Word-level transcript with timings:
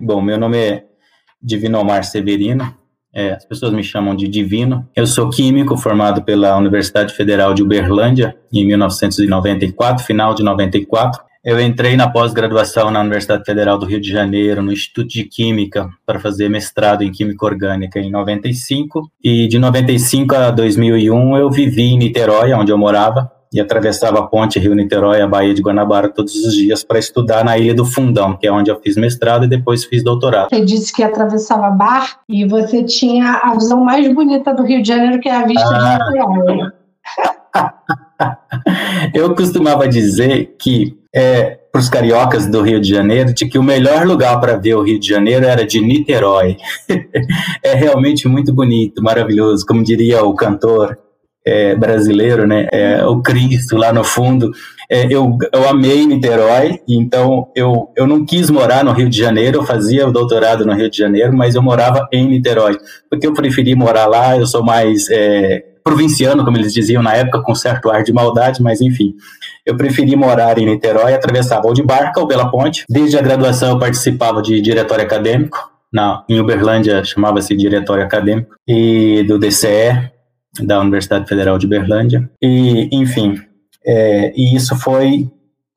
Bom, 0.00 0.22
meu 0.22 0.38
nome 0.38 0.56
é 0.56 0.84
Divino 1.42 1.78
Omar 1.78 2.04
Severino, 2.04 2.74
é, 3.12 3.32
as 3.32 3.44
pessoas 3.44 3.72
me 3.72 3.82
chamam 3.82 4.14
de 4.14 4.26
Divino. 4.28 4.88
Eu 4.96 5.06
sou 5.06 5.28
químico 5.28 5.76
formado 5.76 6.22
pela 6.22 6.56
Universidade 6.56 7.12
Federal 7.12 7.52
de 7.52 7.62
Uberlândia 7.62 8.34
em 8.52 8.64
1994, 8.64 10.04
final 10.04 10.34
de 10.34 10.42
94. 10.42 11.22
Eu 11.44 11.60
entrei 11.60 11.96
na 11.96 12.08
pós-graduação 12.08 12.90
na 12.90 13.00
Universidade 13.00 13.44
Federal 13.44 13.78
do 13.78 13.86
Rio 13.86 14.00
de 14.00 14.10
Janeiro, 14.10 14.62
no 14.62 14.72
Instituto 14.72 15.08
de 15.08 15.24
Química, 15.24 15.88
para 16.06 16.20
fazer 16.20 16.48
mestrado 16.48 17.02
em 17.02 17.10
Química 17.10 17.44
Orgânica 17.44 17.98
em 17.98 18.10
95. 18.10 19.10
E 19.22 19.48
de 19.48 19.58
95 19.58 20.34
a 20.34 20.50
2001 20.50 21.36
eu 21.36 21.50
vivi 21.50 21.82
em 21.82 21.98
Niterói, 21.98 22.52
onde 22.52 22.70
eu 22.70 22.78
morava, 22.78 23.30
e 23.52 23.60
atravessava 23.60 24.20
a 24.20 24.22
ponte 24.22 24.58
Rio-Niterói, 24.58 25.20
a 25.20 25.26
Baía 25.26 25.52
de 25.52 25.60
Guanabara 25.60 26.08
todos 26.08 26.34
os 26.34 26.54
dias 26.54 26.84
para 26.84 27.00
estudar 27.00 27.44
na 27.44 27.58
Ilha 27.58 27.74
do 27.74 27.84
Fundão, 27.84 28.36
que 28.36 28.46
é 28.46 28.52
onde 28.52 28.70
eu 28.70 28.80
fiz 28.80 28.96
mestrado 28.96 29.44
e 29.44 29.48
depois 29.48 29.84
fiz 29.84 30.04
doutorado. 30.04 30.50
Você 30.50 30.64
disse 30.64 30.92
que 30.92 31.02
atravessava 31.02 31.68
bar 31.70 32.20
e 32.28 32.46
você 32.46 32.84
tinha 32.84 33.40
a 33.42 33.54
visão 33.54 33.84
mais 33.84 34.12
bonita 34.14 34.54
do 34.54 34.62
Rio 34.62 34.82
de 34.82 34.88
Janeiro, 34.88 35.20
que 35.20 35.28
é 35.28 35.34
a 35.34 35.44
vista 35.44 35.68
ah. 35.68 35.98
de 35.98 36.12
Niterói. 36.12 36.70
eu 39.14 39.34
costumava 39.34 39.88
dizer 39.88 40.54
que 40.56 40.96
é, 41.12 41.58
para 41.72 41.80
os 41.80 41.88
cariocas 41.88 42.46
do 42.46 42.62
Rio 42.62 42.80
de 42.80 42.88
Janeiro 42.88 43.34
de 43.34 43.48
que 43.48 43.58
o 43.58 43.64
melhor 43.64 44.06
lugar 44.06 44.40
para 44.40 44.56
ver 44.56 44.76
o 44.76 44.82
Rio 44.82 45.00
de 45.00 45.08
Janeiro 45.08 45.44
era 45.44 45.66
de 45.66 45.80
Niterói. 45.80 46.56
é 47.64 47.74
realmente 47.74 48.28
muito 48.28 48.52
bonito, 48.54 49.02
maravilhoso, 49.02 49.66
como 49.66 49.82
diria 49.82 50.22
o 50.22 50.34
cantor 50.34 50.96
é, 51.44 51.74
brasileiro, 51.74 52.46
né? 52.46 52.66
É, 52.72 53.04
o 53.04 53.20
Cristo 53.22 53.76
lá 53.76 53.92
no 53.92 54.04
fundo. 54.04 54.50
É, 54.90 55.06
eu, 55.06 55.38
eu 55.52 55.68
amei 55.68 56.04
Niterói, 56.04 56.80
então 56.88 57.48
eu, 57.54 57.90
eu 57.96 58.06
não 58.06 58.24
quis 58.24 58.50
morar 58.50 58.84
no 58.84 58.92
Rio 58.92 59.08
de 59.08 59.16
Janeiro, 59.16 59.58
eu 59.58 59.62
fazia 59.62 60.06
o 60.06 60.12
doutorado 60.12 60.66
no 60.66 60.74
Rio 60.74 60.90
de 60.90 60.98
Janeiro, 60.98 61.32
mas 61.32 61.54
eu 61.54 61.62
morava 61.62 62.08
em 62.12 62.28
Niterói, 62.28 62.76
porque 63.08 63.26
eu 63.26 63.32
preferi 63.32 63.76
morar 63.76 64.06
lá, 64.06 64.36
eu 64.36 64.46
sou 64.46 64.64
mais 64.64 65.08
é, 65.08 65.64
provinciano, 65.84 66.44
como 66.44 66.56
eles 66.56 66.74
diziam 66.74 67.02
na 67.02 67.14
época, 67.14 67.40
com 67.40 67.54
certo 67.54 67.90
ar 67.90 68.02
de 68.02 68.12
maldade, 68.12 68.60
mas 68.62 68.80
enfim. 68.80 69.14
Eu 69.64 69.76
preferi 69.76 70.16
morar 70.16 70.58
em 70.58 70.66
Niterói, 70.66 71.14
atravessava 71.14 71.66
ou 71.66 71.72
de 71.72 71.82
barca 71.82 72.20
ou 72.20 72.26
pela 72.26 72.50
ponte. 72.50 72.84
Desde 72.88 73.16
a 73.16 73.22
graduação 73.22 73.70
eu 73.70 73.78
participava 73.78 74.42
de 74.42 74.60
diretório 74.60 75.04
acadêmico, 75.04 75.70
na, 75.92 76.24
em 76.28 76.40
Uberlândia 76.40 77.04
chamava-se 77.04 77.56
diretório 77.56 78.04
acadêmico, 78.04 78.54
e 78.66 79.24
do 79.24 79.38
DCE, 79.38 80.10
da 80.58 80.80
Universidade 80.80 81.28
Federal 81.28 81.58
de 81.58 81.66
Uberlândia. 81.66 82.28
E, 82.42 82.88
enfim, 82.92 83.40
é, 83.84 84.32
e 84.34 84.54
isso 84.56 84.76
foi 84.76 85.30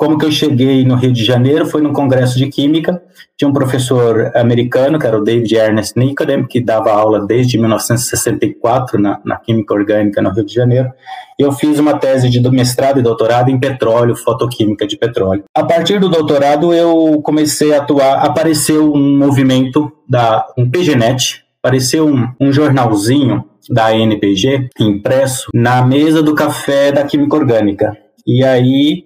como 0.04 0.18
que 0.18 0.26
eu 0.26 0.32
cheguei 0.32 0.84
no 0.84 0.96
Rio 0.96 1.14
de 1.14 1.24
Janeiro 1.24 1.66
foi 1.66 1.82
num 1.82 1.94
congresso 1.94 2.38
de 2.38 2.48
química, 2.48 3.02
tinha 3.38 3.48
um 3.48 3.54
professor 3.54 4.32
americano, 4.36 5.00
que 5.00 5.08
era 5.08 5.18
o 5.18 5.24
David 5.24 5.56
Ernest 5.56 5.98
Nicodem, 5.98 6.46
que 6.46 6.60
dava 6.60 6.92
aula 6.92 7.26
desde 7.26 7.58
1964 7.58 9.00
na, 9.00 9.22
na 9.24 9.38
química 9.38 9.74
orgânica 9.74 10.22
no 10.22 10.32
Rio 10.32 10.46
de 10.46 10.54
Janeiro. 10.54 10.92
Eu 11.40 11.54
fiz 11.54 11.80
uma 11.80 11.98
tese 11.98 12.30
de 12.30 12.42
mestrado 12.50 13.00
e 13.00 13.04
doutorado 13.04 13.50
em 13.50 13.58
petróleo, 13.58 14.14
fotoquímica 14.16 14.86
de 14.86 14.98
petróleo. 14.98 15.46
A 15.56 15.64
partir 15.64 16.02
do 16.02 16.10
doutorado 16.10 16.74
eu 16.74 17.22
comecei 17.24 17.74
a 17.74 17.78
atuar, 17.78 18.26
apareceu 18.26 18.92
um 18.92 19.18
movimento 19.18 19.90
da 20.06 20.46
um 20.58 20.70
PGNet, 20.70 21.46
apareceu 21.62 22.08
um, 22.08 22.28
um 22.42 22.52
jornalzinho 22.52 23.46
da 23.70 23.96
NPG 23.96 24.70
impresso 24.80 25.50
na 25.54 25.86
mesa 25.86 26.22
do 26.22 26.36
café 26.36 26.92
da 26.92 27.04
química 27.04 27.36
orgânica. 27.36 27.98
E 28.26 28.44
aí 28.44 29.06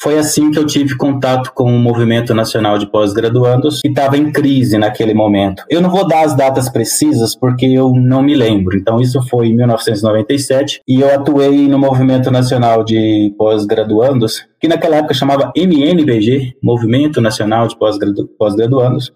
foi 0.00 0.16
assim 0.16 0.52
que 0.52 0.58
eu 0.58 0.64
tive 0.64 0.96
contato 0.96 1.52
com 1.52 1.74
o 1.74 1.78
Movimento 1.78 2.32
Nacional 2.32 2.78
de 2.78 2.86
Pós-Graduandos, 2.86 3.80
que 3.80 3.88
estava 3.88 4.16
em 4.16 4.30
crise 4.30 4.78
naquele 4.78 5.12
momento. 5.12 5.64
Eu 5.68 5.80
não 5.80 5.90
vou 5.90 6.06
dar 6.06 6.24
as 6.24 6.36
datas 6.36 6.68
precisas 6.68 7.34
porque 7.34 7.66
eu 7.66 7.92
não 7.92 8.22
me 8.22 8.36
lembro. 8.36 8.76
Então, 8.76 9.00
isso 9.00 9.20
foi 9.22 9.48
em 9.48 9.56
1997 9.56 10.82
e 10.86 11.00
eu 11.00 11.12
atuei 11.12 11.66
no 11.66 11.80
Movimento 11.80 12.30
Nacional 12.30 12.84
de 12.84 13.34
Pós-Graduandos, 13.36 14.46
que 14.60 14.68
naquela 14.68 14.96
época 14.96 15.14
chamava 15.14 15.52
MNBG 15.56 16.56
Movimento 16.62 17.20
Nacional 17.20 17.66
de 17.66 17.76
Pós-Graduandos, 17.76 19.12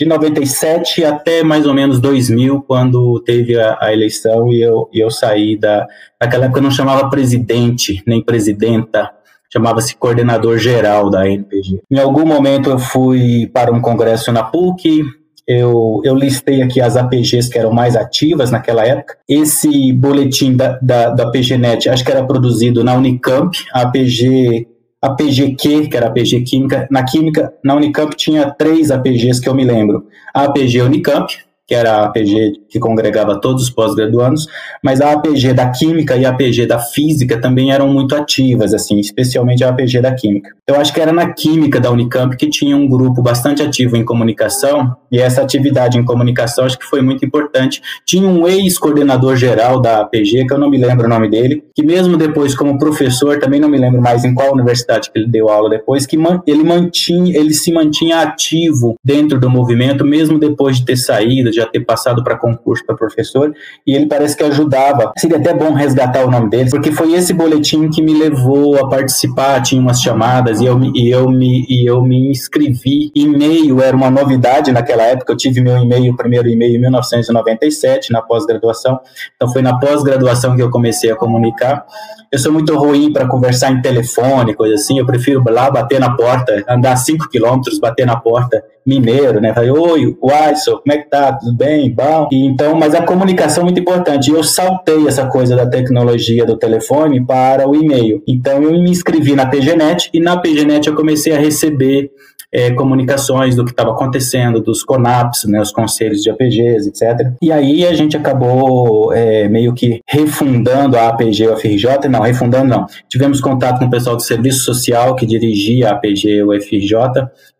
de 0.00 0.06
97 0.06 1.04
até 1.04 1.42
mais 1.42 1.66
ou 1.66 1.74
menos 1.74 2.00
2000, 2.00 2.62
quando 2.62 3.20
teve 3.20 3.60
a, 3.60 3.76
a 3.78 3.92
eleição 3.92 4.50
e 4.50 4.62
eu, 4.62 4.88
e 4.90 4.98
eu 4.98 5.10
saí 5.10 5.58
da. 5.58 5.86
Naquela 6.18 6.46
época 6.46 6.62
não 6.62 6.70
chamava 6.70 7.10
presidente 7.10 8.02
nem 8.06 8.22
presidenta 8.22 9.10
chamava-se 9.52 9.96
coordenador 9.96 10.58
geral 10.58 11.10
da 11.10 11.28
NPG. 11.28 11.82
Em 11.90 11.98
algum 11.98 12.24
momento 12.24 12.70
eu 12.70 12.78
fui 12.78 13.50
para 13.52 13.72
um 13.72 13.80
congresso 13.80 14.30
na 14.30 14.44
PUC, 14.44 15.02
eu, 15.44 16.00
eu, 16.04 16.14
listei 16.14 16.62
aqui 16.62 16.80
as 16.80 16.96
APGs 16.96 17.50
que 17.50 17.58
eram 17.58 17.72
mais 17.72 17.96
ativas 17.96 18.52
naquela 18.52 18.86
época. 18.86 19.16
Esse 19.28 19.92
boletim 19.92 20.54
da, 20.54 20.78
da, 20.80 21.10
da 21.10 21.28
PGNet, 21.32 21.88
acho 21.88 22.04
que 22.04 22.12
era 22.12 22.24
produzido 22.24 22.84
na 22.84 22.94
Unicamp, 22.94 23.58
a 23.74 23.80
APG, 23.80 24.68
a 25.02 25.10
PGQ, 25.10 25.88
que 25.88 25.96
era 25.96 26.08
APG 26.08 26.42
Química. 26.42 26.86
Na 26.90 27.04
Química, 27.04 27.52
na 27.64 27.74
Unicamp 27.74 28.14
tinha 28.16 28.50
três 28.50 28.90
APGs 28.90 29.40
que 29.40 29.48
eu 29.48 29.54
me 29.54 29.64
lembro. 29.64 30.06
A 30.34 30.44
APG 30.44 30.82
Unicamp, 30.82 31.32
que 31.70 31.74
era 31.76 31.92
a 31.92 32.04
APG 32.06 32.62
que 32.68 32.80
congregava 32.80 33.40
todos 33.40 33.62
os 33.62 33.70
pós-graduandos, 33.70 34.44
mas 34.82 35.00
a 35.00 35.12
APG 35.12 35.52
da 35.52 35.70
Química 35.70 36.16
e 36.16 36.26
a 36.26 36.30
APG 36.30 36.66
da 36.66 36.80
Física 36.80 37.40
também 37.40 37.70
eram 37.70 37.86
muito 37.86 38.16
ativas, 38.16 38.74
assim, 38.74 38.98
especialmente 38.98 39.62
a 39.62 39.68
APG 39.68 40.00
da 40.00 40.12
Química. 40.12 40.50
Eu 40.66 40.74
acho 40.74 40.92
que 40.92 41.00
era 41.00 41.12
na 41.12 41.32
Química 41.32 41.78
da 41.78 41.88
Unicamp 41.88 42.36
que 42.36 42.50
tinha 42.50 42.76
um 42.76 42.88
grupo 42.88 43.22
bastante 43.22 43.62
ativo 43.62 43.96
em 43.96 44.04
comunicação, 44.04 44.96
e 45.12 45.20
essa 45.20 45.42
atividade 45.42 45.96
em 45.96 46.04
comunicação 46.04 46.64
acho 46.64 46.76
que 46.76 46.86
foi 46.86 47.02
muito 47.02 47.24
importante. 47.24 47.80
Tinha 48.04 48.28
um 48.28 48.48
ex-coordenador 48.48 49.36
geral 49.36 49.80
da 49.80 50.00
APG, 50.00 50.46
que 50.48 50.52
eu 50.52 50.58
não 50.58 50.68
me 50.68 50.76
lembro 50.76 51.06
o 51.06 51.08
nome 51.08 51.30
dele, 51.30 51.62
que 51.72 51.84
mesmo 51.84 52.16
depois 52.16 52.52
como 52.52 52.78
professor, 52.78 53.38
também 53.38 53.60
não 53.60 53.68
me 53.68 53.78
lembro 53.78 54.02
mais 54.02 54.24
em 54.24 54.34
qual 54.34 54.52
universidade 54.52 55.08
que 55.08 55.16
ele 55.16 55.28
deu 55.28 55.48
aula 55.48 55.70
depois, 55.70 56.04
que 56.04 56.18
ele 56.48 56.64
mantinha, 56.64 57.38
ele 57.38 57.54
se 57.54 57.72
mantinha 57.72 58.22
ativo 58.22 58.96
dentro 59.04 59.38
do 59.38 59.48
movimento, 59.48 60.04
mesmo 60.04 60.36
depois 60.36 60.78
de 60.78 60.84
ter 60.84 60.96
saído, 60.96 61.52
de 61.52 61.59
já 61.60 61.66
ter 61.66 61.80
passado 61.80 62.22
para 62.22 62.36
concurso 62.36 62.84
para 62.84 62.96
professor, 62.96 63.52
e 63.86 63.94
ele 63.94 64.06
parece 64.06 64.36
que 64.36 64.44
ajudava. 64.44 65.12
Seria 65.16 65.38
até 65.38 65.54
bom 65.54 65.72
resgatar 65.72 66.24
o 66.24 66.30
nome 66.30 66.50
dele, 66.50 66.70
porque 66.70 66.92
foi 66.92 67.12
esse 67.14 67.32
boletim 67.32 67.88
que 67.88 68.02
me 68.02 68.14
levou 68.14 68.78
a 68.78 68.88
participar, 68.88 69.60
tinha 69.62 69.80
umas 69.80 70.00
chamadas, 70.00 70.60
e 70.60 70.66
eu, 70.66 70.80
e 70.94 71.10
eu, 71.10 71.28
me, 71.28 71.66
e 71.68 71.88
eu 71.88 72.02
me 72.02 72.30
inscrevi. 72.30 73.10
E-mail 73.14 73.80
era 73.80 73.96
uma 73.96 74.10
novidade 74.10 74.72
naquela 74.72 75.02
época, 75.02 75.32
eu 75.32 75.36
tive 75.36 75.60
meu 75.60 75.76
e-mail, 75.78 76.16
primeiro 76.16 76.48
e-mail 76.48 76.76
em 76.76 76.80
1997, 76.80 78.12
na 78.12 78.22
pós-graduação, 78.22 79.00
então 79.36 79.48
foi 79.52 79.62
na 79.62 79.78
pós-graduação 79.78 80.56
que 80.56 80.62
eu 80.62 80.70
comecei 80.70 81.10
a 81.10 81.16
comunicar. 81.16 81.84
Eu 82.30 82.38
sou 82.38 82.52
muito 82.52 82.76
ruim 82.76 83.12
para 83.12 83.26
conversar 83.26 83.72
em 83.72 83.82
telefone, 83.82 84.54
coisa 84.54 84.76
assim. 84.76 85.00
Eu 85.00 85.06
prefiro 85.06 85.42
lá 85.48 85.68
bater 85.68 85.98
na 85.98 86.14
porta, 86.14 86.64
andar 86.68 86.94
5 86.94 87.28
quilômetros, 87.28 87.80
bater 87.80 88.06
na 88.06 88.16
porta 88.16 88.62
mineiro, 88.86 89.40
né? 89.40 89.52
Falei, 89.52 89.70
oi, 89.70 90.16
Waisson, 90.22 90.78
como 90.78 90.92
é 90.92 90.98
que 90.98 91.10
tá? 91.10 91.36
Tudo 91.50 91.56
bem? 91.56 91.90
Bom. 91.90 92.28
E, 92.30 92.46
então, 92.46 92.74
mas 92.74 92.94
a 92.94 93.02
comunicação 93.02 93.62
é 93.62 93.64
muito 93.64 93.80
importante. 93.80 94.30
Eu 94.30 94.42
saltei 94.44 95.06
essa 95.06 95.26
coisa 95.26 95.56
da 95.56 95.66
tecnologia 95.66 96.46
do 96.46 96.56
telefone 96.56 97.24
para 97.24 97.68
o 97.68 97.74
e-mail. 97.74 98.22
Então, 98.26 98.62
eu 98.62 98.72
me 98.72 98.90
inscrevi 98.90 99.34
na 99.34 99.46
PGNet 99.46 100.10
e 100.14 100.20
na 100.20 100.36
PGNet 100.36 100.86
eu 100.86 100.94
comecei 100.94 101.34
a 101.34 101.38
receber 101.38 102.10
é, 102.52 102.72
comunicações 102.72 103.54
do 103.54 103.64
que 103.64 103.70
estava 103.70 103.90
acontecendo, 103.90 104.60
dos 104.60 104.82
CONAPs, 104.82 105.44
né, 105.44 105.60
os 105.60 105.70
conselhos 105.70 106.20
de 106.22 106.30
APGs, 106.30 106.88
etc. 106.88 107.32
E 107.40 107.52
aí 107.52 107.86
a 107.86 107.94
gente 107.94 108.16
acabou 108.16 109.12
é, 109.12 109.48
meio 109.48 109.72
que 109.72 110.00
refundando 110.06 110.96
a 110.96 111.08
APG 111.08 111.48
UFRJ, 111.48 112.08
não, 112.08 112.20
refundando 112.22 112.66
não. 112.66 112.86
Tivemos 113.08 113.40
contato 113.40 113.78
com 113.78 113.86
o 113.86 113.90
pessoal 113.90 114.16
do 114.16 114.22
serviço 114.22 114.64
social 114.64 115.14
que 115.14 115.26
dirigia 115.26 115.90
a 115.90 115.92
APG 115.92 116.42
UFRJ, 116.42 116.94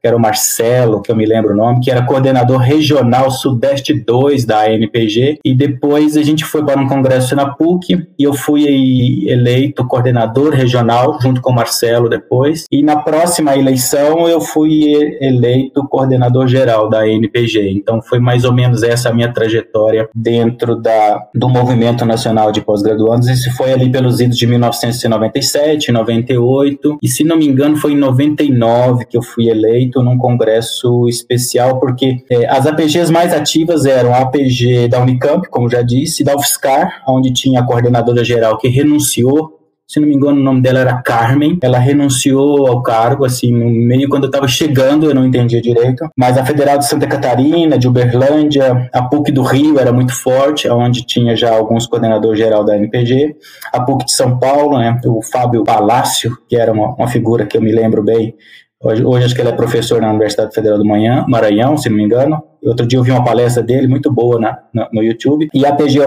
que 0.00 0.06
era 0.06 0.16
o 0.16 0.20
Marcelo, 0.20 1.02
que 1.02 1.10
eu 1.12 1.16
me 1.16 1.26
lembro 1.26 1.52
o 1.52 1.56
nome, 1.56 1.80
que 1.80 1.90
era 1.90 2.04
coordenador 2.04 2.58
regional 2.58 3.30
Sudeste 3.30 3.92
2 3.92 4.44
da 4.44 4.62
ANPG, 4.62 5.38
e 5.44 5.54
depois 5.54 6.16
a 6.16 6.22
gente 6.22 6.44
foi 6.44 6.64
para 6.64 6.80
um 6.80 6.88
congresso 6.88 7.36
na 7.36 7.50
PUC, 7.50 8.06
e 8.18 8.22
eu 8.22 8.32
fui 8.32 9.28
eleito 9.28 9.86
coordenador 9.86 10.52
regional, 10.52 11.18
junto 11.20 11.40
com 11.40 11.50
o 11.50 11.54
Marcelo 11.54 12.08
depois, 12.08 12.64
e 12.70 12.82
na 12.82 12.96
próxima 12.96 13.56
eleição 13.56 14.28
eu 14.28 14.40
fui 14.40 14.92
eleito 15.20 15.86
coordenador 15.88 16.46
geral 16.48 16.88
da 16.88 17.00
ANPG, 17.00 17.70
então 17.70 18.00
foi 18.00 18.18
mais 18.18 18.44
ou 18.44 18.52
menos 18.52 18.82
essa 18.82 19.10
a 19.10 19.12
minha 19.12 19.32
trajetória 19.32 20.08
dentro 20.14 20.76
da, 20.76 21.20
do 21.34 21.48
Movimento 21.48 22.04
Nacional 22.04 22.52
de 22.52 22.60
Pós-Graduandos, 22.60 23.28
isso 23.28 23.54
foi 23.56 23.72
ali 23.72 23.90
pelos 23.90 24.20
idos 24.20 24.38
de 24.38 24.46
1997, 24.46 25.92
98, 25.92 26.98
e 27.02 27.08
se 27.08 27.24
não 27.24 27.36
me 27.36 27.46
engano 27.46 27.76
foi 27.76 27.92
em 27.92 27.96
99 27.96 29.04
que 29.04 29.16
eu 29.16 29.22
fui 29.22 29.48
eleito, 29.48 29.89
feito 29.90 30.02
num 30.02 30.16
congresso 30.16 31.08
especial, 31.08 31.80
porque 31.80 32.24
é, 32.30 32.46
as 32.48 32.66
APGs 32.66 33.10
mais 33.12 33.32
ativas 33.32 33.84
eram 33.84 34.14
a 34.14 34.20
APG 34.20 34.88
da 34.88 35.00
Unicamp, 35.00 35.48
como 35.50 35.68
já 35.68 35.82
disse, 35.82 36.22
da 36.22 36.36
UFSCar, 36.36 37.02
onde 37.08 37.32
tinha 37.32 37.60
a 37.60 37.66
coordenadora 37.66 38.24
geral 38.24 38.56
que 38.56 38.68
renunciou 38.68 39.60
se 39.90 39.98
não 39.98 40.06
me 40.06 40.14
engano, 40.14 40.38
o 40.38 40.44
nome 40.44 40.62
dela 40.62 40.78
era 40.78 41.02
Carmen. 41.02 41.58
Ela 41.60 41.80
renunciou 41.80 42.68
ao 42.68 42.80
cargo, 42.80 43.24
assim, 43.24 43.52
no 43.52 43.68
meio 43.68 44.08
quando 44.08 44.22
eu 44.22 44.28
estava 44.28 44.46
chegando, 44.46 45.06
eu 45.06 45.14
não 45.16 45.26
entendia 45.26 45.60
direito. 45.60 46.08
Mas 46.16 46.38
a 46.38 46.46
Federal 46.46 46.78
de 46.78 46.86
Santa 46.86 47.08
Catarina, 47.08 47.76
de 47.76 47.88
Uberlândia, 47.88 48.88
a 48.92 49.02
PUC 49.02 49.32
do 49.32 49.42
Rio 49.42 49.80
era 49.80 49.92
muito 49.92 50.14
forte, 50.14 50.68
onde 50.68 51.04
tinha 51.04 51.34
já 51.34 51.52
alguns 51.52 51.88
coordenadores 51.88 52.38
geral 52.38 52.64
da 52.64 52.76
NPG. 52.76 53.34
A 53.72 53.80
PUC 53.80 54.04
de 54.04 54.12
São 54.12 54.38
Paulo, 54.38 54.78
né, 54.78 54.96
o 55.04 55.20
Fábio 55.22 55.64
Palácio, 55.64 56.38
que 56.48 56.54
era 56.54 56.72
uma, 56.72 56.94
uma 56.94 57.08
figura 57.08 57.44
que 57.44 57.56
eu 57.56 57.60
me 57.60 57.72
lembro 57.72 58.00
bem, 58.00 58.36
Hoje, 58.82 59.04
hoje, 59.04 59.26
acho 59.26 59.34
que 59.34 59.42
ele 59.42 59.50
é 59.50 59.52
professor 59.52 60.00
na 60.00 60.08
Universidade 60.08 60.54
Federal 60.54 60.78
do 60.78 60.86
Maranhão, 60.86 61.76
se 61.76 61.90
não 61.90 61.98
me 61.98 62.02
engano. 62.02 62.42
Outro 62.62 62.86
dia 62.86 62.98
eu 62.98 63.02
vi 63.02 63.10
uma 63.10 63.24
palestra 63.24 63.62
dele, 63.62 63.88
muito 63.88 64.12
boa 64.12 64.38
na, 64.38 64.58
na, 64.72 64.88
no 64.92 65.02
YouTube. 65.02 65.48
E 65.52 65.64
a 65.64 65.74
PG 65.74 66.00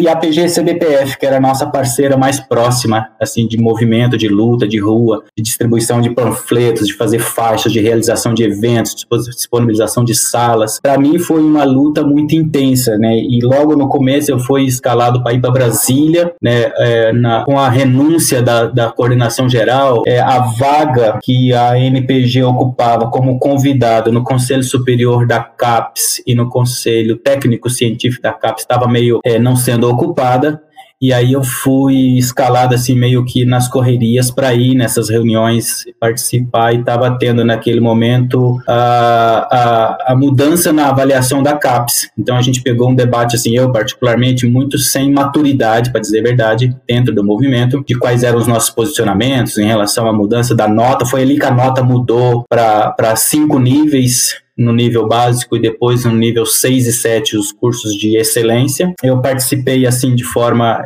e 0.00 0.08
a 0.08 0.16
PG 0.16 0.46
CBPF, 0.48 1.18
que 1.18 1.26
era 1.26 1.36
a 1.36 1.40
nossa 1.40 1.66
parceira 1.66 2.16
mais 2.16 2.40
próxima, 2.40 3.08
assim, 3.20 3.46
de 3.46 3.56
movimento, 3.56 4.16
de 4.16 4.28
luta, 4.28 4.66
de 4.66 4.78
rua, 4.78 5.22
de 5.36 5.42
distribuição 5.42 6.00
de 6.00 6.10
panfletos, 6.10 6.86
de 6.86 6.94
fazer 6.94 7.18
faixas, 7.18 7.72
de 7.72 7.80
realização 7.80 8.34
de 8.34 8.42
eventos, 8.42 9.06
disponibilização 9.34 10.04
de 10.04 10.14
salas. 10.14 10.80
Para 10.80 10.98
mim 10.98 11.18
foi 11.18 11.40
uma 11.40 11.64
luta 11.64 12.02
muito 12.02 12.34
intensa, 12.34 12.96
né? 12.98 13.16
E 13.16 13.40
logo 13.42 13.76
no 13.76 13.88
começo 13.88 14.30
eu 14.30 14.38
fui 14.38 14.64
escalado 14.64 15.22
para 15.22 15.32
ir 15.32 15.40
para 15.40 15.50
Brasília, 15.50 16.32
né? 16.42 16.72
É, 16.76 17.12
na, 17.12 17.44
com 17.44 17.58
a 17.58 17.68
renúncia 17.68 18.42
da, 18.42 18.66
da 18.66 18.90
coordenação 18.90 19.48
geral, 19.48 20.02
é, 20.06 20.20
a 20.20 20.40
vaga 20.40 21.18
que 21.22 21.52
a 21.52 21.78
NPG 21.78 22.42
ocupava 22.42 23.08
como 23.08 23.38
convidado 23.38 24.10
no 24.12 24.22
Conselho 24.22 24.62
Superior 24.62 25.26
da 25.26 25.40
CAP 25.40 25.83
CAPES 25.84 26.22
e 26.26 26.34
no 26.34 26.48
Conselho 26.48 27.16
Técnico 27.16 27.68
Científico 27.68 28.22
da 28.22 28.32
CAPES 28.32 28.62
estava 28.62 28.88
meio 28.88 29.20
é, 29.24 29.38
não 29.38 29.56
sendo 29.56 29.88
ocupada, 29.88 30.62
e 31.00 31.12
aí 31.12 31.32
eu 31.32 31.42
fui 31.42 32.16
escalado 32.16 32.74
assim 32.74 32.94
meio 32.94 33.24
que 33.24 33.44
nas 33.44 33.68
correrias 33.68 34.30
para 34.30 34.54
ir 34.54 34.74
nessas 34.74 35.10
reuniões 35.10 35.84
participar 36.00 36.72
e 36.72 36.78
estava 36.78 37.18
tendo 37.18 37.44
naquele 37.44 37.80
momento 37.80 38.58
a, 38.66 39.48
a, 39.50 40.12
a, 40.12 40.16
mudança 40.16 40.72
na 40.72 40.88
avaliação 40.88 41.42
da 41.42 41.58
CAPES. 41.58 42.10
Então 42.16 42.36
a 42.36 42.40
gente 42.40 42.62
pegou 42.62 42.88
um 42.88 42.94
debate 42.94 43.36
assim, 43.36 43.54
eu 43.54 43.70
particularmente 43.70 44.46
muito 44.46 44.78
sem 44.78 45.12
maturidade, 45.12 45.90
para 45.90 46.00
dizer 46.00 46.20
a 46.20 46.22
verdade, 46.22 46.74
dentro 46.88 47.14
do 47.14 47.24
movimento, 47.24 47.84
de 47.86 47.98
quais 47.98 48.22
eram 48.22 48.38
os 48.38 48.46
nossos 48.46 48.70
posicionamentos 48.70 49.58
em 49.58 49.66
relação 49.66 50.08
à 50.08 50.12
mudança 50.12 50.54
da 50.54 50.68
nota. 50.68 51.04
Foi 51.04 51.22
ali 51.22 51.38
que 51.38 51.44
a 51.44 51.50
nota 51.50 51.82
mudou 51.82 52.44
para 52.48 53.16
cinco 53.16 53.58
níveis 53.58 54.43
no 54.56 54.72
nível 54.72 55.08
básico 55.08 55.56
e 55.56 55.60
depois 55.60 56.04
no 56.04 56.14
nível 56.14 56.46
6 56.46 56.86
e 56.86 56.92
7 56.92 57.36
os 57.36 57.52
cursos 57.52 57.94
de 57.94 58.16
excelência. 58.16 58.94
Eu 59.02 59.20
participei 59.20 59.86
assim 59.86 60.14
de 60.14 60.24
forma 60.24 60.80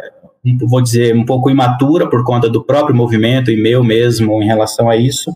vou 0.67 0.81
dizer, 0.81 1.15
um 1.15 1.25
pouco 1.25 1.50
imatura 1.50 2.09
por 2.09 2.25
conta 2.25 2.49
do 2.49 2.62
próprio 2.62 2.94
movimento 2.94 3.50
e 3.50 3.56
meu 3.56 3.82
mesmo 3.82 4.41
em 4.43 4.47
relação 4.47 4.88
a 4.88 4.97
isso, 4.97 5.32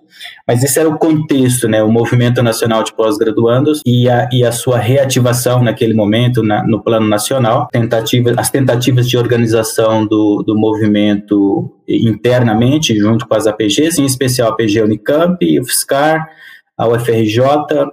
mas 0.47 0.63
esse 0.63 0.79
era 0.79 0.89
o 0.89 0.99
contexto, 0.99 1.69
né, 1.69 1.83
o 1.83 1.91
movimento 1.91 2.43
nacional 2.43 2.83
de 2.83 2.95
pós-graduandos 2.95 3.83
e 3.85 4.09
a, 4.09 4.29
e 4.33 4.45
a 4.45 4.53
sua 4.53 4.79
reativação 4.79 5.63
naquele 5.63 5.95
momento 5.95 6.43
na, 6.43 6.63
no 6.63 6.83
plano 6.83 7.09
nacional, 7.09 7.69
tentativa, 7.71 8.33
as 8.37 8.51
tentativas 8.51 9.09
de 9.09 9.19
organização 9.19 10.07
do, 10.07 10.43
do 10.47 10.57
movimento 10.57 11.71
internamente, 11.89 12.97
junto 12.97 13.27
com 13.27 13.35
as 13.35 13.47
APGs, 13.47 14.01
em 14.01 14.07
especial 14.07 14.51
a 14.51 14.53
APG 14.53 14.83
Unicamp 14.83 15.45
e 15.45 15.61
o 15.61 15.65
FSCAR, 15.65 16.29
a 16.83 16.89
UFRJ. 16.89 17.41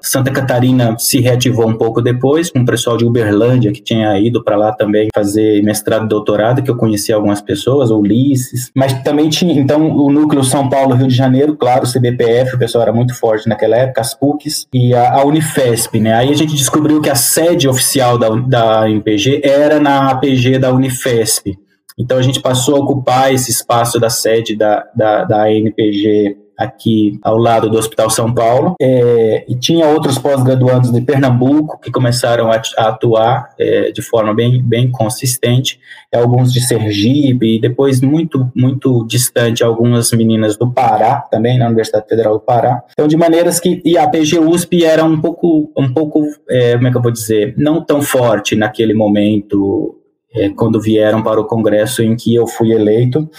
Santa 0.02 0.32
Catarina 0.32 0.96
se 0.98 1.20
reativou 1.20 1.68
um 1.68 1.78
pouco 1.78 2.02
depois, 2.02 2.50
com 2.50 2.60
o 2.60 2.66
pessoal 2.66 2.98
de 2.98 3.06
Uberlândia, 3.06 3.72
que 3.72 3.82
tinha 3.82 4.20
ido 4.20 4.44
para 4.44 4.56
lá 4.56 4.72
também 4.72 5.10
fazer 5.14 5.62
mestrado 5.64 6.06
e 6.06 6.10
doutorado, 6.10 6.64
que 6.64 6.72
eu 6.72 6.78
conheci 6.78 7.14
algumas 7.14 7.42
pessoas, 7.42 7.92
Ulisses. 7.92 8.72
Mas 8.76 8.94
também 9.04 9.30
tinha, 9.30 9.54
então, 9.54 9.96
o 9.96 10.12
núcleo 10.12 10.44
São 10.44 10.68
Paulo, 10.68 10.96
Rio 10.96 11.08
de 11.08 11.16
Janeiro, 11.16 11.56
claro, 11.56 11.86
o 11.86 11.92
CBPF, 11.92 12.56
o 12.56 12.60
pessoal 12.60 12.84
era 12.84 12.94
muito 12.94 13.14
forte 13.14 13.48
naquela 13.48 13.78
época, 13.78 14.02
as 14.02 14.14
PUCs, 14.14 14.68
e 14.74 14.94
a, 14.94 15.14
a 15.14 15.26
Unifesp, 15.26 16.00
né? 16.00 16.14
Aí 16.14 16.32
a 16.32 16.36
gente 16.36 16.56
descobriu 16.56 17.02
que 17.02 17.10
a 17.10 17.16
sede 17.16 17.68
oficial 17.68 18.18
da, 18.18 18.30
da 18.30 18.90
MPG 18.90 19.42
era 19.44 19.80
na 19.80 20.10
APG 20.10 20.58
da 20.58 20.74
Unifesp. 20.74 21.58
Então 21.98 22.18
a 22.18 22.22
gente 22.22 22.42
passou 22.42 22.78
a 22.78 22.80
ocupar 22.80 23.34
esse 23.34 23.52
espaço 23.52 24.00
da 24.00 24.10
sede 24.10 24.56
da, 24.56 24.86
da, 24.96 25.26
da 25.26 25.52
NPG 25.52 26.38
aqui 26.60 27.18
ao 27.24 27.38
lado 27.38 27.70
do 27.70 27.78
Hospital 27.78 28.10
São 28.10 28.34
Paulo, 28.34 28.76
é, 28.82 29.46
e 29.48 29.56
tinha 29.56 29.88
outros 29.88 30.20
pós-graduandos 30.20 30.92
de 30.92 31.00
Pernambuco 31.00 31.80
que 31.80 31.90
começaram 31.90 32.52
a, 32.52 32.62
a 32.78 32.90
atuar 32.90 33.50
é, 33.58 33.92
de 33.92 34.02
forma 34.02 34.34
bem, 34.34 34.62
bem 34.62 34.92
consistente, 34.92 35.80
alguns 36.14 36.52
de 36.52 36.60
Sergipe, 36.60 37.56
e 37.56 37.62
depois 37.62 38.02
muito, 38.02 38.52
muito 38.54 39.06
distante, 39.08 39.64
algumas 39.64 40.12
meninas 40.12 40.58
do 40.58 40.70
Pará, 40.70 41.22
também 41.32 41.58
na 41.58 41.68
Universidade 41.68 42.08
Federal 42.10 42.34
do 42.34 42.42
Pará. 42.42 42.84
Então, 42.92 43.08
de 43.08 43.16
maneiras 43.16 43.60
que, 43.60 43.82
e 43.86 43.98
a 43.98 44.08
PG 44.08 44.40
USP 44.40 44.84
era 44.84 45.06
um 45.06 45.22
pouco, 45.22 45.72
um 45.78 45.94
pouco 45.94 46.24
é, 46.50 46.74
como 46.76 46.88
é 46.88 46.92
que 46.92 46.98
eu 46.98 47.02
vou 47.02 47.12
dizer, 47.12 47.54
não 47.58 47.82
tão 47.82 48.02
forte 48.02 48.56
naquele 48.56 48.94
momento, 48.94 49.96
é, 50.34 50.50
quando 50.50 50.80
vieram 50.80 51.24
para 51.24 51.40
o 51.40 51.46
congresso 51.46 52.04
em 52.04 52.16
que 52.16 52.36
eu 52.36 52.46
fui 52.46 52.72
eleito, 52.72 53.30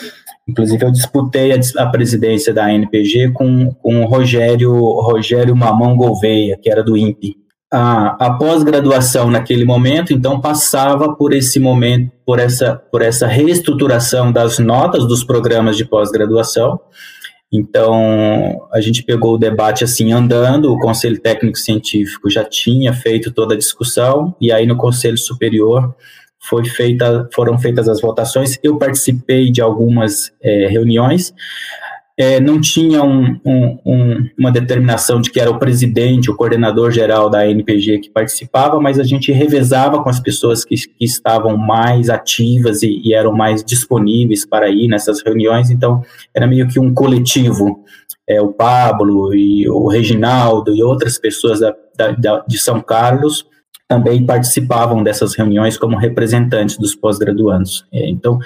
Inclusive, 0.51 0.85
eu 0.85 0.91
disputei 0.91 1.53
a, 1.53 1.87
presidência 1.87 2.53
da 2.53 2.73
NPG 2.73 3.31
com, 3.31 3.73
com 3.75 4.03
o 4.03 4.07
Rogério, 4.07 4.73
Rogério 4.73 5.55
Mamão 5.55 5.97
Gouveia, 5.97 6.59
que 6.61 6.69
era 6.69 6.83
do 6.83 6.97
INPE. 6.97 7.37
A, 7.73 8.27
a 8.27 8.35
pós-graduação 8.35 9.31
naquele 9.31 9.65
momento, 9.65 10.13
então, 10.13 10.41
passava 10.41 11.15
por 11.15 11.33
esse 11.33 11.61
momento, 11.61 12.11
por 12.27 12.41
essa, 12.41 12.75
por 12.91 13.01
essa 13.01 13.29
reestruturação 13.29 14.33
das 14.33 14.59
notas 14.59 15.07
dos 15.07 15.23
programas 15.23 15.77
de 15.77 15.85
pós-graduação. 15.85 16.81
Então, 17.53 18.69
a 18.73 18.81
gente 18.81 19.05
pegou 19.05 19.35
o 19.35 19.39
debate 19.39 19.85
assim 19.85 20.13
andando, 20.13 20.73
o 20.73 20.79
Conselho 20.79 21.21
Técnico 21.21 21.59
Científico 21.59 22.29
já 22.29 22.45
tinha 22.45 22.93
feito 22.93 23.31
toda 23.31 23.55
a 23.55 23.59
discussão, 23.59 24.35
e 24.41 24.51
aí 24.51 24.67
no 24.67 24.77
Conselho 24.77 25.19
Superior 25.19 25.95
foi 26.41 26.65
feita, 26.65 27.29
foram 27.35 27.59
feitas 27.59 27.89
as 27.89 28.01
votações. 28.01 28.59
Eu 28.63 28.79
participei 28.79 29.51
de 29.51 29.61
algumas 29.61 30.33
é, 30.43 30.67
reuniões. 30.67 31.35
É, 32.17 32.39
não 32.39 32.61
tinha 32.61 33.03
um, 33.03 33.39
um, 33.45 33.79
um, 33.87 34.29
uma 34.39 34.51
determinação 34.51 35.21
de 35.21 35.31
que 35.31 35.41
era 35.41 35.51
o 35.51 35.59
presidente, 35.59 36.31
o 36.31 36.37
coordenador 36.37 36.91
geral 36.91 37.31
da 37.31 37.49
NPG 37.49 38.01
que 38.01 38.11
participava, 38.11 38.79
mas 38.79 38.99
a 38.99 39.05
gente 39.05 39.33
revezava 39.33 40.03
com 40.03 40.09
as 40.11 40.21
pessoas 40.21 40.65
que, 40.65 40.75
que 40.75 41.05
estavam 41.05 41.57
mais 41.57 42.11
ativas 42.11 42.83
e, 42.83 43.01
e, 43.03 43.15
eram 43.15 43.33
mais 43.33 43.65
disponíveis 43.65 44.45
para 44.45 44.69
ir 44.69 44.89
nessas 44.89 45.23
reuniões. 45.23 45.71
Então, 45.71 46.03
era 46.35 46.47
meio 46.47 46.69
que 46.69 46.79
um 46.79 46.93
coletivo. 46.93 47.85
É, 48.29 48.41
o 48.41 48.53
Pablo 48.53 49.35
e 49.35 49.69
o 49.69 49.89
Reginaldo 49.89 50.75
e 50.75 50.83
outras 50.83 51.19
pessoas 51.19 51.61
da, 51.61 51.75
da, 52.17 52.45
de 52.47 52.59
São 52.59 52.81
Carlos 52.81 53.47
também 53.91 54.25
participavam 54.25 55.03
dessas 55.03 55.35
reuniões 55.35 55.77
como 55.77 55.97
representantes 55.97 56.79
dos 56.79 56.95
pós-graduandos. 56.95 57.85
É, 57.93 58.09
então, 58.09 58.39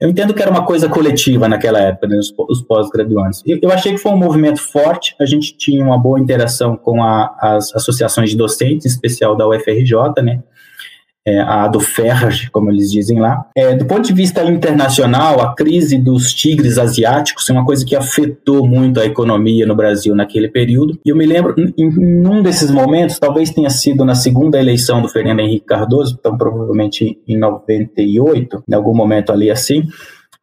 eu 0.00 0.08
entendo 0.08 0.32
que 0.32 0.40
era 0.40 0.50
uma 0.50 0.64
coisa 0.64 0.88
coletiva 0.88 1.46
naquela 1.46 1.78
época, 1.78 2.06
né, 2.06 2.16
os, 2.16 2.32
os 2.48 2.62
pós-graduandos. 2.62 3.42
Eu, 3.46 3.58
eu, 3.60 3.70
achei 3.70 3.92
que 3.92 3.98
foi 3.98 4.12
um 4.12 4.16
movimento 4.16 4.62
forte, 4.62 5.14
a 5.20 5.26
gente 5.26 5.58
tinha 5.58 5.84
uma 5.84 5.98
boa 5.98 6.18
interação 6.18 6.74
com 6.74 7.02
a, 7.02 7.36
as 7.38 7.74
associações 7.74 8.30
de 8.30 8.36
docentes, 8.38 8.86
em 8.86 8.88
especial 8.88 9.36
da 9.36 9.46
UFRJ, 9.46 9.92
né, 10.22 10.42
é, 11.28 11.40
a 11.40 11.68
do 11.68 11.78
Ferrage, 11.78 12.50
como 12.50 12.70
eles 12.70 12.90
dizem 12.90 13.20
lá. 13.20 13.44
É, 13.54 13.74
do 13.74 13.84
ponto 13.84 14.06
de 14.06 14.14
vista 14.14 14.42
internacional, 14.44 15.40
a 15.40 15.54
crise 15.54 15.98
dos 15.98 16.32
tigres 16.32 16.78
asiáticos 16.78 17.48
é 17.50 17.52
uma 17.52 17.64
coisa 17.64 17.84
que 17.84 17.94
afetou 17.94 18.66
muito 18.66 18.98
a 18.98 19.04
economia 19.04 19.66
no 19.66 19.76
Brasil 19.76 20.14
naquele 20.14 20.48
período. 20.48 20.98
E 21.04 21.10
eu 21.10 21.16
me 21.16 21.26
lembro, 21.26 21.54
em, 21.76 22.26
um 22.26 22.42
desses 22.42 22.70
momentos, 22.70 23.18
talvez 23.18 23.50
tenha 23.50 23.70
sido 23.70 24.04
na 24.04 24.14
segunda 24.14 24.58
eleição 24.58 25.02
do 25.02 25.08
Fernando 25.08 25.40
Henrique 25.40 25.66
Cardoso, 25.66 26.16
então 26.18 26.36
provavelmente 26.36 27.18
em 27.28 27.36
98, 27.36 28.64
em 28.66 28.74
algum 28.74 28.94
momento 28.94 29.30
ali 29.30 29.50
assim, 29.50 29.84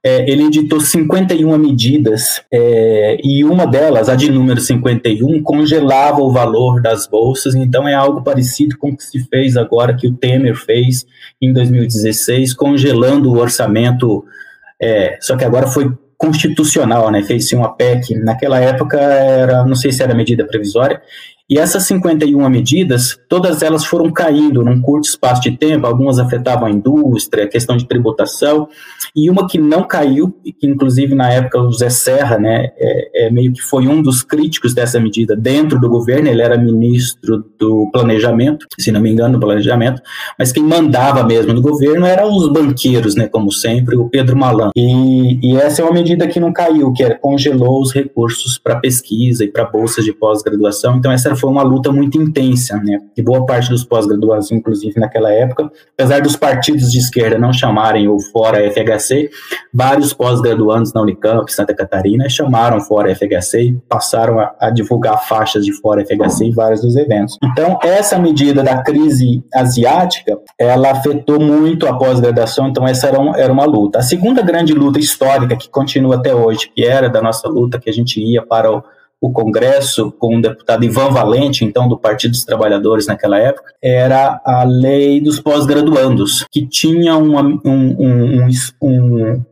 é, 0.06 0.30
ele 0.30 0.44
editou 0.44 0.80
51 0.80 1.58
medidas 1.58 2.40
é, 2.54 3.18
e 3.24 3.44
uma 3.44 3.66
delas, 3.66 4.08
a 4.08 4.16
de 4.16 4.32
número 4.32 4.62
51, 4.62 5.42
congelava 5.42 6.22
o 6.22 6.32
valor 6.32 6.80
das 6.80 7.08
bolsas. 7.08 7.56
Então 7.56 7.88
é 7.88 7.96
algo 7.96 8.22
parecido 8.22 8.78
com 8.78 8.90
o 8.90 8.96
que 8.96 9.04
se 9.04 9.28
fez 9.28 9.58
agora, 9.58 9.96
que 9.96 10.06
o 10.06 10.14
Temer 10.14 10.56
fez 10.56 11.08
em 11.42 11.52
2016, 11.52 12.54
congelando 12.54 13.34
o 13.34 13.40
orçamento. 13.40 14.24
É, 14.80 15.18
só 15.20 15.36
que 15.36 15.44
agora 15.44 15.66
foi 15.66 15.92
constitucional, 16.20 17.10
né? 17.10 17.24
Fez-se 17.24 17.56
uma 17.56 17.76
PEC. 17.76 18.14
Naquela 18.20 18.60
época 18.60 19.00
era, 19.00 19.66
não 19.66 19.76
sei 19.76 19.92
se 19.92 20.04
era 20.04 20.14
medida 20.14 20.46
provisória. 20.46 21.02
E 21.48 21.60
essas 21.60 21.84
51 21.84 22.50
medidas, 22.50 23.20
todas 23.30 23.62
elas 23.62 23.86
foram 23.86 24.12
caindo 24.12 24.64
num 24.64 24.82
curto 24.82 25.08
espaço 25.08 25.44
de 25.44 25.56
tempo, 25.56 25.86
algumas 25.86 26.18
afetavam 26.18 26.68
a 26.68 26.72
indústria, 26.72 27.44
a 27.44 27.48
questão 27.48 27.78
de 27.78 27.88
tributação, 27.88 28.68
e 29.16 29.30
uma 29.30 29.48
que 29.48 29.60
não 29.60 29.84
caiu, 29.84 30.36
e 30.44 30.52
que 30.52 30.66
inclusive 30.66 31.14
na 31.14 31.32
época 31.32 31.62
o 31.62 31.72
Zé 31.72 31.90
Serra, 31.90 32.40
né, 32.40 32.70
é, 32.80 33.28
é 33.28 33.30
meio 33.30 33.54
que 33.54 33.62
foi 33.62 33.88
um 33.88 34.02
dos 34.02 34.24
críticos 34.24 34.74
dessa 34.74 35.00
medida 35.00 35.36
dentro 35.36 35.80
do 35.80 35.88
governo, 35.88 36.28
ele 36.28 36.42
era 36.42 36.58
ministro 36.58 37.46
do 37.60 37.92
planejamento, 37.92 38.66
se 38.80 38.92
não 38.92 39.00
me 39.00 39.12
engano, 39.12 39.34
do 39.34 39.40
planejamento, 39.40 40.02
mas 40.40 40.52
quem 40.52 40.64
mandava 40.64 41.24
mesmo 41.24 41.54
no 41.54 41.62
governo 41.62 42.08
eram 42.08 42.36
os 42.36 42.52
banqueiros, 42.52 43.16
né, 43.16 43.28
como 43.28 43.52
sempre, 43.52 43.96
o 43.96 44.10
Pedro 44.10 44.36
Malan. 44.36 44.72
E, 44.76 45.52
e 45.52 45.56
essa 45.58 45.84
é 45.84 45.86
uma 45.86 45.94
medida 45.94 46.28
que 46.28 46.40
não 46.40 46.52
caiu, 46.52 46.92
que 46.92 47.04
era, 47.04 47.14
congelou 47.14 47.80
os 47.80 47.94
recursos 47.94 48.58
para 48.58 48.78
pesquisa 48.78 49.44
e 49.44 49.48
para 49.48 49.64
bolsas 49.66 50.04
de 50.04 50.12
pós-graduação, 50.12 50.98
então 50.98 51.12
essa 51.12 51.35
foi 51.36 51.50
uma 51.50 51.64
luta 51.64 51.92
muito 51.92 52.22
intensa, 52.22 52.78
né? 52.78 53.00
Que 53.16 53.22
boa 53.22 53.46
parte 53.46 53.70
dos 53.70 53.84
pós-graduados, 53.84 54.52
inclusive 54.52 55.00
naquela 55.00 55.32
época, 55.32 55.72
apesar 55.98 56.22
dos 56.22 56.36
partidos 56.36 56.92
de 56.92 57.00
esquerda 57.00 57.38
não 57.38 57.54
chamarem 57.54 58.08
o 58.08 58.20
Fora 58.20 58.60
FHC, 58.72 59.30
vários 59.74 60.14
pós-graduandos 60.14 60.94
na 60.94 61.02
Unicamp, 61.02 61.52
Santa 61.52 61.74
Catarina, 61.74 62.30
chamaram 62.30 62.80
Fora 62.82 63.14
FHC 63.14 63.62
e 63.62 63.74
passaram 63.90 64.40
a, 64.40 64.56
a 64.60 64.70
divulgar 64.70 65.28
faixas 65.28 65.66
de 65.66 65.74
Fora 65.74 66.06
FHC 66.06 66.46
em 66.46 66.52
vários 66.52 66.82
dos 66.82 66.96
eventos. 66.96 67.38
Então, 67.44 67.80
essa 67.84 68.18
medida 68.18 68.64
da 68.64 68.82
crise 68.82 69.44
asiática, 69.54 70.38
ela 70.60 70.92
afetou 70.92 71.40
muito 71.40 71.88
a 71.88 71.98
pós-graduação, 71.98 72.68
então 72.68 72.88
essa 72.88 73.08
era, 73.08 73.20
um, 73.20 73.36
era 73.36 73.52
uma 73.52 73.66
luta. 73.66 74.00
A 74.00 74.02
segunda 74.02 74.42
grande 74.42 74.74
luta 74.74 75.00
histórica 75.00 75.56
que 75.56 75.70
continua 75.70 76.16
até 76.16 76.34
hoje, 76.34 76.70
que 76.74 76.84
era 76.84 77.10
da 77.10 77.22
nossa 77.22 77.48
luta, 77.48 77.80
que 77.80 77.90
a 77.90 77.94
gente 77.94 78.20
ia 78.20 78.46
para 78.46 78.72
o 78.72 78.84
o 79.26 79.32
Congresso 79.32 80.12
com 80.12 80.38
o 80.38 80.42
deputado 80.42 80.86
Ivan 80.86 81.10
Valente, 81.10 81.66
então 81.66 81.88
do 81.88 81.98
Partido 81.98 82.32
dos 82.32 82.44
Trabalhadores 82.44 83.08
naquela 83.08 83.40
época, 83.40 83.74
era 83.82 84.40
a 84.46 84.64
lei 84.64 85.20
dos 85.20 85.40
pós-graduandos, 85.40 86.46
que 86.52 86.68
tinha 86.68 87.18
uma, 87.18 87.42
um, 87.42 87.60
um, 87.66 88.48
um, 88.82 89.46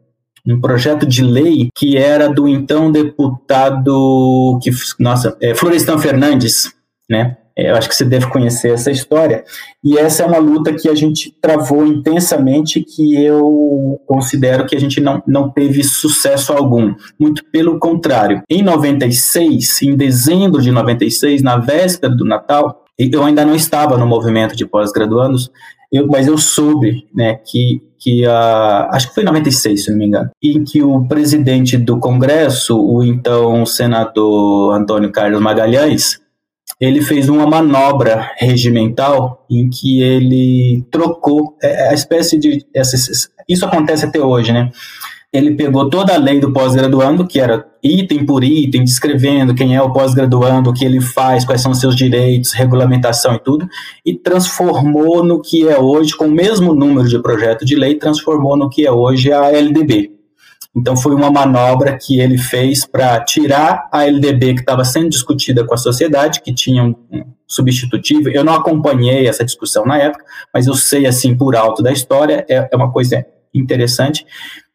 um, 0.47 0.61
projeto 0.61 1.07
de 1.07 1.23
lei 1.23 1.69
que 1.75 1.97
era 1.97 2.29
do 2.29 2.47
então 2.47 2.91
deputado, 2.91 4.59
que, 4.61 4.69
nossa, 4.99 5.35
é, 5.41 5.55
Florestan 5.55 5.97
Fernandes, 5.97 6.71
né? 7.09 7.37
É, 7.57 7.69
eu 7.69 7.75
acho 7.75 7.87
que 7.87 7.95
você 7.95 8.05
deve 8.05 8.27
conhecer 8.27 8.71
essa 8.71 8.89
história. 8.89 9.43
E 9.83 9.97
essa 9.97 10.23
é 10.23 10.25
uma 10.25 10.39
luta 10.39 10.73
que 10.73 10.89
a 10.89 10.95
gente 10.95 11.35
travou 11.39 11.85
intensamente, 11.85 12.81
que 12.81 13.15
eu 13.15 14.01
considero 14.07 14.65
que 14.65 14.75
a 14.75 14.79
gente 14.79 14.99
não, 14.99 15.21
não 15.27 15.49
teve 15.49 15.83
sucesso 15.83 16.51
algum. 16.51 16.93
Muito 17.19 17.43
pelo 17.51 17.79
contrário. 17.79 18.41
Em 18.49 18.63
96, 18.63 19.81
em 19.83 19.95
dezembro 19.95 20.61
de 20.61 20.71
96, 20.71 21.41
na 21.41 21.57
véspera 21.57 22.13
do 22.13 22.25
Natal, 22.25 22.83
eu 22.97 23.23
ainda 23.23 23.45
não 23.45 23.55
estava 23.55 23.97
no 23.97 24.05
movimento 24.05 24.55
de 24.55 24.65
pós-graduandos, 24.65 25.51
mas 26.09 26.27
eu 26.27 26.37
soube 26.37 27.07
né, 27.13 27.35
que, 27.35 27.81
que 27.99 28.25
uh, 28.25 28.89
acho 28.91 29.09
que 29.09 29.13
foi 29.13 29.23
em 29.23 29.27
96, 29.27 29.83
se 29.83 29.91
não 29.91 29.97
me 29.97 30.05
engano, 30.05 30.29
em 30.41 30.63
que 30.63 30.81
o 30.81 31.05
presidente 31.05 31.77
do 31.77 31.99
Congresso, 31.99 32.79
o 32.79 33.03
então 33.03 33.63
senador 33.65 34.75
Antônio 34.75 35.11
Carlos 35.11 35.41
Magalhães, 35.41 36.22
ele 36.83 37.01
fez 37.01 37.29
uma 37.29 37.47
manobra 37.47 38.29
regimental 38.37 39.45
em 39.49 39.69
que 39.69 40.01
ele 40.01 40.83
trocou 40.91 41.55
é, 41.63 41.85
é, 41.85 41.89
a 41.89 41.93
espécie 41.93 42.37
de 42.37 42.65
isso 43.47 43.65
acontece 43.65 44.05
até 44.05 44.19
hoje, 44.19 44.51
né? 44.51 44.69
Ele 45.31 45.55
pegou 45.55 45.89
toda 45.89 46.13
a 46.13 46.17
lei 46.17 46.39
do 46.39 46.53
pós-graduando, 46.53 47.25
que 47.25 47.39
era 47.39 47.65
item 47.81 48.25
por 48.25 48.43
item, 48.43 48.83
descrevendo 48.83 49.55
quem 49.55 49.75
é 49.75 49.81
o 49.81 49.91
pós-graduando, 49.91 50.69
o 50.69 50.73
que 50.73 50.85
ele 50.85 51.01
faz, 51.01 51.43
quais 51.43 51.61
são 51.61 51.73
seus 51.73 51.95
direitos, 51.95 52.51
regulamentação 52.51 53.33
e 53.33 53.39
tudo, 53.39 53.67
e 54.05 54.13
transformou 54.13 55.23
no 55.23 55.41
que 55.41 55.67
é 55.67 55.79
hoje, 55.79 56.15
com 56.15 56.27
o 56.27 56.31
mesmo 56.31 56.75
número 56.75 57.07
de 57.07 57.19
projeto 57.19 57.65
de 57.65 57.75
lei, 57.75 57.95
transformou 57.95 58.55
no 58.55 58.69
que 58.69 58.85
é 58.85 58.91
hoje 58.91 59.31
a 59.31 59.49
LDB, 59.49 60.11
então 60.75 60.97
foi 60.97 61.13
uma 61.13 61.29
manobra 61.29 61.97
que 61.97 62.19
ele 62.19 62.37
fez 62.37 62.85
para 62.85 63.23
tirar 63.23 63.87
a 63.91 64.05
LDB 64.05 64.55
que 64.55 64.61
estava 64.61 64.83
sendo 64.83 65.09
discutida 65.09 65.65
com 65.65 65.73
a 65.73 65.77
sociedade, 65.77 66.41
que 66.41 66.53
tinha 66.53 66.83
um 66.83 66.95
substitutivo. 67.47 68.29
Eu 68.29 68.43
não 68.43 68.55
acompanhei 68.55 69.27
essa 69.27 69.45
discussão 69.45 69.85
na 69.85 69.97
época, 69.97 70.25
mas 70.53 70.65
eu 70.65 70.73
sei 70.73 71.05
assim 71.05 71.35
por 71.35 71.55
alto 71.55 71.83
da 71.83 71.91
história, 71.91 72.45
é, 72.49 72.67
é 72.71 72.75
uma 72.75 72.91
coisa 72.91 73.23
interessante 73.53 74.25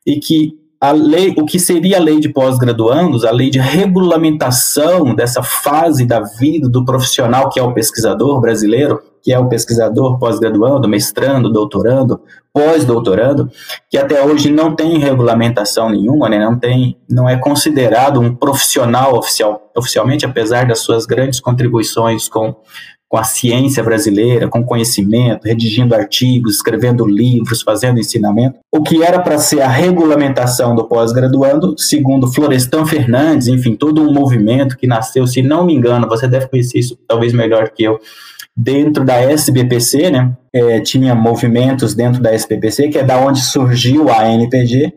e 0.07 0.21
que 0.21 0.58
a 0.81 0.93
lei, 0.93 1.35
o 1.37 1.45
que 1.45 1.59
seria 1.59 1.97
a 1.97 2.01
lei 2.01 2.21
de 2.21 2.29
pós-graduandos, 2.29 3.25
a 3.25 3.33
lei 3.33 3.51
de 3.51 3.59
regulamentação 3.59 5.13
dessa 5.15 5.43
fase 5.43 6.07
da 6.07 6.21
vida 6.21 6.69
do 6.69 6.85
profissional 6.85 7.51
que 7.51 7.59
é 7.59 7.63
o 7.63 7.75
pesquisador 7.75 8.41
brasileiro, 8.41 9.03
que 9.21 9.33
é 9.33 9.39
o 9.39 9.49
pesquisador 9.49 10.19
pós-graduando, 10.19 10.89
mestrando, 10.89 11.51
doutorando, 11.51 12.21
pós-doutorando, 12.53 13.51
que 13.91 13.99
até 13.99 14.25
hoje 14.25 14.53
não 14.53 14.75
tem 14.75 14.99
regulamentação 14.99 15.91
nenhuma, 15.91 16.29
né, 16.29 16.39
não 16.39 16.57
tem, 16.57 16.97
não 17.11 17.29
é 17.29 17.37
considerado 17.37 18.21
um 18.21 18.35
profissional 18.35 19.17
oficial, 19.17 19.71
oficialmente, 19.77 20.25
apesar 20.25 20.67
das 20.67 20.79
suas 20.79 21.07
grandes 21.07 21.41
contribuições 21.41 22.29
com 22.29 22.55
com 23.09 23.17
a 23.17 23.25
ciência 23.25 23.83
brasileira, 23.83 24.49
com 24.49 24.63
conhecimento, 24.63 25.47
redigindo 25.47 25.95
artigos, 25.95 26.57
escrevendo 26.57 27.07
livros, 27.07 27.63
fazendo 27.63 27.99
ensinamento. 27.99 28.59
O 28.71 28.83
que 28.83 29.03
era 29.03 29.19
para 29.19 29.39
ser 29.39 29.63
a 29.63 29.69
regulamentação 29.69 30.75
do 30.75 30.85
pós-graduando, 30.85 31.75
segundo 31.79 32.31
Florestan 32.31 32.85
Fernandes, 32.85 33.49
enfim, 33.49 33.75
todo 33.75 34.03
um 34.03 34.13
movimento 34.13 34.77
que 34.77 34.87
nasceu, 34.87 35.27
se 35.27 35.41
não 35.41 35.65
me 35.65 35.75
engano, 35.75 36.07
você 36.07 36.29
deve 36.29 36.49
conhecer 36.49 36.79
isso 36.79 36.99
talvez 37.09 37.33
melhor 37.33 37.71
que 37.71 37.83
eu, 37.83 37.99
dentro 38.55 39.05
da 39.05 39.15
SBPC, 39.15 40.11
né? 40.11 40.37
É, 40.53 40.81
tinha 40.81 41.15
movimentos 41.15 41.95
dentro 41.95 42.21
da 42.21 42.33
SBPC, 42.33 42.89
que 42.89 42.99
é 42.99 43.05
da 43.05 43.19
onde 43.19 43.41
surgiu 43.41 44.11
a 44.11 44.23
ANPG. 44.23 44.93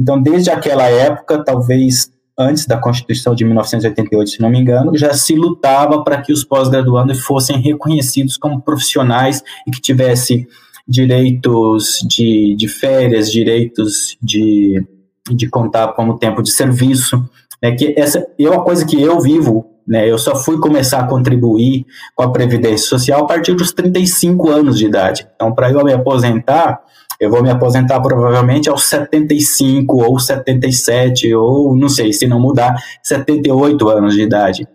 Então, 0.00 0.20
desde 0.20 0.50
aquela 0.50 0.84
época, 0.84 1.44
talvez 1.44 2.10
antes 2.42 2.66
da 2.66 2.76
Constituição 2.76 3.34
de 3.34 3.44
1988, 3.44 4.30
se 4.30 4.40
não 4.40 4.50
me 4.50 4.58
engano, 4.58 4.96
já 4.96 5.14
se 5.14 5.34
lutava 5.34 6.02
para 6.02 6.20
que 6.20 6.32
os 6.32 6.44
pós-graduandos 6.44 7.20
fossem 7.20 7.60
reconhecidos 7.60 8.36
como 8.36 8.60
profissionais 8.60 9.42
e 9.66 9.70
que 9.70 9.80
tivessem 9.80 10.46
direitos 10.86 12.04
de, 12.08 12.54
de 12.56 12.68
férias, 12.68 13.30
direitos 13.30 14.16
de, 14.22 14.84
de 15.30 15.48
contar 15.48 15.88
como 15.88 16.18
tempo 16.18 16.42
de 16.42 16.50
serviço. 16.50 17.24
Né, 17.62 17.72
que 17.72 17.94
essa 17.96 18.26
é 18.38 18.50
uma 18.50 18.64
coisa 18.64 18.84
que 18.84 19.00
eu 19.00 19.20
vivo, 19.20 19.70
né, 19.86 20.10
eu 20.10 20.18
só 20.18 20.34
fui 20.34 20.58
começar 20.58 20.98
a 20.98 21.06
contribuir 21.06 21.86
com 22.14 22.24
a 22.24 22.32
Previdência 22.32 22.88
Social 22.88 23.22
a 23.22 23.26
partir 23.26 23.54
dos 23.54 23.72
35 23.72 24.50
anos 24.50 24.78
de 24.78 24.86
idade. 24.86 25.26
Então, 25.36 25.54
para 25.54 25.70
eu 25.70 25.84
me 25.84 25.92
aposentar, 25.92 26.82
eu 27.22 27.30
vou 27.30 27.40
me 27.40 27.50
aposentar 27.50 28.00
provavelmente 28.00 28.68
aos 28.68 28.82
75 28.86 29.96
ou 30.02 30.18
77 30.18 31.32
ou 31.36 31.76
não 31.76 31.88
sei 31.88 32.12
se 32.12 32.26
não 32.26 32.40
mudar 32.40 32.74
78 33.00 33.88
anos 33.88 34.14
de 34.14 34.22
idade. 34.22 34.66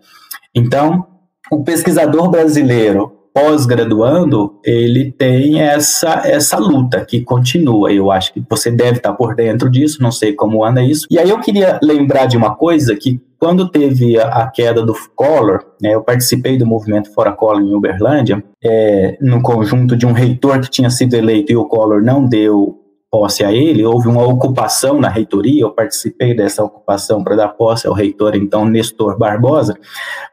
Então, 0.54 1.06
o 1.52 1.62
pesquisador 1.62 2.30
brasileiro 2.30 3.17
pós-graduando, 3.38 4.58
ele 4.64 5.12
tem 5.12 5.60
essa, 5.60 6.22
essa 6.24 6.58
luta 6.58 7.04
que 7.04 7.20
continua. 7.20 7.92
Eu 7.92 8.10
acho 8.10 8.32
que 8.32 8.42
você 8.48 8.70
deve 8.70 8.98
estar 8.98 9.12
por 9.12 9.34
dentro 9.34 9.70
disso, 9.70 10.02
não 10.02 10.10
sei 10.10 10.32
como 10.32 10.64
anda 10.64 10.82
isso. 10.82 11.06
E 11.08 11.18
aí 11.18 11.30
eu 11.30 11.40
queria 11.40 11.78
lembrar 11.82 12.26
de 12.26 12.36
uma 12.36 12.54
coisa 12.54 12.96
que 12.96 13.20
quando 13.38 13.70
teve 13.70 14.18
a, 14.18 14.50
queda 14.52 14.84
do 14.84 14.92
Collor, 15.14 15.60
né, 15.80 15.94
eu 15.94 16.02
participei 16.02 16.58
do 16.58 16.66
movimento 16.66 17.14
Fora 17.14 17.30
Collor 17.30 17.62
em 17.62 17.72
Uberlândia, 17.72 18.42
é, 18.62 19.16
no 19.20 19.40
conjunto 19.40 19.96
de 19.96 20.04
um 20.04 20.12
reitor 20.12 20.60
que 20.60 20.68
tinha 20.68 20.90
sido 20.90 21.14
eleito 21.14 21.52
e 21.52 21.56
o 21.56 21.64
Collor 21.64 22.02
não 22.02 22.24
deu 22.24 22.77
posse 23.10 23.42
a 23.42 23.50
ele, 23.50 23.84
houve 23.84 24.06
uma 24.06 24.26
ocupação 24.26 25.00
na 25.00 25.08
reitoria, 25.08 25.62
eu 25.62 25.70
participei 25.70 26.34
dessa 26.34 26.62
ocupação 26.62 27.24
para 27.24 27.36
dar 27.36 27.48
posse 27.48 27.86
ao 27.86 27.94
reitor, 27.94 28.36
então, 28.36 28.66
Nestor 28.66 29.18
Barbosa, 29.18 29.74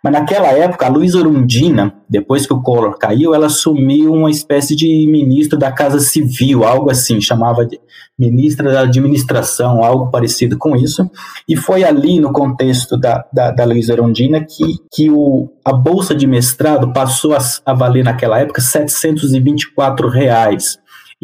mas 0.04 0.12
naquela 0.12 0.48
época, 0.48 0.86
a 0.86 0.90
Luísa 0.90 1.20
Orundina, 1.20 1.94
depois 2.10 2.46
que 2.46 2.54
o 2.54 2.62
Collor 2.62 2.98
caiu, 2.98 3.34
ela 3.34 3.46
assumiu 3.46 4.14
uma 4.14 4.30
espécie 4.30 4.76
de 4.76 5.08
ministro 5.08 5.58
da 5.58 5.72
Casa 5.72 6.00
Civil, 6.00 6.66
algo 6.66 6.92
assim, 6.92 7.22
chamava 7.22 7.66
de 7.66 7.80
ministra 8.20 8.72
da 8.72 8.82
Administração, 8.82 9.84
algo 9.84 10.12
parecido 10.12 10.58
com 10.58 10.76
isso, 10.76 11.10
e 11.48 11.56
foi 11.56 11.84
ali, 11.84 12.20
no 12.20 12.34
contexto 12.34 12.98
da, 12.98 13.26
da, 13.32 13.52
da 13.52 13.64
Luísa 13.64 13.94
Orundina, 13.94 14.44
que, 14.44 14.80
que 14.92 15.10
o, 15.10 15.50
a 15.64 15.72
bolsa 15.72 16.14
de 16.14 16.28
mestrado 16.28 16.92
passou 16.92 17.34
a, 17.34 17.40
a 17.66 17.74
valer, 17.74 18.04
naquela 18.04 18.40
época, 18.40 18.62
724 18.62 20.10
reais, 20.10 20.78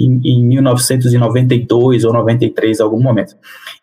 em, 0.05 0.21
em 0.23 0.45
1992 0.45 2.03
ou 2.03 2.13
93, 2.13 2.79
algum 2.79 3.01
momento. 3.01 3.35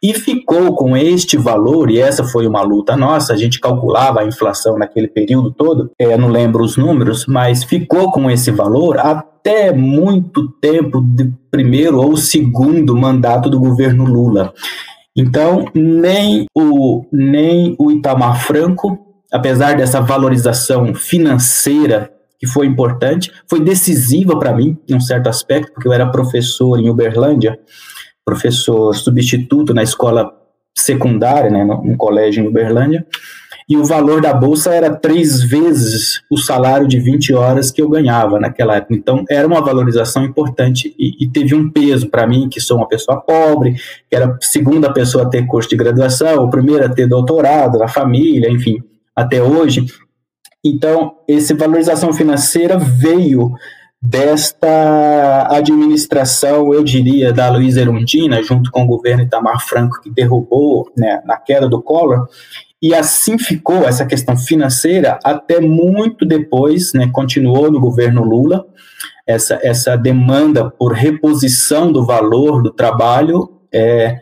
E 0.02 0.14
ficou 0.14 0.74
com 0.74 0.96
este 0.96 1.36
valor, 1.36 1.90
e 1.90 2.00
essa 2.00 2.24
foi 2.24 2.46
uma 2.46 2.62
luta 2.62 2.96
nossa, 2.96 3.32
a 3.32 3.36
gente 3.36 3.60
calculava 3.60 4.20
a 4.20 4.26
inflação 4.26 4.78
naquele 4.78 5.08
período 5.08 5.50
todo, 5.50 5.90
é, 5.98 6.16
não 6.16 6.28
lembro 6.28 6.62
os 6.64 6.76
números, 6.76 7.26
mas 7.26 7.64
ficou 7.64 8.10
com 8.10 8.30
esse 8.30 8.50
valor 8.50 8.98
até 8.98 9.72
muito 9.72 10.48
tempo 10.60 11.00
de 11.00 11.32
primeiro 11.50 12.00
ou 12.00 12.16
segundo 12.16 12.96
mandato 12.96 13.48
do 13.48 13.58
governo 13.58 14.04
Lula. 14.04 14.52
Então, 15.16 15.64
nem 15.74 16.46
o, 16.54 17.04
nem 17.12 17.74
o 17.78 17.90
Itamar 17.90 18.40
Franco 18.44 19.08
apesar 19.32 19.76
dessa 19.76 20.00
valorização 20.00 20.94
financeira 20.94 22.10
que 22.38 22.46
foi 22.46 22.66
importante, 22.66 23.32
foi 23.48 23.60
decisiva 23.60 24.38
para 24.38 24.54
mim, 24.54 24.76
em 24.88 24.94
um 24.94 25.00
certo 25.00 25.28
aspecto, 25.28 25.72
porque 25.72 25.88
eu 25.88 25.92
era 25.92 26.10
professor 26.10 26.78
em 26.78 26.88
Uberlândia, 26.88 27.58
professor 28.24 28.94
substituto 28.94 29.74
na 29.74 29.82
escola 29.82 30.30
secundária, 30.76 31.50
né, 31.50 31.64
num 31.64 31.96
colégio 31.96 32.44
em 32.44 32.48
Uberlândia, 32.48 33.04
e 33.68 33.76
o 33.76 33.84
valor 33.84 34.22
da 34.22 34.32
bolsa 34.32 34.72
era 34.72 34.94
três 34.94 35.42
vezes 35.42 36.22
o 36.30 36.38
salário 36.38 36.88
de 36.88 36.98
20 36.98 37.34
horas 37.34 37.70
que 37.70 37.82
eu 37.82 37.88
ganhava 37.88 38.40
naquela 38.40 38.76
época. 38.76 38.94
Então, 38.94 39.24
era 39.28 39.46
uma 39.46 39.60
valorização 39.60 40.24
importante 40.24 40.94
e, 40.98 41.22
e 41.22 41.28
teve 41.28 41.54
um 41.54 41.70
peso 41.70 42.08
para 42.08 42.26
mim, 42.26 42.48
que 42.48 42.62
sou 42.62 42.78
uma 42.78 42.88
pessoa 42.88 43.20
pobre, 43.20 43.74
que 44.08 44.16
era 44.16 44.26
a 44.26 44.38
segunda 44.40 44.90
pessoa 44.90 45.24
a 45.24 45.28
ter 45.28 45.46
curso 45.46 45.68
de 45.68 45.76
graduação, 45.76 46.44
o 46.44 46.48
primeiro 46.48 46.82
a 46.82 46.88
ter 46.88 47.06
doutorado 47.06 47.78
na 47.78 47.88
família, 47.88 48.50
enfim, 48.50 48.82
até 49.14 49.42
hoje. 49.42 49.84
Então, 50.68 51.16
essa 51.28 51.54
valorização 51.54 52.12
financeira 52.12 52.78
veio 52.78 53.52
desta 54.00 55.48
administração, 55.50 56.72
eu 56.72 56.84
diria, 56.84 57.32
da 57.32 57.50
Luísa 57.50 57.80
Erundina, 57.80 58.42
junto 58.42 58.70
com 58.70 58.84
o 58.84 58.86
governo 58.86 59.24
Itamar 59.24 59.66
Franco, 59.66 60.00
que 60.00 60.10
derrubou 60.10 60.90
né, 60.96 61.20
na 61.24 61.36
queda 61.36 61.68
do 61.68 61.82
Collor, 61.82 62.28
e 62.80 62.94
assim 62.94 63.36
ficou 63.38 63.88
essa 63.88 64.06
questão 64.06 64.36
financeira 64.36 65.18
até 65.24 65.60
muito 65.60 66.24
depois, 66.24 66.92
né, 66.92 67.08
continuou 67.12 67.72
no 67.72 67.80
governo 67.80 68.22
Lula, 68.22 68.64
essa, 69.26 69.58
essa 69.62 69.96
demanda 69.96 70.70
por 70.70 70.92
reposição 70.92 71.90
do 71.90 72.06
valor 72.06 72.62
do 72.62 72.70
trabalho, 72.70 73.50
é, 73.72 74.20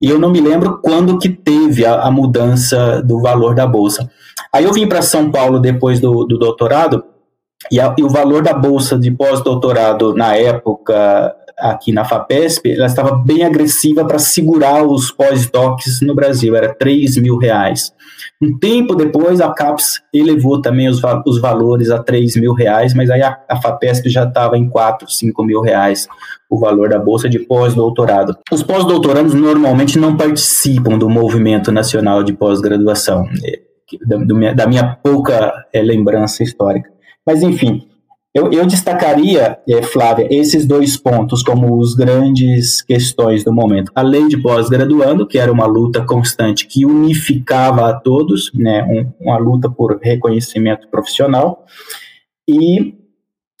e 0.00 0.08
eu 0.08 0.18
não 0.18 0.30
me 0.30 0.40
lembro 0.40 0.78
quando 0.80 1.18
que 1.18 1.28
teve 1.28 1.84
a, 1.84 2.02
a 2.02 2.10
mudança 2.10 3.02
do 3.02 3.20
valor 3.20 3.54
da 3.54 3.66
bolsa. 3.66 4.08
Aí 4.52 4.64
eu 4.64 4.72
vim 4.72 4.86
para 4.86 5.02
São 5.02 5.30
Paulo 5.30 5.58
depois 5.58 6.00
do, 6.00 6.24
do 6.24 6.38
doutorado, 6.38 7.04
e, 7.70 7.80
a, 7.80 7.94
e, 7.98 8.04
o 8.04 8.08
valor 8.08 8.42
da 8.42 8.54
bolsa 8.54 8.96
de 8.96 9.10
pós-doutorado 9.10 10.14
na 10.14 10.36
época 10.36 11.34
aqui 11.58 11.90
na 11.92 12.04
FAPESP, 12.04 12.72
ela 12.72 12.86
estava 12.86 13.16
bem 13.16 13.44
agressiva 13.44 14.04
para 14.04 14.18
segurar 14.18 14.84
os 14.84 15.10
pós-docs 15.10 16.00
no 16.02 16.14
Brasil, 16.14 16.54
era 16.54 16.72
3 16.72 17.16
mil 17.16 17.36
reais. 17.36 17.92
Um 18.40 18.56
tempo 18.56 18.94
depois, 18.94 19.40
a 19.40 19.52
CAPES 19.52 20.00
elevou 20.14 20.62
também 20.62 20.88
os, 20.88 21.00
os 21.26 21.40
valores 21.40 21.90
a 21.90 21.98
3 22.00 22.36
mil 22.36 22.54
reais, 22.54 22.94
mas 22.94 23.10
aí 23.10 23.22
a, 23.22 23.36
a 23.48 23.60
FAPESP 23.60 24.08
já 24.08 24.22
estava 24.24 24.56
em 24.56 24.68
4, 24.68 25.10
5 25.10 25.44
mil 25.44 25.60
reais 25.60 26.06
o 26.48 26.58
valor 26.58 26.88
da 26.88 26.98
bolsa 26.98 27.28
de 27.28 27.40
pós-doutorado. 27.40 28.38
Os 28.50 28.62
pós-doutorandos 28.62 29.34
normalmente 29.34 29.98
não 29.98 30.16
participam 30.16 30.96
do 30.96 31.10
movimento 31.10 31.70
nacional 31.70 32.22
de 32.22 32.32
pós-graduação, 32.32 33.24
da, 34.06 34.52
da, 34.52 34.66
minha 34.66 34.96
pouca 35.02 35.66
é, 35.72 35.80
lembrança 35.80 36.42
histórica. 36.42 36.90
Mas, 37.26 37.42
enfim, 37.42 37.88
eu, 38.34 38.52
eu 38.52 38.66
destacaria, 38.66 39.58
é, 39.68 39.82
Flávia, 39.82 40.28
esses 40.30 40.66
dois 40.66 40.96
pontos 40.96 41.42
como 41.42 41.78
os 41.78 41.94
grandes 41.94 42.82
questões 42.82 43.42
do 43.42 43.52
momento. 43.52 43.90
A 43.94 44.02
lei 44.02 44.28
de 44.28 44.36
pós-graduando, 44.36 45.26
que 45.26 45.38
era 45.38 45.50
uma 45.50 45.66
luta 45.66 46.04
constante 46.04 46.66
que 46.66 46.84
unificava 46.84 47.88
a 47.88 47.94
todos, 47.94 48.52
né, 48.54 48.84
um, 48.84 49.26
uma 49.26 49.38
luta 49.38 49.68
por 49.70 49.98
reconhecimento 50.00 50.88
profissional, 50.88 51.64
e 52.46 52.94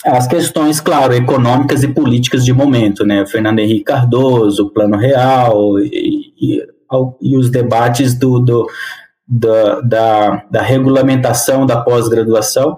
as 0.04 0.26
questões, 0.26 0.80
claro, 0.80 1.12
econômicas 1.12 1.82
e 1.82 1.88
políticas 1.88 2.44
de 2.44 2.52
momento, 2.52 3.04
né, 3.04 3.26
Fernando 3.26 3.58
Henrique 3.58 3.84
Cardoso, 3.84 4.66
o 4.66 4.70
Plano 4.70 4.96
Real 4.96 5.78
e, 5.80 6.32
e, 6.40 6.66
e 7.20 7.36
os 7.36 7.50
debates 7.50 8.14
do, 8.14 8.38
do 8.38 8.66
da, 9.28 9.80
da, 9.80 10.44
da 10.50 10.62
regulamentação 10.62 11.66
da 11.66 11.80
pós-graduação. 11.80 12.76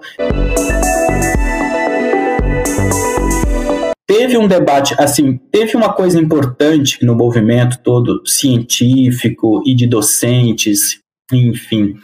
teve 4.31 4.37
um 4.37 4.47
debate, 4.47 4.93
assim, 4.99 5.37
teve 5.51 5.75
uma 5.75 5.93
coisa 5.93 6.19
importante 6.19 7.03
no 7.03 7.15
movimento 7.15 7.79
todo 7.81 8.21
científico 8.25 9.63
e 9.65 9.73
de 9.73 9.87
docentes, 9.87 10.99
enfim, 11.31 11.95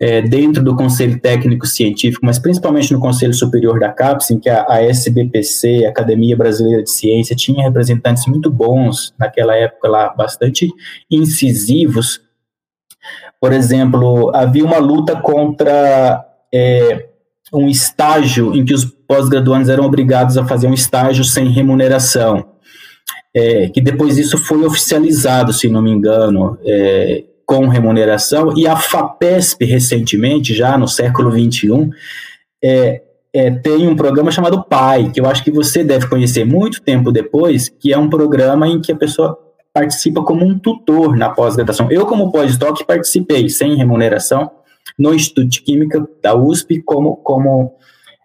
é, 0.00 0.22
dentro 0.22 0.62
do 0.62 0.74
Conselho 0.74 1.20
Técnico 1.20 1.66
Científico, 1.66 2.24
mas 2.24 2.38
principalmente 2.38 2.92
no 2.92 2.98
Conselho 2.98 3.34
Superior 3.34 3.78
da 3.78 3.92
CAPES, 3.92 4.30
em 4.30 4.40
que 4.40 4.48
a, 4.48 4.64
a 4.68 4.82
SBPC, 4.82 5.84
a 5.84 5.90
Academia 5.90 6.36
Brasileira 6.36 6.82
de 6.82 6.90
Ciência, 6.90 7.36
tinha 7.36 7.62
representantes 7.62 8.26
muito 8.26 8.50
bons 8.50 9.14
naquela 9.18 9.54
época 9.54 9.88
lá, 9.88 10.14
bastante 10.14 10.68
incisivos. 11.10 12.23
Por 13.44 13.52
exemplo, 13.52 14.34
havia 14.34 14.64
uma 14.64 14.78
luta 14.78 15.16
contra 15.16 16.26
é, 16.50 17.08
um 17.52 17.68
estágio 17.68 18.56
em 18.56 18.64
que 18.64 18.72
os 18.72 18.86
pós-graduandos 18.86 19.68
eram 19.68 19.84
obrigados 19.84 20.38
a 20.38 20.46
fazer 20.46 20.66
um 20.66 20.72
estágio 20.72 21.22
sem 21.22 21.50
remuneração, 21.50 22.46
é, 23.36 23.68
que 23.68 23.82
depois 23.82 24.16
isso 24.16 24.38
foi 24.38 24.64
oficializado, 24.64 25.52
se 25.52 25.68
não 25.68 25.82
me 25.82 25.90
engano, 25.90 26.56
é, 26.64 27.24
com 27.44 27.68
remuneração, 27.68 28.56
e 28.56 28.66
a 28.66 28.76
FAPESP, 28.76 29.66
recentemente, 29.66 30.54
já 30.54 30.78
no 30.78 30.88
século 30.88 31.30
XXI, 31.30 31.90
é, 32.64 33.02
é, 33.30 33.50
tem 33.50 33.86
um 33.86 33.94
programa 33.94 34.30
chamado 34.30 34.64
PAI, 34.64 35.10
que 35.10 35.20
eu 35.20 35.26
acho 35.26 35.44
que 35.44 35.50
você 35.50 35.84
deve 35.84 36.06
conhecer 36.06 36.46
muito 36.46 36.80
tempo 36.80 37.12
depois, 37.12 37.68
que 37.68 37.92
é 37.92 37.98
um 37.98 38.08
programa 38.08 38.66
em 38.66 38.80
que 38.80 38.90
a 38.90 38.96
pessoa 38.96 39.43
participa 39.74 40.22
como 40.22 40.46
um 40.46 40.56
tutor 40.56 41.16
na 41.16 41.28
pós-graduação. 41.28 41.90
Eu, 41.90 42.06
como 42.06 42.30
pós-doc, 42.30 42.84
participei 42.86 43.48
sem 43.48 43.74
remuneração 43.74 44.48
no 44.96 45.12
Instituto 45.12 45.48
de 45.48 45.60
Química 45.62 46.06
da 46.22 46.32
USP 46.32 46.80
como, 46.80 47.16
como 47.16 47.74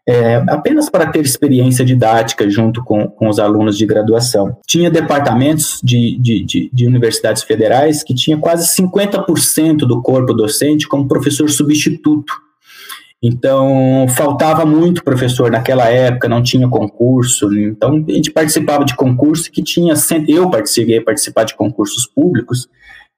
é, 0.08 0.36
apenas 0.48 0.92
para 0.92 1.08
ter 1.08 1.22
experiência 1.22 1.84
didática 1.84 2.48
junto 2.48 2.84
com, 2.84 3.08
com 3.08 3.28
os 3.28 3.40
alunos 3.40 3.78
de 3.78 3.86
graduação. 3.88 4.58
Tinha 4.68 4.92
departamentos 4.92 5.80
de, 5.84 6.20
de, 6.20 6.44
de, 6.44 6.70
de 6.72 6.86
universidades 6.86 7.42
federais 7.42 8.04
que 8.04 8.14
tinha 8.14 8.38
quase 8.38 8.76
50% 8.76 9.80
do 9.80 10.04
corpo 10.04 10.34
docente 10.34 10.88
como 10.88 11.08
professor 11.08 11.50
substituto. 11.50 12.32
Então, 13.22 14.08
faltava 14.16 14.66
muito 14.66 15.04
professor 15.04 15.52
naquela 15.52 15.90
época, 15.90 16.30
não 16.30 16.42
tinha 16.42 16.68
concurso. 16.70 17.54
Então, 17.54 18.06
a 18.08 18.12
gente 18.12 18.32
participava 18.32 18.86
de 18.86 18.96
concurso 18.96 19.52
que 19.52 19.62
tinha. 19.62 19.94
Eu 20.28 20.50
participei 20.50 21.02
participar 21.02 21.44
de 21.44 21.56
concursos 21.56 22.06
públicos 22.06 22.70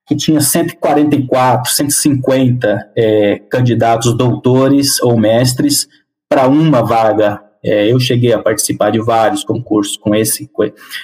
que 0.08 0.16
tinha 0.16 0.42
144, 0.42 1.72
150 1.72 2.92
é, 2.98 3.40
candidatos 3.50 4.14
doutores 4.18 5.00
ou 5.02 5.18
mestres 5.18 5.88
para 6.28 6.48
uma 6.48 6.82
vaga. 6.82 7.40
É, 7.64 7.92
eu 7.92 8.00
cheguei 8.00 8.34
a 8.34 8.40
participar 8.40 8.92
de 8.92 9.00
vários 9.00 9.44
concursos 9.44 9.96
com 9.96 10.16
esse. 10.16 10.50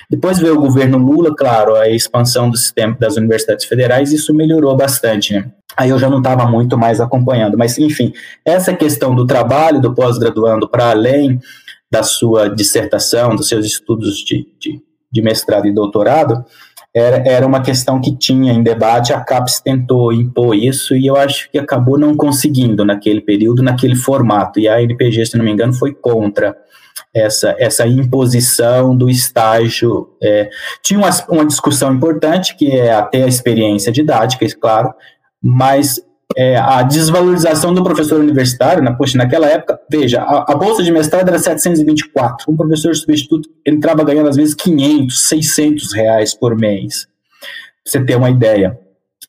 Depois 0.10 0.40
veio 0.40 0.56
o 0.56 0.62
governo 0.62 0.98
Lula, 0.98 1.36
claro, 1.36 1.76
a 1.76 1.90
expansão 1.90 2.50
do 2.50 2.58
sistema 2.58 2.98
das 3.00 3.16
universidades 3.16 3.66
federais, 3.66 4.12
isso 4.12 4.34
melhorou 4.34 4.76
bastante. 4.76 5.34
Né? 5.34 5.52
Aí 5.76 5.92
eu 5.92 6.00
já 6.00 6.10
não 6.10 6.18
estava 6.18 6.46
muito 6.48 6.78
mais 6.78 7.00
acompanhando. 7.00 7.58
Mas, 7.58 7.78
enfim, 7.78 8.12
essa 8.44 8.74
questão 8.74 9.14
do 9.14 9.28
trabalho 9.28 9.80
do 9.80 9.94
pós-graduando 9.94 10.68
para 10.68 10.90
além 10.90 11.40
da 11.92 12.04
sua 12.04 12.50
dissertação, 12.50 13.36
dos 13.36 13.48
seus 13.48 13.66
estudos 13.66 14.18
de, 14.18 14.48
de, 14.60 14.82
de 15.12 15.22
mestrado 15.22 15.68
e 15.68 15.74
doutorado, 15.74 16.44
era, 16.98 17.18
era 17.28 17.46
uma 17.46 17.62
questão 17.62 18.02
que 18.02 18.16
tinha 18.16 18.52
em 18.52 18.64
debate, 18.64 19.14
a 19.14 19.20
CAPES 19.20 19.62
tentou 19.62 20.12
impor 20.12 20.56
isso 20.56 20.96
e 20.96 21.06
eu 21.06 21.16
acho 21.16 21.50
que 21.52 21.60
acabou 21.60 21.98
não 21.98 22.16
conseguindo 22.16 22.84
naquele 22.84 23.22
período, 23.22 23.62
naquele 23.62 23.96
formato, 23.96 24.60
e 24.60 24.68
a 24.68 24.82
NPG, 24.82 25.28
se 25.28 25.38
não 25.38 25.46
me 25.46 25.52
engano, 25.52 25.74
foi 25.74 25.94
contra 25.94 26.58
essa, 27.14 27.56
essa 27.60 27.86
imposição 27.86 28.96
do 28.96 29.10
estágio. 29.10 30.10
É, 30.22 30.50
tinha 30.82 31.00
uma, 31.00 31.10
uma 31.30 31.46
discussão 31.46 31.94
importante, 31.94 32.56
que 32.56 32.72
é 32.72 32.92
até 32.92 33.24
a 33.24 33.28
experiência 33.28 33.92
didática, 33.92 34.46
claro, 34.60 34.92
mas 35.42 36.02
é, 36.36 36.58
a 36.58 36.84
desvalorização 36.84 37.74
do 37.74 37.84
professor 37.84 38.20
universitário, 38.20 38.84
na, 38.84 38.94
poxa, 38.94 39.18
naquela 39.18 39.48
época, 39.48 39.80
veja, 39.90 40.22
a, 40.22 40.52
a, 40.52 40.56
bolsa 40.56 40.84
de 40.84 40.92
mestrado 40.92 41.28
era 41.28 41.40
724, 41.40 42.52
um 42.52 42.56
professor 42.56 42.96
substituto 42.96 43.50
entrava 43.66 44.04
ganhando 44.04 44.30
às 44.30 44.36
vezes 44.36 44.54
500, 44.54 45.30
600 45.30 45.94
reais 45.94 46.34
por 46.34 46.56
mês, 46.56 47.08
pra 47.84 47.92
você 47.92 48.04
ter 48.04 48.16
uma 48.16 48.30
ideia 48.30 48.78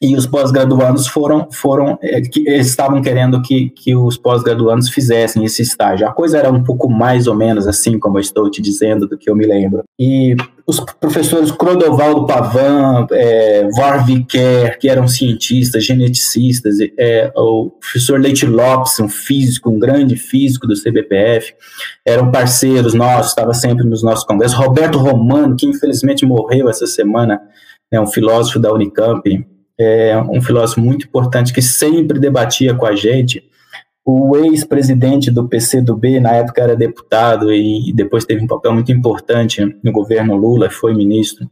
e 0.00 0.14
os 0.14 0.26
pós-graduandos 0.26 1.08
foram, 1.08 1.48
foram 1.50 1.98
é, 2.00 2.20
que 2.20 2.48
estavam 2.48 3.02
querendo 3.02 3.42
que, 3.42 3.70
que 3.70 3.96
os 3.96 4.16
pós-graduandos 4.16 4.90
fizessem 4.90 5.44
esse 5.44 5.62
estágio. 5.62 6.06
A 6.06 6.12
coisa 6.12 6.38
era 6.38 6.50
um 6.50 6.62
pouco 6.62 6.88
mais 6.88 7.26
ou 7.26 7.34
menos 7.34 7.66
assim, 7.66 7.98
como 7.98 8.16
eu 8.16 8.20
estou 8.20 8.48
te 8.48 8.62
dizendo, 8.62 9.08
do 9.08 9.18
que 9.18 9.28
eu 9.28 9.34
me 9.34 9.44
lembro. 9.44 9.82
E 9.98 10.36
os 10.68 10.80
professores 10.80 11.50
Clodovaldo 11.50 12.26
Pavan, 12.26 13.06
é, 13.10 13.66
que 14.78 14.86
eram 14.86 15.08
cientistas, 15.08 15.82
geneticistas, 15.82 16.76
é, 16.98 17.32
o 17.34 17.70
professor 17.70 18.20
Leite 18.20 18.44
Lopes, 18.44 19.00
um 19.00 19.08
físico, 19.08 19.70
um 19.70 19.78
grande 19.78 20.14
físico 20.14 20.66
do 20.66 20.74
CBPF, 20.74 21.54
eram 22.04 22.30
parceiros 22.30 22.92
nossos, 22.92 23.30
estava 23.30 23.54
sempre 23.54 23.82
nos 23.86 24.02
nossos 24.02 24.26
congressos. 24.26 24.58
Roberto 24.58 24.98
Romano, 24.98 25.56
que 25.56 25.64
infelizmente 25.64 26.26
morreu 26.26 26.68
essa 26.68 26.86
semana, 26.86 27.40
é 27.90 27.98
um 27.98 28.06
filósofo 28.06 28.58
da 28.58 28.70
Unicamp, 28.70 29.22
é 29.80 30.18
um 30.18 30.42
filósofo 30.42 30.82
muito 30.82 31.06
importante 31.06 31.50
que 31.50 31.62
sempre 31.62 32.18
debatia 32.18 32.74
com 32.74 32.84
a 32.84 32.94
gente. 32.94 33.42
O 34.10 34.34
ex-presidente 34.38 35.30
do 35.30 35.46
PCdoB, 35.46 36.18
na 36.18 36.32
época 36.32 36.62
era 36.62 36.74
deputado 36.74 37.52
e 37.52 37.92
depois 37.94 38.24
teve 38.24 38.42
um 38.42 38.46
papel 38.46 38.72
muito 38.72 38.90
importante 38.90 39.62
no 39.84 39.92
governo 39.92 40.34
Lula, 40.34 40.70
foi 40.70 40.94
ministro. 40.94 41.46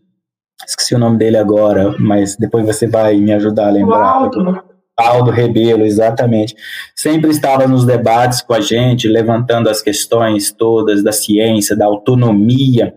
Esqueci 0.67 0.95
o 0.95 0.99
nome 0.99 1.19
dele 1.19 1.37
agora, 1.37 1.95
mas 1.99 2.35
depois 2.35 2.65
você 2.65 2.87
vai 2.87 3.19
me 3.19 3.31
ajudar 3.35 3.67
a 3.67 3.71
lembrar. 3.73 4.03
Aldo. 4.03 4.63
Aldo 4.97 5.31
Rebelo, 5.31 5.85
exatamente. 5.85 6.57
Sempre 6.95 7.31
estava 7.31 7.69
nos 7.69 7.85
debates 7.85 8.41
com 8.41 8.55
a 8.55 8.61
gente, 8.61 9.07
levantando 9.07 9.69
as 9.69 9.83
questões 9.83 10.51
todas 10.51 11.05
da 11.05 11.13
ciência, 11.13 11.77
da 11.77 11.85
autonomia 11.85 12.95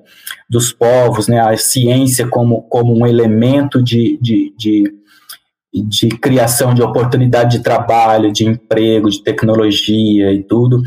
dos 0.50 0.72
povos, 0.72 1.28
né? 1.28 1.38
a 1.38 1.58
ciência 1.58 2.26
como, 2.30 2.62
como 2.62 2.98
um 2.98 3.06
elemento 3.06 3.84
de, 3.84 4.18
de, 4.22 4.54
de 4.58 4.99
de 5.74 6.10
criação 6.10 6.74
de 6.74 6.82
oportunidade 6.82 7.58
de 7.58 7.64
trabalho, 7.64 8.32
de 8.32 8.46
emprego, 8.46 9.10
de 9.10 9.24
tecnologia 9.24 10.32
e 10.34 10.44
tudo. 10.44 10.82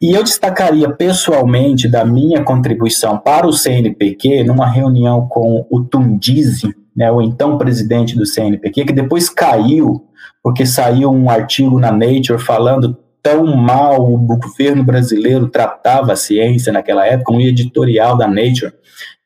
E 0.00 0.12
eu 0.12 0.22
destacaria 0.22 0.88
pessoalmente 0.90 1.88
da 1.88 2.04
minha 2.04 2.44
contribuição 2.44 3.18
para 3.18 3.46
o 3.46 3.52
CNPq 3.52 4.44
numa 4.44 4.66
reunião 4.66 5.26
com 5.26 5.66
o 5.68 5.82
Tundizi, 5.82 6.74
né, 6.96 7.10
o 7.10 7.20
então 7.20 7.58
presidente 7.58 8.16
do 8.16 8.26
CNPq, 8.26 8.84
que 8.84 8.92
depois 8.92 9.28
caiu 9.28 10.08
porque 10.42 10.64
saiu 10.64 11.10
um 11.10 11.28
artigo 11.28 11.78
na 11.78 11.92
Nature 11.92 12.38
falando 12.38 12.96
tão 13.22 13.44
mal 13.56 14.10
o 14.10 14.16
governo 14.16 14.82
brasileiro 14.84 15.48
tratava 15.48 16.12
a 16.12 16.16
ciência 16.16 16.72
naquela 16.72 17.06
época, 17.06 17.32
um 17.32 17.40
editorial 17.40 18.16
da 18.16 18.26
Nature, 18.26 18.72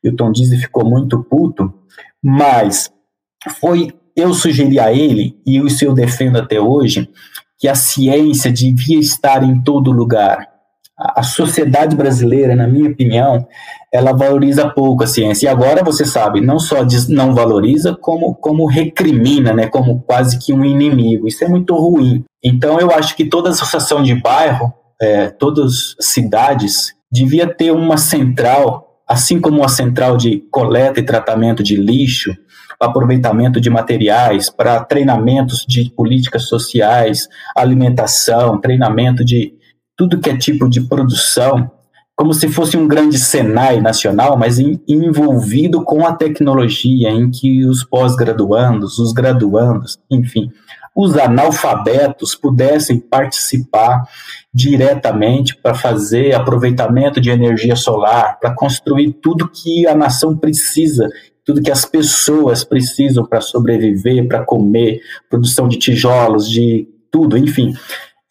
e 0.03 0.09
o 0.09 0.15
Tundizi 0.15 0.57
ficou 0.57 0.83
muito 0.83 1.23
puto, 1.23 1.73
mas 2.21 2.91
foi 3.59 3.93
eu 4.15 4.33
sugeri 4.33 4.79
a 4.79 4.93
ele, 4.93 5.37
e 5.45 5.57
isso 5.57 5.83
eu 5.83 5.93
defendo 5.93 6.37
até 6.37 6.59
hoje, 6.59 7.09
que 7.57 7.67
a 7.67 7.75
ciência 7.75 8.51
devia 8.51 8.99
estar 8.99 9.43
em 9.43 9.61
todo 9.61 9.91
lugar. 9.91 10.47
A 10.97 11.23
sociedade 11.23 11.95
brasileira, 11.95 12.55
na 12.55 12.67
minha 12.67 12.89
opinião, 12.89 13.47
ela 13.91 14.11
valoriza 14.11 14.69
pouco 14.69 15.03
a 15.03 15.07
ciência. 15.07 15.45
E 15.45 15.49
agora 15.49 15.83
você 15.83 16.05
sabe, 16.05 16.41
não 16.41 16.59
só 16.59 16.83
diz, 16.83 17.07
não 17.07 17.33
valoriza, 17.33 17.95
como, 17.99 18.35
como 18.35 18.65
recrimina, 18.65 19.53
né, 19.53 19.67
como 19.67 20.01
quase 20.01 20.37
que 20.39 20.53
um 20.53 20.63
inimigo. 20.63 21.27
Isso 21.27 21.43
é 21.43 21.47
muito 21.47 21.75
ruim. 21.75 22.23
Então 22.43 22.79
eu 22.79 22.91
acho 22.91 23.15
que 23.15 23.25
toda 23.25 23.49
associação 23.49 24.03
de 24.03 24.13
bairro, 24.15 24.73
é, 25.01 25.29
todas 25.29 25.95
cidades, 25.99 26.93
devia 27.11 27.47
ter 27.47 27.71
uma 27.71 27.97
central, 27.97 29.01
assim 29.07 29.39
como 29.39 29.63
a 29.63 29.69
central 29.69 30.17
de 30.17 30.43
coleta 30.51 30.99
e 30.99 31.05
tratamento 31.05 31.63
de 31.63 31.75
lixo, 31.75 32.35
aproveitamento 32.83 33.59
de 33.59 33.69
materiais, 33.69 34.49
para 34.49 34.83
treinamentos 34.83 35.65
de 35.67 35.89
políticas 35.89 36.43
sociais, 36.43 37.27
alimentação, 37.55 38.59
treinamento 38.59 39.23
de 39.23 39.53
tudo 39.95 40.19
que 40.19 40.29
é 40.29 40.37
tipo 40.37 40.69
de 40.69 40.81
produção, 40.81 41.71
como 42.15 42.33
se 42.33 42.47
fosse 42.47 42.77
um 42.77 42.87
grande 42.87 43.17
Senai 43.17 43.81
nacional, 43.81 44.37
mas 44.37 44.59
em, 44.59 44.79
envolvido 44.87 45.83
com 45.83 46.05
a 46.05 46.13
tecnologia, 46.13 47.09
em 47.09 47.29
que 47.29 47.65
os 47.65 47.83
pós-graduandos, 47.83 48.99
os 48.99 49.11
graduandos, 49.11 49.99
enfim, 50.09 50.51
os 50.95 51.17
analfabetos 51.17 52.35
pudessem 52.35 52.99
participar 52.99 54.07
diretamente 54.53 55.55
para 55.55 55.73
fazer 55.73 56.35
aproveitamento 56.35 57.19
de 57.19 57.31
energia 57.31 57.75
solar, 57.75 58.37
para 58.39 58.53
construir 58.53 59.13
tudo 59.13 59.49
que 59.49 59.87
a 59.87 59.95
nação 59.95 60.37
precisa 60.37 61.09
tudo 61.45 61.61
que 61.61 61.71
as 61.71 61.85
pessoas 61.85 62.63
precisam 62.63 63.25
para 63.25 63.41
sobreviver, 63.41 64.27
para 64.27 64.43
comer, 64.43 65.01
produção 65.29 65.67
de 65.67 65.77
tijolos, 65.77 66.49
de 66.49 66.87
tudo, 67.11 67.37
enfim. 67.37 67.73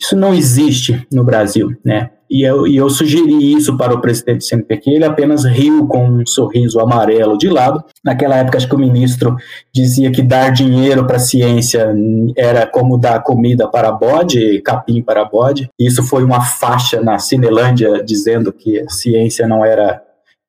Isso 0.01 0.17
não 0.17 0.35
existe 0.35 1.07
no 1.13 1.23
Brasil, 1.23 1.71
né? 1.85 2.11
E 2.33 2.43
eu, 2.43 2.67
e 2.67 2.77
eu 2.79 2.89
sugeri 2.89 3.53
isso 3.53 3.77
para 3.77 3.95
o 3.95 4.01
presidente 4.01 4.39
do 4.39 4.45
CNPq, 4.45 4.91
ele 4.91 5.05
apenas 5.05 5.45
riu 5.45 5.87
com 5.87 6.09
um 6.09 6.27
sorriso 6.27 6.81
amarelo 6.81 7.37
de 7.37 7.47
lado. 7.51 7.85
Naquela 8.03 8.37
época, 8.37 8.57
acho 8.57 8.67
que 8.67 8.75
o 8.75 8.79
ministro 8.79 9.37
dizia 9.71 10.11
que 10.11 10.23
dar 10.23 10.51
dinheiro 10.51 11.07
para 11.07 11.17
a 11.17 11.21
ciência 11.21 11.95
era 12.35 12.67
como 12.67 12.97
dar 12.97 13.23
comida 13.23 13.69
para 13.69 13.93
bode, 13.93 14.63
capim 14.63 15.03
para 15.03 15.27
bode. 15.27 15.69
Isso 15.79 16.03
foi 16.03 16.25
uma 16.25 16.41
faixa 16.41 17.03
na 17.03 17.19
Cinelândia 17.19 18.03
dizendo 18.03 18.51
que 18.51 18.81
a 18.81 18.89
ciência 18.89 19.47
não 19.47 19.63
era, 19.63 20.03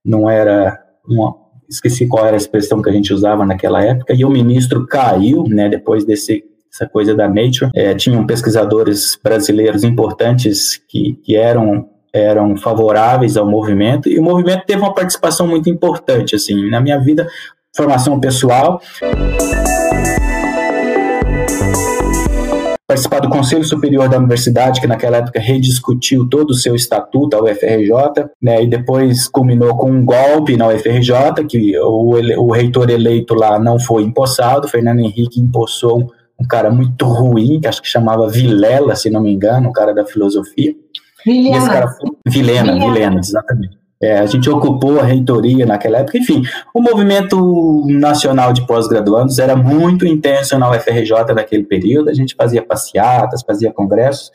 não 0.05 0.29
era 0.29 0.79
uma, 1.05 1.35
esqueci 1.69 2.07
qual 2.07 2.25
era 2.25 2.35
a 2.35 2.37
expressão 2.37 2.81
que 2.81 2.89
a 2.89 2.93
gente 2.93 3.13
usava 3.13 3.45
naquela 3.45 3.83
época, 3.83 4.13
e 4.13 4.23
o 4.23 4.29
ministro 4.29 4.85
caiu, 4.87 5.43
né, 5.47 5.69
depois 5.69 6.05
desse 6.05 6.43
essa 6.73 6.87
coisa 6.87 7.13
da 7.13 7.27
Nature. 7.27 7.69
É, 7.75 7.93
tinham 7.93 8.25
pesquisadores 8.25 9.17
brasileiros 9.23 9.83
importantes 9.83 10.81
que, 10.89 11.13
que 11.23 11.35
eram 11.35 11.87
eram 12.11 12.55
favoráveis 12.55 13.35
ao 13.37 13.45
movimento. 13.49 14.07
E 14.07 14.19
o 14.19 14.23
movimento 14.23 14.65
teve 14.67 14.79
uma 14.79 14.93
participação 14.93 15.47
muito 15.47 15.67
importante 15.67 16.35
assim 16.35 16.69
na 16.69 16.79
minha 16.79 16.99
vida 16.99 17.27
formação 17.75 18.19
pessoal 18.19 18.79
participar 22.93 23.19
do 23.21 23.29
Conselho 23.29 23.63
Superior 23.63 24.07
da 24.07 24.17
Universidade, 24.17 24.79
que 24.79 24.85
naquela 24.85 25.17
época 25.17 25.39
rediscutiu 25.39 26.29
todo 26.29 26.51
o 26.51 26.53
seu 26.53 26.75
estatuto, 26.75 27.35
a 27.35 27.41
UFRJ, 27.41 28.29
né, 28.41 28.63
e 28.63 28.67
depois 28.67 29.27
culminou 29.27 29.75
com 29.75 29.91
um 29.91 30.05
golpe 30.05 30.55
na 30.55 30.67
UFRJ, 30.67 31.43
que 31.49 31.77
o, 31.79 32.11
o 32.37 32.51
reitor 32.51 32.89
eleito 32.89 33.33
lá 33.33 33.57
não 33.57 33.79
foi 33.79 34.03
empossado, 34.03 34.67
Fernando 34.67 34.99
Henrique 34.99 35.39
empossou 35.39 36.11
um, 36.39 36.45
cara 36.47 36.69
muito 36.69 37.05
ruim, 37.05 37.59
que 37.59 37.67
acho 37.67 37.81
que 37.81 37.87
chamava 37.87 38.29
Vilela, 38.29 38.95
se 38.95 39.09
não 39.09 39.21
me 39.21 39.33
engano, 39.33 39.69
um 39.69 39.73
cara 39.73 39.93
da 39.93 40.05
filosofia. 40.05 40.75
Vilena, 41.25 41.95
Vilena, 42.27 42.73
Vilena, 42.73 43.19
exatamente. 43.19 43.82
É, 44.03 44.19
a 44.19 44.25
gente 44.25 44.49
ocupou 44.49 44.99
a 44.99 45.03
reitoria 45.03 45.65
naquela 45.65 45.99
época. 45.99 46.17
Enfim, 46.17 46.43
o 46.73 46.81
movimento 46.81 47.85
nacional 47.87 48.51
de 48.51 48.67
pós-graduandos 48.67 49.39
era 49.39 49.55
muito 49.55 50.05
intenso 50.05 50.59
na 50.59 50.69
UFRJ 50.69 51.33
naquele 51.33 51.63
período. 51.63 52.09
A 52.09 52.13
gente 52.13 52.35
fazia 52.35 52.61
passeatas, 52.61 53.43
fazia 53.43 53.71
congressos. 53.71 54.29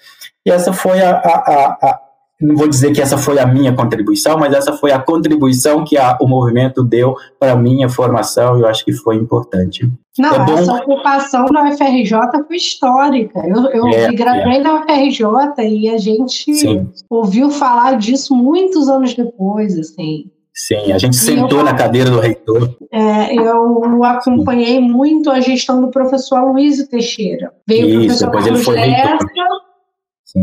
E 0.46 0.50
essa 0.50 0.72
foi 0.72 1.02
a, 1.02 1.11
a, 1.11 1.78
a, 1.83 2.00
não 2.40 2.57
vou 2.57 2.68
dizer 2.68 2.92
que 2.92 3.01
essa 3.01 3.18
foi 3.18 3.38
a 3.38 3.46
minha 3.46 3.74
contribuição, 3.74 4.38
mas 4.38 4.55
essa 4.55 4.72
foi 4.72 4.92
a 4.92 4.98
contribuição 4.98 5.85
que 5.85 5.96
a, 5.96 6.16
o 6.20 6.29
movimento 6.29 6.85
deu 6.85 7.16
para 7.38 7.53
a 7.53 7.57
minha 7.57 7.88
formação 7.88 8.59
e 8.59 8.62
eu 8.62 8.68
acho 8.68 8.85
que 8.85 8.92
foi 8.92 9.16
importante. 9.16 9.90
Não, 10.16 10.46
é 10.46 10.53
essa 10.53 10.74
ocupação 10.74 11.46
na 11.46 11.68
UFRJ 11.70 12.16
foi 12.46 12.57
histórica. 12.57 13.40
Eu, 13.40 13.66
eu 13.66 13.88
é, 13.88 14.12
gravei 14.12 14.59
é. 14.59 14.61
na 14.61 14.81
UFRJ 14.81 15.68
e 15.68 15.88
a 15.88 15.98
gente 15.98 16.55
Sim. 16.55 16.88
ouviu 17.11 17.51
falar 17.51 17.96
disso 17.96 18.35
muitos 18.35 18.88
anos 18.88 19.14
depois, 19.14 19.77
assim. 19.79 20.31
Sim, 20.55 20.92
a 20.92 20.98
gente 20.98 21.14
sentou 21.14 21.61
eu, 21.61 21.64
na 21.64 21.72
cadeira 21.72 22.11
do 22.11 22.18
reitor. 22.18 22.74
É, 22.90 23.33
eu 23.33 24.03
acompanhei 24.03 24.77
Sim. 24.77 24.81
muito 24.81 25.31
a 25.31 25.40
gestão 25.40 25.81
do 25.81 25.88
professor 25.88 26.51
Luiz 26.51 26.85
Teixeira. 26.88 27.53
Veio 27.66 28.03
Isso, 28.03 28.27
o 28.27 28.31
professor 28.31 28.42
depois 28.42 28.44
Carlos 28.44 28.59
ele 28.59 28.64
foi 28.64 28.77
reitor. 28.77 29.57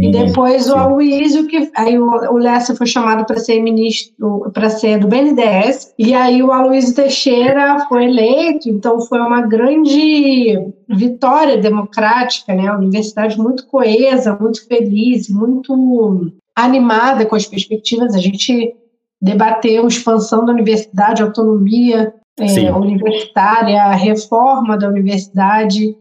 E 0.02 0.12
depois 0.12 0.70
o 0.70 0.76
Aloysio, 0.76 1.48
que 1.48 1.70
aí 1.76 1.98
o, 1.98 2.06
o 2.06 2.38
Lessa 2.38 2.76
foi 2.76 2.88
chamado 2.88 3.26
para 3.26 3.38
ser 3.38 3.62
ministro, 3.62 4.52
para 4.54 4.70
ser 4.70 5.00
do 5.00 5.08
BNDES, 5.08 5.94
e 5.98 6.14
aí 6.14 6.42
o 6.42 6.52
Aloysio 6.52 6.96
Teixeira 6.96 7.86
foi 7.88 8.06
eleito, 8.06 8.70
então 8.70 9.02
foi 9.02 9.20
uma 9.20 9.42
grande 9.42 10.60
vitória 10.90 11.58
democrática, 11.58 12.54
né? 12.54 12.68
A 12.68 12.78
universidade 12.78 13.38
muito 13.38 13.66
coesa, 13.68 14.38
muito 14.40 14.68
feliz, 14.68 15.30
muito 15.30 16.32
animada 16.56 17.26
com 17.26 17.36
as 17.36 17.46
perspectivas. 17.46 18.16
A 18.16 18.20
gente 18.20 18.76
debateu 19.22 19.88
expansão 19.88 20.46
da 20.46 20.54
universidade, 20.54 21.24
autonomia 21.24 22.14
é, 22.40 22.72
universitária, 22.72 23.90
reforma 23.92 24.78
da 24.78 24.88
universidade. 24.88 25.96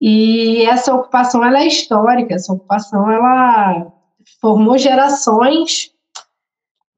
E 0.00 0.62
essa 0.62 0.94
ocupação 0.94 1.44
ela 1.44 1.60
é 1.60 1.66
histórica, 1.66 2.34
essa 2.34 2.52
ocupação 2.52 3.10
ela 3.10 3.92
formou 4.40 4.78
gerações. 4.78 5.90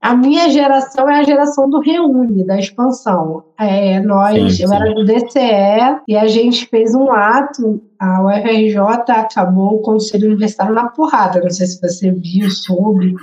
A 0.01 0.15
minha 0.15 0.51
geração 0.51 1.09
é 1.09 1.21
a 1.21 1.23
geração 1.23 1.69
do 1.69 1.81
Reúne, 1.81 2.45
da 2.45 2.59
expansão. 2.59 3.45
É, 3.59 4.01
nós, 4.01 4.57
sim, 4.57 4.65
eu 4.65 4.73
era 4.73 4.95
do 4.95 5.05
DCE 5.05 6.01
e 6.09 6.17
a 6.17 6.27
gente 6.27 6.67
fez 6.67 6.95
um 6.95 7.11
ato, 7.13 7.83
a 7.99 8.23
UFRJ 8.25 8.79
acabou 9.09 9.77
o 9.77 9.83
Conselho 9.83 10.29
Universitário 10.29 10.75
na 10.75 10.89
porrada, 10.89 11.41
não 11.41 11.51
sei 11.51 11.67
se 11.67 11.81
você 11.81 12.11
viu, 12.11 12.51
soube, 12.51 13.15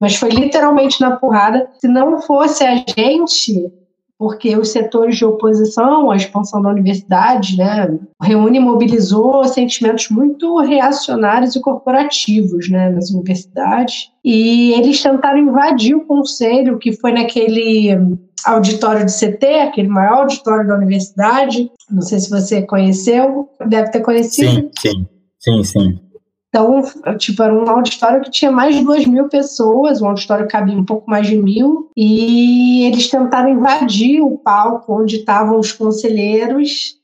mas 0.00 0.16
foi 0.16 0.30
literalmente 0.30 1.00
na 1.00 1.16
porrada. 1.16 1.68
Se 1.80 1.88
não 1.88 2.20
fosse 2.20 2.64
a 2.64 2.74
gente, 2.76 3.72
porque 4.18 4.56
os 4.56 4.70
setores 4.70 5.16
de 5.16 5.24
oposição 5.24 6.10
à 6.10 6.16
expansão 6.16 6.60
da 6.60 6.70
universidade, 6.70 7.56
né, 7.56 7.96
reúne 8.20 8.58
e 8.58 8.60
mobilizou 8.60 9.44
sentimentos 9.44 10.08
muito 10.10 10.58
reacionários 10.58 11.54
e 11.54 11.60
corporativos, 11.60 12.68
né, 12.68 12.90
nas 12.90 13.10
universidades, 13.10 14.10
e 14.24 14.72
eles 14.72 15.00
tentaram 15.00 15.38
invadir 15.38 15.94
o 15.94 16.04
conselho, 16.04 16.78
que 16.78 16.92
foi 16.92 17.12
naquele 17.12 18.18
auditório 18.44 19.04
do 19.04 19.10
CT, 19.10 19.46
aquele 19.60 19.88
maior 19.88 20.22
auditório 20.22 20.66
da 20.66 20.76
universidade, 20.76 21.70
não 21.90 22.02
sei 22.02 22.18
se 22.18 22.28
você 22.28 22.62
conheceu, 22.62 23.48
deve 23.66 23.90
ter 23.90 24.00
conhecido. 24.00 24.50
Sim, 24.50 24.70
sim, 24.80 25.06
sim, 25.38 25.64
sim. 25.64 26.07
Então, 26.48 26.82
tipo, 27.18 27.42
era 27.42 27.54
um 27.54 27.68
auditório 27.68 28.22
que 28.22 28.30
tinha 28.30 28.50
mais 28.50 28.74
de 28.74 28.82
duas 28.82 29.04
mil 29.06 29.28
pessoas, 29.28 30.00
um 30.00 30.08
auditório 30.08 30.46
que 30.46 30.52
cabia 30.52 30.76
um 30.76 30.84
pouco 30.84 31.08
mais 31.10 31.26
de 31.26 31.36
mil, 31.36 31.90
e 31.94 32.84
eles 32.86 33.08
tentaram 33.08 33.50
invadir 33.50 34.22
o 34.22 34.38
palco 34.38 35.00
onde 35.00 35.16
estavam 35.16 35.58
os 35.58 35.72
conselheiros, 35.72 36.96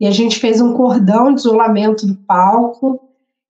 e 0.00 0.06
a 0.06 0.12
gente 0.12 0.38
fez 0.38 0.60
um 0.60 0.74
cordão 0.74 1.34
de 1.34 1.40
isolamento 1.40 2.06
do 2.06 2.14
palco, 2.14 3.00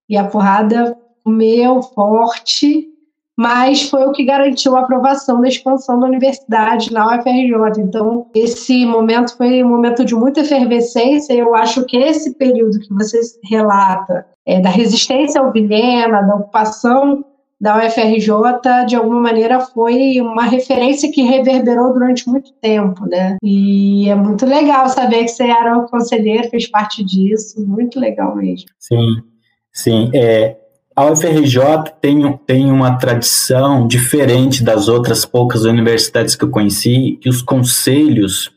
e 0.09 0.17
a 0.17 0.25
porrada 0.25 0.97
comeu 1.23 1.83
forte, 1.83 2.89
mas 3.37 3.89
foi 3.89 4.05
o 4.07 4.13
que 4.13 4.25
garantiu 4.25 4.77
a 4.77 4.81
aprovação 4.81 5.41
da 5.41 5.49
expansão 5.49 5.99
da 5.99 6.07
universidade 6.07 6.93
na 6.93 7.07
UFRJ. 7.07 7.81
Então, 7.81 8.27
esse 8.35 8.87
momento 8.87 9.37
foi 9.37 9.63
um 9.65 9.69
momento 9.69 10.05
de 10.05 10.15
muita 10.15 10.41
efervescência, 10.41 11.33
eu 11.33 11.55
acho 11.55 11.85
que 11.85 11.97
esse 11.97 12.35
período 12.35 12.79
que 12.79 12.93
você 12.93 13.19
relata 13.45 14.27
é, 14.47 14.61
da 14.61 14.71
resistência 14.71 15.41
ao 15.41 15.53
Vilhena, 15.53 16.23
da 16.23 16.37
ocupação 16.37 17.25
da 17.61 17.79
UFRJ, 17.79 18.85
de 18.87 18.95
alguma 18.95 19.21
maneira 19.21 19.61
foi 19.61 20.21
uma 20.21 20.45
referência 20.45 21.11
que 21.11 21.23
reverberou 21.23 21.93
durante 21.93 22.29
muito 22.29 22.53
tempo, 22.61 23.07
né? 23.07 23.39
E 23.43 24.09
é 24.09 24.15
muito 24.15 24.45
legal 24.45 24.89
saber 24.89 25.25
que 25.25 25.29
você 25.29 25.45
era 25.45 25.79
um 25.79 25.87
conselheiro, 25.87 26.51
fez 26.51 26.69
parte 26.69 27.03
disso, 27.03 27.67
muito 27.67 27.99
legal 27.99 28.37
mesmo. 28.37 28.69
Sim, 28.79 29.17
sim. 29.73 30.11
É, 30.13 30.57
a 30.97 31.11
UFRJ 31.11 31.61
tem, 32.01 32.39
tem 32.47 32.71
uma 32.71 32.97
tradição 32.97 33.87
diferente 33.87 34.63
das 34.63 34.89
outras 34.89 35.25
poucas 35.25 35.65
universidades 35.65 36.37
que 36.37 36.45
eu 36.45 36.51
conheci, 36.51 37.19
que 37.21 37.29
os 37.29 37.43
conselhos, 37.43 38.53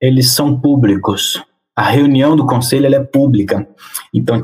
eles 0.00 0.32
são 0.32 0.58
públicos. 0.58 1.42
A 1.76 1.82
reunião 1.82 2.34
do 2.34 2.46
conselho 2.46 2.86
é 2.94 3.00
pública. 3.00 3.68
Então, 4.12 4.40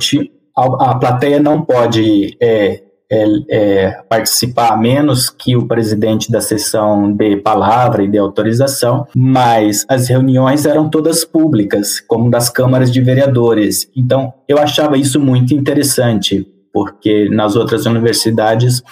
a, 0.55 0.90
a 0.90 0.95
plateia 0.97 1.40
não 1.40 1.62
pode 1.62 2.37
é, 2.38 2.83
é, 3.11 3.27
é, 3.51 3.90
participar, 4.09 4.73
a 4.73 4.77
menos 4.77 5.31
que 5.31 5.57
o 5.57 5.66
presidente 5.66 6.31
da 6.31 6.42
sessão 6.42 7.12
dê 7.12 7.38
palavra 7.38 8.03
e 8.03 8.09
dê 8.09 8.18
autorização, 8.18 9.07
mas 9.16 9.87
as 9.88 10.09
reuniões 10.09 10.66
eram 10.66 10.90
todas 10.90 11.25
públicas, 11.25 11.99
como 11.99 12.31
das 12.31 12.51
câmaras 12.51 12.92
de 12.92 13.01
vereadores. 13.01 13.88
Então, 13.97 14.35
eu 14.47 14.59
achava 14.59 14.99
isso 14.99 15.18
muito 15.18 15.55
interessante, 15.55 16.47
porque 16.72 17.28
nas 17.28 17.56
outras 17.56 17.87
universidades 17.87 18.82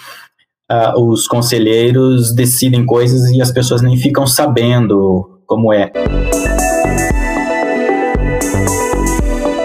uh, 0.71 0.99
os 0.99 1.27
conselheiros 1.27 2.33
decidem 2.33 2.85
coisas 2.85 3.29
e 3.31 3.41
as 3.41 3.51
pessoas 3.51 3.81
nem 3.81 3.97
ficam 3.97 4.25
sabendo 4.25 5.41
como 5.45 5.73
é. 5.73 5.91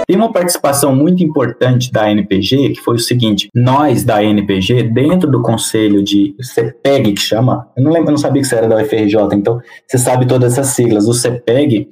Tem 0.07 0.17
uma 0.17 0.33
participação 0.33 0.95
muito 0.95 1.25
importante 1.25 1.91
da 1.91 2.09
NPG, 2.09 2.71
que 2.75 2.81
foi 2.81 2.95
o 2.95 2.99
seguinte: 2.99 3.49
nós 3.53 4.05
da 4.05 4.23
NPG, 4.23 4.85
dentro 4.85 5.29
do 5.29 5.43
conselho 5.43 6.03
de 6.03 6.35
CEPEG, 6.41 7.13
que 7.13 7.21
chama, 7.21 7.69
eu 7.77 7.83
não 7.83 7.91
lembro, 7.91 8.09
eu 8.09 8.13
não 8.13 8.19
sabia 8.19 8.41
que 8.41 8.47
você 8.47 8.55
era 8.55 8.69
da 8.69 8.77
UFRJ, 8.77 9.17
então 9.35 9.61
você 9.87 9.99
sabe 9.99 10.27
todas 10.27 10.53
essas 10.53 10.69
siglas. 10.69 11.09
O 11.09 11.13
CEPEG, 11.13 11.89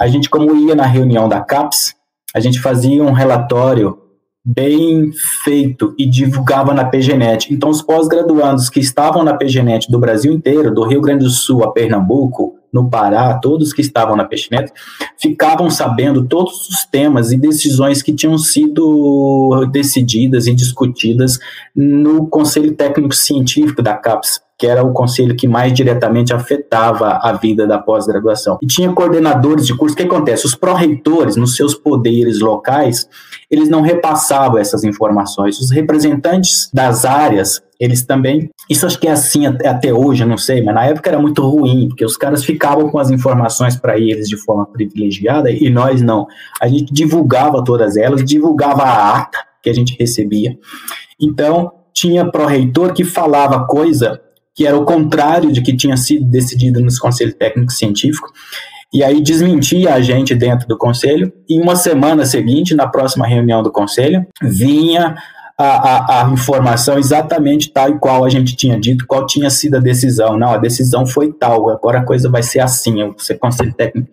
a 0.00 0.08
gente, 0.08 0.28
como 0.28 0.54
ia 0.68 0.74
na 0.74 0.84
reunião 0.84 1.28
da 1.28 1.40
CAPES, 1.40 1.94
a 2.34 2.40
gente 2.40 2.60
fazia 2.60 3.02
um 3.04 3.12
relatório 3.12 3.98
bem 4.44 5.10
feito 5.42 5.94
e 5.98 6.04
divulgava 6.04 6.74
na 6.74 6.84
PGNet. 6.84 7.52
Então, 7.52 7.70
os 7.70 7.80
pós-graduandos 7.80 8.68
que 8.68 8.80
estavam 8.80 9.24
na 9.24 9.34
PGNet 9.34 9.90
do 9.90 9.98
Brasil 9.98 10.32
inteiro, 10.32 10.74
do 10.74 10.84
Rio 10.84 11.00
Grande 11.00 11.24
do 11.24 11.30
Sul 11.30 11.64
a 11.64 11.72
Pernambuco, 11.72 12.54
no 12.74 12.90
Pará, 12.90 13.32
todos 13.38 13.72
que 13.72 13.80
estavam 13.80 14.16
na 14.16 14.24
Peixinete, 14.24 14.72
ficavam 15.16 15.70
sabendo 15.70 16.26
todos 16.26 16.68
os 16.68 16.84
temas 16.84 17.30
e 17.30 17.36
decisões 17.36 18.02
que 18.02 18.12
tinham 18.12 18.36
sido 18.36 19.64
decididas 19.70 20.48
e 20.48 20.54
discutidas 20.54 21.38
no 21.72 22.26
Conselho 22.26 22.74
Técnico 22.74 23.14
Científico 23.14 23.80
da 23.80 23.94
CAPES, 23.94 24.40
que 24.58 24.66
era 24.66 24.82
o 24.82 24.92
conselho 24.92 25.34
que 25.34 25.48
mais 25.48 25.72
diretamente 25.72 26.32
afetava 26.32 27.18
a 27.22 27.32
vida 27.32 27.66
da 27.66 27.78
pós-graduação. 27.78 28.58
E 28.62 28.66
tinha 28.66 28.92
coordenadores 28.92 29.66
de 29.66 29.76
curso. 29.76 29.94
O 29.94 29.96
que 29.96 30.04
acontece? 30.04 30.46
Os 30.46 30.54
pró-reitores, 30.54 31.36
nos 31.36 31.56
seus 31.56 31.74
poderes 31.74 32.40
locais, 32.40 33.08
eles 33.50 33.68
não 33.68 33.82
repassavam 33.82 34.58
essas 34.58 34.84
informações. 34.84 35.58
Os 35.58 35.70
representantes 35.70 36.70
das 36.72 37.04
áreas 37.04 37.62
eles 37.78 38.04
também. 38.04 38.48
Isso 38.70 38.86
acho 38.86 38.98
que 38.98 39.08
é 39.08 39.10
assim 39.10 39.46
até 39.46 39.92
hoje, 39.92 40.24
não 40.24 40.38
sei, 40.38 40.62
mas 40.62 40.74
na 40.74 40.86
época 40.86 41.10
era 41.10 41.18
muito 41.18 41.42
ruim, 41.42 41.88
porque 41.88 42.04
os 42.04 42.16
caras 42.16 42.44
ficavam 42.44 42.88
com 42.88 42.98
as 42.98 43.10
informações 43.10 43.76
para 43.76 43.98
eles 43.98 44.28
de 44.28 44.36
forma 44.36 44.64
privilegiada 44.66 45.50
e 45.50 45.68
nós 45.68 46.00
não. 46.00 46.26
A 46.60 46.68
gente 46.68 46.92
divulgava 46.92 47.62
todas 47.62 47.96
elas, 47.96 48.24
divulgava 48.24 48.82
a 48.82 49.18
ata 49.18 49.38
que 49.62 49.68
a 49.68 49.74
gente 49.74 49.96
recebia. 49.98 50.56
Então, 51.20 51.72
tinha 51.92 52.30
pró-reitor 52.30 52.92
que 52.92 53.04
falava 53.04 53.66
coisa 53.66 54.20
que 54.54 54.66
era 54.66 54.76
o 54.76 54.84
contrário 54.84 55.50
de 55.50 55.60
que 55.60 55.76
tinha 55.76 55.96
sido 55.96 56.24
decidido 56.24 56.80
nos 56.80 56.98
conselhos 56.98 57.34
técnicos 57.34 57.76
científicos, 57.76 58.30
e 58.92 59.02
aí 59.02 59.20
desmentia 59.20 59.94
a 59.94 60.00
gente 60.00 60.34
dentro 60.34 60.68
do 60.68 60.78
conselho, 60.78 61.32
e 61.48 61.60
uma 61.60 61.74
semana 61.74 62.24
seguinte, 62.24 62.74
na 62.74 62.86
próxima 62.86 63.26
reunião 63.26 63.62
do 63.62 63.72
conselho, 63.72 64.24
vinha 64.40 65.16
a, 65.56 65.64
a, 65.64 66.26
a, 66.26 66.32
informação 66.32 66.98
exatamente 66.98 67.72
tal 67.72 67.90
e 67.90 67.98
qual 67.98 68.24
a 68.24 68.28
gente 68.28 68.56
tinha 68.56 68.78
dito, 68.78 69.06
qual 69.06 69.24
tinha 69.24 69.48
sido 69.50 69.76
a 69.76 69.80
decisão. 69.80 70.36
Não, 70.36 70.52
a 70.52 70.58
decisão 70.58 71.06
foi 71.06 71.32
tal, 71.32 71.70
agora 71.70 72.00
a 72.00 72.04
coisa 72.04 72.28
vai 72.28 72.42
ser 72.42 72.60
assim, 72.60 72.94
você 73.16 73.34
conselho 73.34 73.72
técnico. 73.72 74.08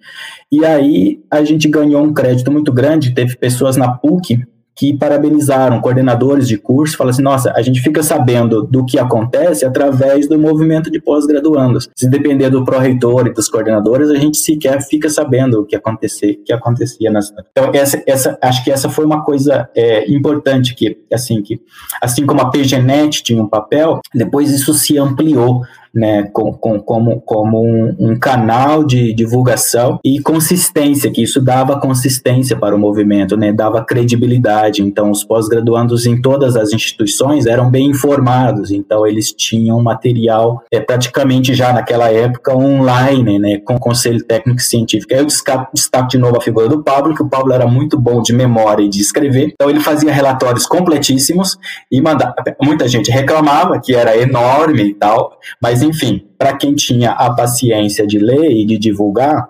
E 0.51 0.63
aí 0.65 1.19
a 1.29 1.43
gente 1.43 1.67
ganhou 1.67 2.03
um 2.03 2.13
crédito 2.13 2.51
muito 2.51 2.71
grande, 2.71 3.13
teve 3.13 3.35
pessoas 3.37 3.75
na 3.75 3.91
PUC 3.91 4.43
que 4.75 4.95
parabenizaram 4.97 5.81
coordenadores 5.81 6.47
de 6.47 6.57
curso, 6.57 6.97
falaram 6.97 7.13
assim, 7.13 7.21
nossa, 7.21 7.53
a 7.55 7.61
gente 7.61 7.81
fica 7.81 8.01
sabendo 8.01 8.63
do 8.63 8.85
que 8.85 8.97
acontece 8.97 9.65
através 9.65 10.27
do 10.27 10.39
movimento 10.39 10.89
de 10.89 10.99
pós-graduandos. 10.99 11.89
Se 11.95 12.09
depender 12.09 12.49
do 12.49 12.63
pró-reitor 12.63 13.27
e 13.27 13.33
dos 13.33 13.49
coordenadores, 13.49 14.09
a 14.09 14.15
gente 14.15 14.37
sequer 14.37 14.81
fica 14.81 15.09
sabendo 15.09 15.61
o 15.61 15.65
que, 15.65 15.75
acontecer, 15.75 16.35
que 16.45 16.53
acontecia 16.53 17.11
nas... 17.11 17.31
Então, 17.51 17.71
essa, 17.73 18.01
essa, 18.07 18.37
acho 18.41 18.63
que 18.63 18.71
essa 18.71 18.89
foi 18.89 19.05
uma 19.05 19.23
coisa 19.23 19.69
é, 19.75 20.09
importante, 20.11 20.73
que, 20.73 20.97
assim, 21.11 21.41
que 21.41 21.61
assim 22.01 22.25
como 22.25 22.41
a 22.41 22.49
PGNet 22.49 23.23
tinha 23.23 23.41
um 23.41 23.47
papel, 23.47 23.99
depois 24.13 24.51
isso 24.51 24.73
se 24.73 24.97
ampliou 24.97 25.61
né, 25.93 26.23
com, 26.31 26.53
com, 26.53 26.79
como, 26.79 27.21
como 27.21 27.61
um, 27.61 27.95
um, 27.99 28.19
canal 28.19 28.83
de 28.83 29.13
divulgação 29.13 29.99
e 30.03 30.21
consistência, 30.21 31.11
que 31.11 31.21
isso 31.21 31.41
dava 31.41 31.79
consistência 31.79 32.55
para 32.55 32.75
o 32.75 32.79
movimento, 32.79 33.35
né, 33.35 33.51
dava 33.51 33.83
credibilidade. 33.83 34.81
Então, 34.81 35.11
os 35.11 35.23
pós-graduandos 35.23 36.05
em 36.05 36.21
todas 36.21 36.55
as 36.55 36.71
instituições 36.71 37.45
eram 37.45 37.69
bem 37.69 37.89
informados, 37.89 38.71
então 38.71 39.05
eles 39.05 39.33
tinham 39.33 39.81
material 39.81 40.63
é, 40.71 40.79
praticamente 40.79 41.53
já 41.53 41.73
naquela 41.73 42.09
época 42.09 42.55
online, 42.55 43.37
né, 43.37 43.57
com 43.59 43.77
conselho 43.77 44.23
técnico 44.23 44.61
científico. 44.61 45.13
Eu 45.13 45.25
destaco, 45.25 45.71
destaco 45.73 46.07
de 46.07 46.17
novo 46.17 46.37
a 46.37 46.41
figura 46.41 46.69
do 46.69 46.83
Pablo, 46.83 47.13
que 47.13 47.23
o 47.23 47.29
Pablo 47.29 47.53
era 47.53 47.67
muito 47.67 47.99
bom 47.99 48.21
de 48.21 48.33
memória 48.33 48.83
e 48.83 48.89
de 48.89 49.01
escrever, 49.01 49.51
então 49.53 49.69
ele 49.69 49.79
fazia 49.79 50.11
relatórios 50.11 50.65
completíssimos 50.65 51.57
e 51.91 52.01
mandava. 52.01 52.35
Muita 52.61 52.87
gente 52.87 53.11
reclamava 53.11 53.79
que 53.79 53.93
era 53.93 54.15
enorme 54.17 54.83
e 54.83 54.93
tal, 54.93 55.37
mas 55.61 55.80
enfim, 55.81 56.25
para 56.37 56.55
quem 56.55 56.75
tinha 56.75 57.11
a 57.11 57.33
paciência 57.33 58.05
de 58.05 58.19
ler 58.19 58.51
e 58.51 58.65
de 58.65 58.77
divulgar, 58.77 59.49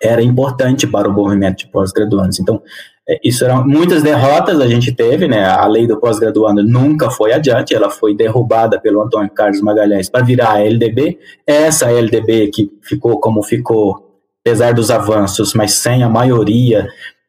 era 0.00 0.22
importante 0.22 0.86
para 0.86 1.08
o 1.08 1.12
movimento 1.12 1.58
de 1.58 1.68
pós-graduandos. 1.68 2.38
Então, 2.38 2.62
é, 3.08 3.18
isso 3.24 3.44
eram 3.44 3.66
muitas 3.66 4.02
derrotas 4.02 4.60
a 4.60 4.66
gente 4.66 4.92
teve, 4.92 5.26
né? 5.26 5.44
A 5.44 5.66
lei 5.66 5.86
do 5.86 5.98
pós-graduando 5.98 6.62
nunca 6.62 7.10
foi 7.10 7.32
adiante, 7.32 7.74
ela 7.74 7.88
foi 7.88 8.14
derrubada 8.14 8.78
pelo 8.78 9.02
Antônio 9.02 9.30
Carlos 9.30 9.62
Magalhães 9.62 10.10
para 10.10 10.24
virar 10.24 10.52
a 10.52 10.62
LDB. 10.62 11.18
Essa 11.46 11.90
LDB 11.90 12.48
que 12.48 12.70
ficou 12.82 13.18
como 13.18 13.42
ficou, 13.42 14.20
apesar 14.44 14.74
dos 14.74 14.90
avanços, 14.90 15.54
mas 15.54 15.74
sem 15.74 16.02
a 16.02 16.08
maioria 16.08 16.86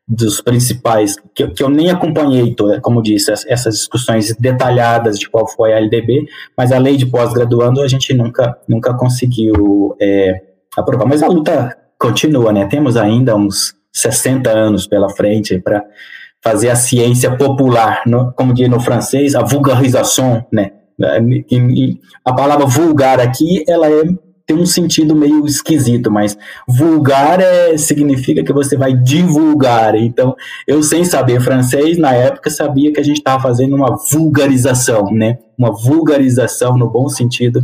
dos 0.09 0.41
principais, 0.41 1.15
que, 1.35 1.47
que 1.49 1.61
eu 1.61 1.69
nem 1.69 1.91
acompanhei, 1.91 2.55
toda, 2.55 2.81
como 2.81 3.03
disse, 3.03 3.31
essas 3.31 3.75
discussões 3.75 4.35
detalhadas 4.39 5.19
de 5.19 5.29
qual 5.29 5.47
foi 5.47 5.71
a 5.71 5.77
LDB, 5.77 6.25
mas 6.57 6.71
a 6.71 6.79
lei 6.79 6.97
de 6.97 7.05
pós-graduando 7.05 7.79
a 7.79 7.87
gente 7.87 8.11
nunca, 8.15 8.57
nunca 8.67 8.91
conseguiu 8.95 9.95
é, 10.01 10.41
aprovar. 10.75 11.05
Mas 11.05 11.21
a 11.21 11.27
luta 11.27 11.77
continua, 11.99 12.51
né? 12.51 12.65
Temos 12.65 12.97
ainda 12.97 13.35
uns 13.35 13.75
60 13.93 14.49
anos 14.49 14.87
pela 14.87 15.09
frente 15.09 15.59
para 15.59 15.85
fazer 16.43 16.71
a 16.71 16.75
ciência 16.75 17.37
popular, 17.37 18.01
no, 18.07 18.33
como 18.33 18.51
diz 18.51 18.67
no 18.67 18.79
francês, 18.79 19.35
a 19.35 19.43
vulgarisation, 19.43 20.41
né? 20.51 20.71
A 22.25 22.33
palavra 22.33 22.65
vulgar 22.65 23.19
aqui, 23.19 23.63
ela 23.67 23.87
é 23.87 24.03
tem 24.49 24.57
um 24.57 24.65
sentido 24.65 25.15
meio 25.15 25.45
esquisito, 25.45 26.09
mas 26.09 26.35
vulgar 26.67 27.39
é, 27.39 27.77
significa 27.77 28.43
que 28.43 28.51
você 28.51 28.75
vai 28.75 28.95
divulgar. 28.95 29.93
Então, 29.93 30.35
eu 30.65 30.81
sem 30.81 31.05
saber 31.05 31.39
francês, 31.39 31.99
na 31.99 32.15
época 32.15 32.49
sabia 32.49 32.91
que 32.91 32.99
a 32.99 33.03
gente 33.03 33.17
estava 33.17 33.43
fazendo 33.43 33.75
uma 33.75 33.95
vulgarização, 34.11 35.11
né? 35.11 35.37
Uma 35.55 35.71
vulgarização 35.71 36.75
no 36.75 36.89
bom 36.89 37.07
sentido 37.09 37.63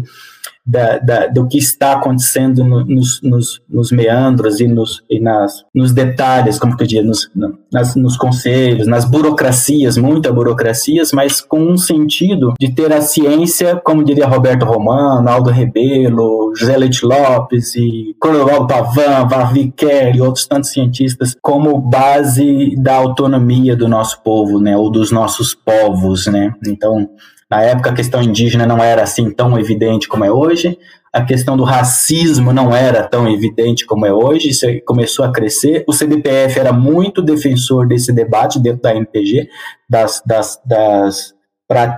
da, 0.66 0.98
da, 0.98 1.28
do 1.28 1.48
que 1.48 1.60
está 1.60 1.94
acontecendo 1.94 2.64
no, 2.64 2.84
nos, 2.84 3.22
nos, 3.22 3.62
nos, 3.70 3.92
meandros 3.92 4.60
e, 4.60 4.68
nos, 4.68 5.04
e 5.08 5.20
nas, 5.20 5.64
nos 5.74 5.94
detalhes, 5.94 6.58
como 6.58 6.76
que 6.76 6.84
eu 6.84 6.88
diria, 6.88 7.04
nos, 7.04 7.30
nas, 7.72 7.96
nos 7.96 8.18
conselhos, 8.18 8.88
nas 8.88 9.06
burocracias, 9.06 9.96
muita 9.96 10.34
burocracias, 10.34 11.12
mas 11.12 11.40
com 11.40 11.60
um 11.60 11.78
sentido 11.78 12.54
de 12.60 12.74
ter 12.74 12.92
a 12.92 13.02
ciência, 13.02 13.80
como 13.84 14.04
diria 14.04 14.26
Roberto 14.26 14.66
Romano, 14.66 15.30
Aldo 15.30 15.52
Rebelo, 15.52 16.54
José 16.56 16.76
Leite 16.76 17.06
Lopes 17.06 17.76
e 17.76 18.16
Coronel 18.20 18.66
Pavan, 18.66 19.28
Kerr 19.76 20.16
e 20.16 20.22
outros 20.22 20.48
tantos 20.48 20.72
cientistas, 20.72 21.36
como 21.42 21.78
base 21.78 22.76
da 22.78 22.96
autonomia 22.96 23.76
do 23.76 23.88
nosso 23.88 24.22
povo, 24.24 24.60
né, 24.60 24.76
ou 24.76 24.90
dos 24.90 25.12
nossos 25.12 25.54
povos, 25.54 26.26
né. 26.26 26.54
Então, 26.66 27.08
na 27.50 27.62
época, 27.62 27.92
a 27.92 27.94
questão 27.94 28.22
indígena 28.22 28.66
não 28.66 28.84
era 28.84 29.04
assim 29.04 29.30
tão 29.30 29.58
evidente 29.60 30.08
como 30.08 30.26
é 30.26 30.32
hoje, 30.32 30.78
a 31.14 31.24
questão 31.24 31.56
do 31.56 31.64
racismo 31.64 32.52
não 32.52 32.76
era 32.76 33.02
tão 33.02 33.30
evidente 33.30 33.86
como 33.86 34.06
é 34.06 34.12
hoje, 34.12 34.50
isso 34.50 34.66
começou 34.86 35.24
a 35.24 35.32
crescer. 35.32 35.86
O 35.88 35.94
CDPF 35.94 36.60
era 36.60 36.74
muito 36.74 37.22
defensor 37.22 37.88
desse 37.88 38.12
debate 38.12 38.60
dentro 38.60 38.82
da 38.82 38.94
MPG, 38.94 39.48
das, 39.90 40.22
das, 40.26 40.60
das 40.66 41.36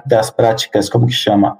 das 0.06 0.32
práticas, 0.32 0.90
como 0.90 1.06
que 1.06 1.14
chama, 1.14 1.58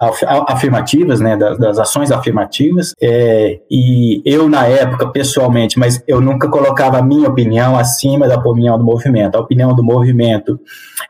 afirmativas, 0.48 1.20
né, 1.20 1.36
das, 1.36 1.58
das 1.58 1.78
ações 1.78 2.10
afirmativas, 2.10 2.94
é, 3.02 3.60
e 3.70 4.22
eu 4.26 4.48
na 4.48 4.66
época, 4.66 5.10
pessoalmente, 5.10 5.78
mas 5.78 6.02
eu 6.08 6.22
nunca 6.22 6.50
colocava 6.50 7.00
a 7.00 7.02
minha 7.02 7.28
opinião 7.28 7.78
acima 7.78 8.26
da 8.26 8.36
opinião 8.36 8.78
do 8.78 8.86
movimento, 8.86 9.36
a 9.36 9.42
opinião 9.42 9.76
do 9.76 9.84
movimento 9.84 10.58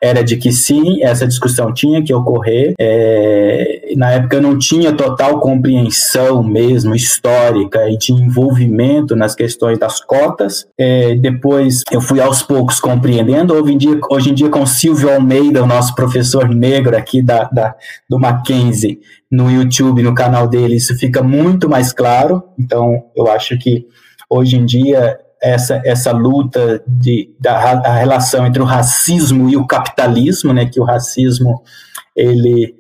era 0.02 0.23
de 0.23 0.38
que 0.38 0.52
sim, 0.52 1.04
essa 1.04 1.28
discussão 1.28 1.73
tinha 1.73 2.04
que 2.04 2.13
ocorrer, 2.13 2.73
é, 2.80 3.93
na 3.95 4.12
época 4.12 4.39
não 4.39 4.58
tinha 4.58 4.93
total 4.93 5.39
compreensão 5.39 6.43
mesmo, 6.43 6.95
histórica 6.95 7.89
e 7.89 7.97
de 7.97 8.13
envolvimento 8.13 9.15
nas 9.15 9.36
questões 9.36 9.78
das 9.78 10.00
cotas, 10.00 10.67
é, 10.78 11.15
depois 11.15 11.84
eu 11.91 12.02
fui 12.02 12.21
aos 12.21 12.41
poucos 12.41 12.80
compreendendo, 12.80 13.54
hoje 13.54 13.73
em 13.73 13.78
dia, 13.78 14.00
hoje 14.10 14.30
em 14.30 14.34
dia 14.34 14.50
com 14.50 14.65
Silvio 14.65 15.13
Almeida, 15.13 15.63
o 15.63 15.67
nosso 15.67 15.93
professor 15.95 16.47
negro, 16.47 16.78
negro 16.78 16.97
aqui 16.97 17.21
da, 17.21 17.45
da, 17.45 17.76
do 18.10 18.19
Mackenzie 18.19 19.00
no 19.32 19.50
YouTube, 19.50 20.04
no 20.04 20.13
canal 20.13 20.47
dele, 20.47 20.76
isso 20.76 20.97
fica 20.97 21.21
muito 21.21 21.69
mais 21.69 21.91
claro. 21.91 22.43
Então, 22.58 23.06
eu 23.15 23.28
acho 23.28 23.58
que 23.58 23.86
hoje 24.30 24.58
em 24.58 24.65
dia 24.65 25.17
essa, 25.41 25.82
essa 25.86 26.12
luta 26.12 26.84
de, 26.88 27.30
da 27.39 27.93
relação 27.97 28.45
entre 28.45 28.62
o 28.62 28.65
racismo 28.65 29.50
e 29.50 29.58
o 29.58 29.65
capitalismo, 29.65 30.54
né, 30.54 30.65
que 30.65 30.80
o 30.80 30.84
racismo, 30.84 31.62
ele, 32.15 32.76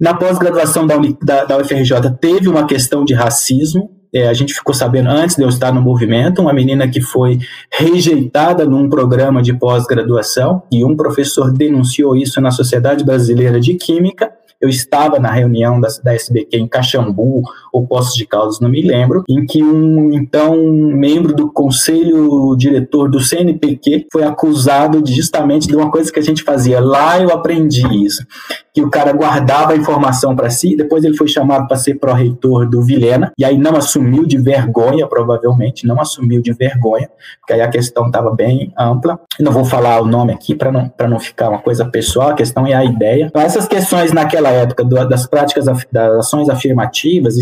na 0.00 0.14
pós-graduação 0.14 0.86
da, 0.86 0.96
da, 1.22 1.44
da 1.44 1.58
UFRJ, 1.58 2.10
teve 2.20 2.48
uma 2.48 2.66
questão 2.66 3.04
de 3.04 3.14
racismo, 3.14 3.90
é, 4.14 4.28
a 4.28 4.34
gente 4.34 4.52
ficou 4.52 4.74
sabendo 4.74 5.08
antes 5.08 5.36
de 5.36 5.42
eu 5.42 5.48
estar 5.48 5.72
no 5.72 5.80
movimento, 5.80 6.42
uma 6.42 6.52
menina 6.52 6.86
que 6.86 7.00
foi 7.00 7.38
rejeitada 7.72 8.66
num 8.66 8.88
programa 8.88 9.42
de 9.42 9.54
pós-graduação 9.54 10.62
e 10.70 10.84
um 10.84 10.94
professor 10.94 11.50
denunciou 11.50 12.14
isso 12.14 12.38
na 12.38 12.50
Sociedade 12.50 13.04
Brasileira 13.04 13.58
de 13.58 13.74
Química. 13.74 14.30
Eu 14.60 14.68
estava 14.68 15.18
na 15.18 15.32
reunião 15.32 15.80
da, 15.80 15.88
da 16.04 16.14
SBQ 16.14 16.58
em 16.58 16.68
Caxambu, 16.68 17.42
ou 17.72 17.86
Poços 17.86 18.14
de 18.14 18.26
Caldas, 18.26 18.60
não 18.60 18.68
me 18.68 18.82
lembro, 18.82 19.24
em 19.28 19.46
que 19.46 19.62
um, 19.62 20.12
então, 20.12 20.54
membro 20.70 21.34
do 21.34 21.50
conselho 21.50 22.54
diretor 22.56 23.10
do 23.10 23.18
CNPq 23.18 24.06
foi 24.12 24.22
acusado 24.24 25.00
de, 25.00 25.14
justamente 25.14 25.66
de 25.66 25.74
uma 25.74 25.90
coisa 25.90 26.12
que 26.12 26.18
a 26.18 26.22
gente 26.22 26.42
fazia. 26.42 26.80
Lá 26.80 27.18
eu 27.18 27.30
aprendi 27.30 27.82
isso, 28.04 28.24
que 28.74 28.82
o 28.82 28.90
cara 28.90 29.12
guardava 29.12 29.72
a 29.72 29.76
informação 29.76 30.36
para 30.36 30.50
si, 30.50 30.76
depois 30.76 31.02
ele 31.04 31.16
foi 31.16 31.28
chamado 31.28 31.66
para 31.66 31.76
ser 31.76 31.94
pró-reitor 31.94 32.68
do 32.68 32.82
Vilhena, 32.82 33.32
e 33.38 33.44
aí 33.44 33.56
não 33.56 33.76
assumiu 33.76 34.26
de 34.26 34.36
vergonha, 34.36 35.06
provavelmente, 35.06 35.86
não 35.86 36.00
assumiu 36.00 36.42
de 36.42 36.52
vergonha, 36.52 37.08
porque 37.40 37.54
aí 37.54 37.60
a 37.60 37.68
questão 37.68 38.06
estava 38.06 38.34
bem 38.34 38.72
ampla. 38.78 39.18
Não 39.40 39.52
vou 39.52 39.64
falar 39.64 40.00
o 40.00 40.06
nome 40.06 40.32
aqui 40.32 40.54
para 40.54 40.70
não, 40.70 40.92
não 41.08 41.18
ficar 41.18 41.48
uma 41.48 41.58
coisa 41.58 41.84
pessoal, 41.84 42.30
a 42.30 42.34
questão 42.34 42.66
é 42.66 42.74
a 42.74 42.84
ideia. 42.84 43.26
Então, 43.26 43.40
essas 43.40 43.66
questões 43.66 44.12
naquela 44.12 44.50
época 44.50 44.84
do, 44.84 45.08
das 45.08 45.26
práticas, 45.26 45.64
das 45.90 46.18
ações 46.18 46.48
afirmativas 46.48 47.36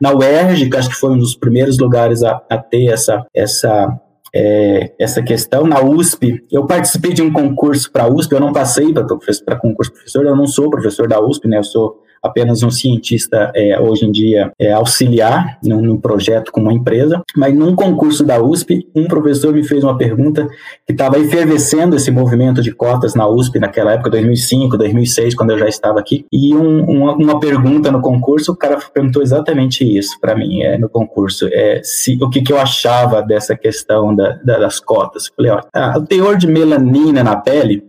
na 0.00 0.12
UERJ, 0.12 0.70
que 0.70 0.76
acho 0.76 0.88
que 0.88 0.96
foi 0.96 1.10
um 1.10 1.18
dos 1.18 1.34
primeiros 1.34 1.78
lugares 1.78 2.22
a, 2.22 2.40
a 2.48 2.58
ter 2.58 2.86
essa, 2.86 3.24
essa 3.34 4.00
é, 4.34 4.92
essa 4.98 5.22
questão. 5.22 5.66
Na 5.66 5.82
USP, 5.82 6.42
eu 6.50 6.66
participei 6.66 7.12
de 7.12 7.22
um 7.22 7.32
concurso 7.32 7.90
para 7.92 8.04
a 8.04 8.08
USP, 8.08 8.32
eu 8.32 8.40
não 8.40 8.52
passei 8.52 8.92
para 8.92 9.56
concurso 9.56 9.92
professor, 9.92 10.24
eu 10.24 10.34
não 10.34 10.46
sou 10.46 10.70
professor 10.70 11.06
da 11.06 11.20
USP, 11.20 11.46
né? 11.46 11.58
Eu 11.58 11.64
sou 11.64 12.02
apenas 12.22 12.62
um 12.62 12.70
cientista 12.70 13.50
é, 13.54 13.78
hoje 13.80 14.04
em 14.04 14.12
dia 14.12 14.52
é, 14.58 14.72
auxiliar 14.72 15.58
num, 15.62 15.82
num, 15.82 16.00
projeto 16.00 16.52
com 16.52 16.60
uma 16.60 16.72
empresa, 16.72 17.22
mas 17.36 17.54
num 17.54 17.74
concurso 17.74 18.24
da 18.24 18.40
USP, 18.40 18.88
um 18.94 19.06
professor 19.06 19.52
me 19.52 19.64
fez 19.64 19.82
uma 19.82 19.96
pergunta 19.96 20.46
que 20.86 20.92
estava 20.92 21.18
efervescendo 21.18 21.96
esse 21.96 22.10
movimento 22.10 22.62
de 22.62 22.72
cotas 22.72 23.14
na 23.14 23.28
USP 23.28 23.58
naquela 23.58 23.92
época, 23.92 24.10
2005, 24.10 24.76
2006, 24.76 25.34
quando 25.34 25.50
eu 25.50 25.58
já 25.58 25.68
estava 25.68 25.98
aqui, 25.98 26.24
e 26.32 26.54
um, 26.54 26.84
uma, 26.84 27.14
uma, 27.14 27.40
pergunta 27.40 27.90
no 27.90 28.00
concurso, 28.00 28.52
o 28.52 28.56
cara 28.56 28.78
perguntou 28.92 29.22
exatamente 29.22 29.84
isso 29.84 30.18
para 30.20 30.36
mim 30.36 30.62
é, 30.62 30.78
no 30.78 30.88
concurso, 30.88 31.48
é, 31.50 31.80
se, 31.82 32.18
o 32.22 32.30
que, 32.30 32.42
que 32.42 32.52
eu 32.52 32.58
achava 32.58 33.22
dessa 33.22 33.56
questão 33.56 34.14
da, 34.14 34.38
da, 34.44 34.58
das 34.58 34.78
cotas. 34.78 35.26
Eu 35.26 35.32
falei, 35.36 35.50
ó, 35.50 35.60
ah, 35.74 35.94
o 35.98 36.06
teor 36.06 36.36
de 36.36 36.46
melanina 36.46 37.24
na 37.24 37.36
pele 37.36 37.84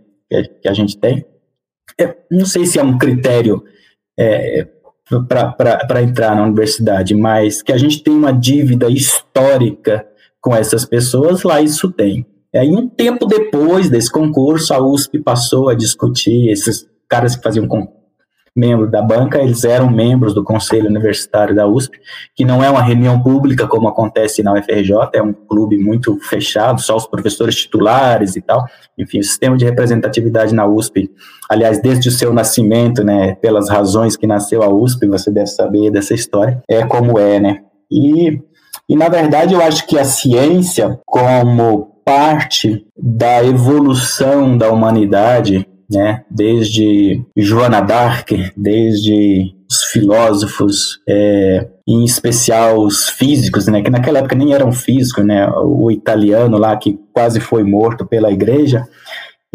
que 0.62 0.68
a, 0.68 0.72
gente 0.72 0.98
tem, 0.98 1.24
é, 2.00 2.16
não 2.30 2.44
sei 2.44 2.66
se 2.66 2.78
é 2.78 2.82
um 2.82 2.98
critério 2.98 3.62
é, 4.18 4.66
para 5.28 6.02
entrar 6.02 6.34
na 6.34 6.44
universidade, 6.44 7.14
mas 7.14 7.62
que 7.62 7.72
a 7.72 7.78
gente 7.78 8.02
tem 8.02 8.14
uma 8.14 8.32
dívida 8.32 8.88
histórica 8.88 10.06
com 10.40 10.54
essas 10.54 10.84
pessoas, 10.84 11.42
lá 11.42 11.60
isso 11.60 11.90
tem. 11.90 12.26
Aí, 12.54 12.70
um 12.70 12.88
tempo 12.88 13.26
depois 13.26 13.90
desse 13.90 14.10
concurso, 14.10 14.72
a 14.72 14.80
USP 14.80 15.18
passou 15.18 15.68
a 15.68 15.74
discutir 15.74 16.50
esses 16.50 16.86
caras 17.08 17.34
que 17.34 17.42
faziam 17.42 17.66
membro 18.54 18.88
da 18.88 19.02
banca, 19.02 19.42
eles 19.42 19.64
eram 19.64 19.90
membros 19.90 20.32
do 20.32 20.44
Conselho 20.44 20.88
Universitário 20.88 21.54
da 21.54 21.66
USP, 21.66 21.98
que 22.36 22.44
não 22.44 22.62
é 22.62 22.70
uma 22.70 22.82
reunião 22.82 23.20
pública 23.20 23.66
como 23.66 23.88
acontece 23.88 24.42
na 24.42 24.52
UFRJ, 24.52 25.10
é 25.12 25.22
um 25.22 25.32
clube 25.32 25.76
muito 25.76 26.18
fechado, 26.20 26.80
só 26.80 26.96
os 26.96 27.06
professores 27.06 27.56
titulares 27.56 28.36
e 28.36 28.40
tal. 28.40 28.64
Enfim, 28.96 29.18
o 29.18 29.24
sistema 29.24 29.56
de 29.56 29.64
representatividade 29.64 30.54
na 30.54 30.66
USP, 30.66 31.10
aliás, 31.50 31.82
desde 31.82 32.08
o 32.08 32.12
seu 32.12 32.32
nascimento, 32.32 33.02
né, 33.02 33.34
pelas 33.34 33.68
razões 33.68 34.16
que 34.16 34.26
nasceu 34.26 34.62
a 34.62 34.68
USP, 34.68 35.08
você 35.08 35.30
deve 35.32 35.48
saber 35.48 35.90
dessa 35.90 36.14
história, 36.14 36.62
é 36.68 36.84
como 36.86 37.18
é, 37.18 37.40
né? 37.40 37.60
E, 37.90 38.40
e 38.88 38.96
na 38.96 39.08
verdade, 39.08 39.54
eu 39.54 39.60
acho 39.60 39.86
que 39.86 39.98
a 39.98 40.04
ciência, 40.04 40.98
como 41.04 41.94
parte 42.04 42.86
da 42.96 43.42
evolução 43.42 44.56
da 44.56 44.70
humanidade, 44.70 45.66
né? 45.94 46.22
Desde 46.30 47.24
Joana 47.36 47.80
d'Arc, 47.80 48.30
desde 48.56 49.54
os 49.70 49.82
filósofos, 49.84 51.00
é, 51.08 51.66
em 51.86 52.04
especial 52.04 52.78
os 52.78 53.08
físicos, 53.08 53.66
né? 53.66 53.82
Que 53.82 53.90
naquela 53.90 54.18
época 54.18 54.34
nem 54.34 54.52
eram 54.52 54.72
físicos, 54.72 55.24
né? 55.24 55.48
O 55.50 55.90
italiano 55.90 56.58
lá 56.58 56.76
que 56.76 56.98
quase 57.12 57.40
foi 57.40 57.62
morto 57.62 58.04
pela 58.06 58.30
igreja, 58.30 58.86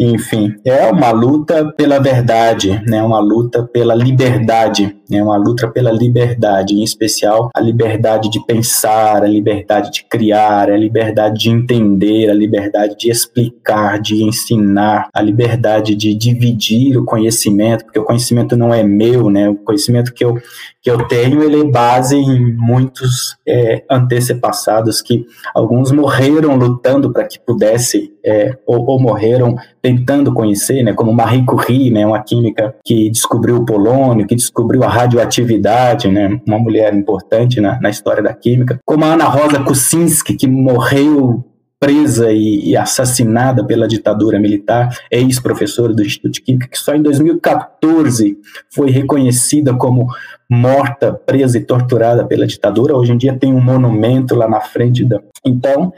enfim, 0.01 0.55
é 0.63 0.89
uma 0.89 1.11
luta 1.11 1.73
pela 1.75 1.99
verdade, 1.99 2.81
né? 2.87 3.03
Uma 3.03 3.19
luta 3.19 3.63
pela 3.63 3.93
liberdade, 3.93 4.95
né? 5.09 5.21
Uma 5.21 5.35
luta 5.35 5.67
pela 5.67 5.91
liberdade, 5.91 6.73
em 6.73 6.83
especial 6.83 7.49
a 7.53 7.59
liberdade 7.59 8.29
de 8.29 8.39
pensar, 8.45 9.21
a 9.21 9.27
liberdade 9.27 9.91
de 9.91 10.05
criar, 10.05 10.69
a 10.69 10.77
liberdade 10.77 11.39
de 11.39 11.49
entender, 11.49 12.29
a 12.29 12.33
liberdade 12.33 12.95
de 12.97 13.11
explicar, 13.11 13.99
de 13.99 14.23
ensinar, 14.23 15.09
a 15.13 15.21
liberdade 15.21 15.93
de 15.95 16.15
dividir 16.15 16.97
o 16.97 17.03
conhecimento, 17.03 17.83
porque 17.83 17.99
o 17.99 18.05
conhecimento 18.05 18.55
não 18.55 18.73
é 18.73 18.81
meu, 18.81 19.29
né? 19.29 19.49
O 19.49 19.55
conhecimento 19.55 20.13
que 20.13 20.23
eu 20.23 20.37
que 20.81 20.89
eu 20.89 21.07
tenho, 21.07 21.43
ele 21.43 21.61
é 21.61 21.63
base 21.65 22.15
em 22.15 22.53
muitos 22.55 23.37
é, 23.45 23.83
antepassados 23.91 25.01
que 25.01 25.25
alguns 25.53 25.91
morreram 25.91 26.55
lutando 26.55 27.11
para 27.11 27.25
que 27.25 27.37
pudesse, 27.37 28.13
é, 28.23 28.57
ou, 28.65 28.85
ou, 28.85 28.99
morreram 28.99 29.55
tentando 29.81 30.33
conhecer, 30.33 30.83
né, 30.83 30.93
como 30.93 31.13
Marie 31.13 31.45
Curie, 31.45 31.91
né, 31.91 32.05
uma 32.05 32.21
química 32.21 32.75
que 32.83 33.09
descobriu 33.09 33.57
o 33.57 33.65
polônio, 33.65 34.27
que 34.27 34.35
descobriu 34.35 34.83
a 34.83 34.87
radioatividade, 34.89 36.07
né, 36.07 36.39
uma 36.47 36.59
mulher 36.59 36.93
importante 36.93 37.59
na, 37.61 37.79
na 37.79 37.89
história 37.89 38.21
da 38.21 38.33
química, 38.33 38.79
como 38.85 39.05
a 39.05 39.13
Ana 39.13 39.25
Rosa 39.25 39.59
Kuczynski, 39.63 40.35
que 40.35 40.47
morreu 40.47 41.43
presa 41.79 42.31
e, 42.31 42.71
e 42.71 42.77
assassinada 42.77 43.65
pela 43.65 43.87
ditadura 43.87 44.37
militar, 44.37 44.89
ex-professora 45.09 45.93
do 45.93 46.03
Instituto 46.03 46.33
de 46.33 46.41
Química, 46.41 46.67
que 46.67 46.77
só 46.77 46.93
em 46.93 47.01
2014 47.01 48.37
foi 48.69 48.91
reconhecida 48.91 49.73
como 49.73 50.07
morta, 50.49 51.13
presa 51.13 51.57
e 51.57 51.63
torturada 51.63 52.25
pela 52.25 52.45
ditadura. 52.45 52.95
Hoje 52.95 53.13
em 53.13 53.17
dia 53.17 53.37
tem 53.37 53.53
um 53.53 53.61
monumento 53.61 54.35
lá 54.35 54.49
na 54.49 54.59
frente 54.59 55.05
da. 55.05 55.21
Então, 55.45 55.93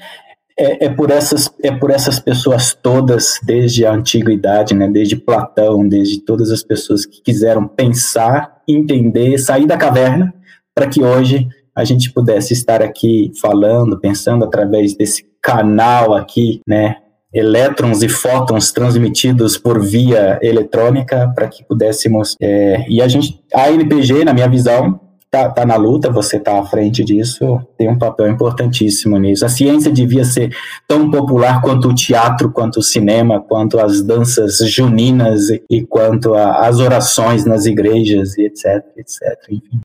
é, 0.61 0.85
é, 0.85 0.89
por 0.89 1.09
essas, 1.09 1.51
é 1.63 1.71
por 1.71 1.89
essas 1.89 2.19
pessoas 2.19 2.77
todas, 2.79 3.39
desde 3.43 3.83
a 3.83 3.91
antiguidade, 3.91 4.75
né, 4.75 4.87
desde 4.87 5.15
Platão, 5.15 5.87
desde 5.87 6.19
todas 6.19 6.51
as 6.51 6.61
pessoas 6.61 7.03
que 7.03 7.19
quiseram 7.21 7.67
pensar, 7.67 8.61
entender, 8.67 9.39
sair 9.39 9.65
da 9.65 9.75
caverna, 9.75 10.31
para 10.75 10.87
que 10.87 11.03
hoje 11.03 11.47
a 11.75 11.83
gente 11.83 12.13
pudesse 12.13 12.53
estar 12.53 12.81
aqui 12.83 13.31
falando, 13.41 13.99
pensando 13.99 14.45
através 14.45 14.95
desse 14.95 15.25
canal 15.41 16.13
aqui, 16.13 16.61
né, 16.67 16.97
elétrons 17.33 18.03
e 18.03 18.09
fótons 18.09 18.71
transmitidos 18.71 19.57
por 19.57 19.81
via 19.81 20.37
eletrônica 20.43 21.31
para 21.33 21.47
que 21.47 21.63
pudéssemos 21.63 22.35
é, 22.41 22.85
e 22.89 23.01
a 23.01 23.07
gente 23.07 23.41
a 23.53 23.71
NPG 23.71 24.25
na 24.25 24.33
minha 24.33 24.49
visão 24.49 24.99
tá, 25.31 25.49
tá 25.49 25.65
na 25.65 25.77
luta, 25.77 26.11
você 26.11 26.37
tá 26.37 26.59
à 26.59 26.65
frente 26.65 27.05
disso, 27.05 27.65
tem 27.77 27.89
um 27.89 27.97
papel 27.97 28.27
importantíssimo 28.27 29.17
nisso. 29.17 29.45
A 29.45 29.49
ciência 29.49 29.89
devia 29.89 30.25
ser 30.25 30.53
tão 30.85 31.09
popular 31.09 31.61
quanto 31.61 31.87
o 31.87 31.95
teatro, 31.95 32.51
quanto 32.51 32.79
o 32.79 32.83
cinema, 32.83 33.39
quanto 33.39 33.79
as 33.79 34.01
danças 34.01 34.57
juninas 34.69 35.47
e, 35.69 35.85
quanto 35.85 36.33
a, 36.33 36.67
as 36.67 36.79
orações 36.79 37.45
nas 37.45 37.65
igrejas 37.65 38.37
e 38.37 38.43
etc, 38.43 38.83
etc. 38.97 39.21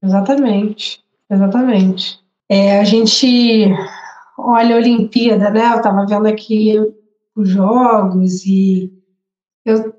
Exatamente, 0.02 1.00
exatamente. 1.30 2.18
É, 2.48 2.80
a 2.80 2.84
gente 2.84 3.72
olha 4.36 4.74
a 4.74 4.78
Olimpíada, 4.78 5.50
né? 5.50 5.72
Eu 5.72 5.76
estava 5.76 6.04
vendo 6.04 6.26
aqui 6.26 6.74
os 7.36 7.48
jogos 7.48 8.44
e 8.44 8.92
eu 9.64 9.94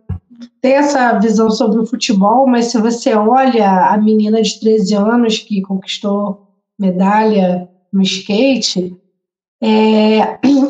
ter 0.61 0.71
essa 0.71 1.17
visão 1.19 1.49
sobre 1.49 1.79
o 1.79 1.85
futebol, 1.85 2.47
mas 2.47 2.65
se 2.65 2.79
você 2.79 3.13
olha 3.15 3.88
a 3.88 3.97
menina 3.97 4.41
de 4.41 4.59
13 4.59 4.95
anos 4.95 5.39
que 5.39 5.61
conquistou 5.61 6.47
medalha 6.79 7.69
no 7.91 8.01
skate, 8.01 8.95
é, 9.61 10.21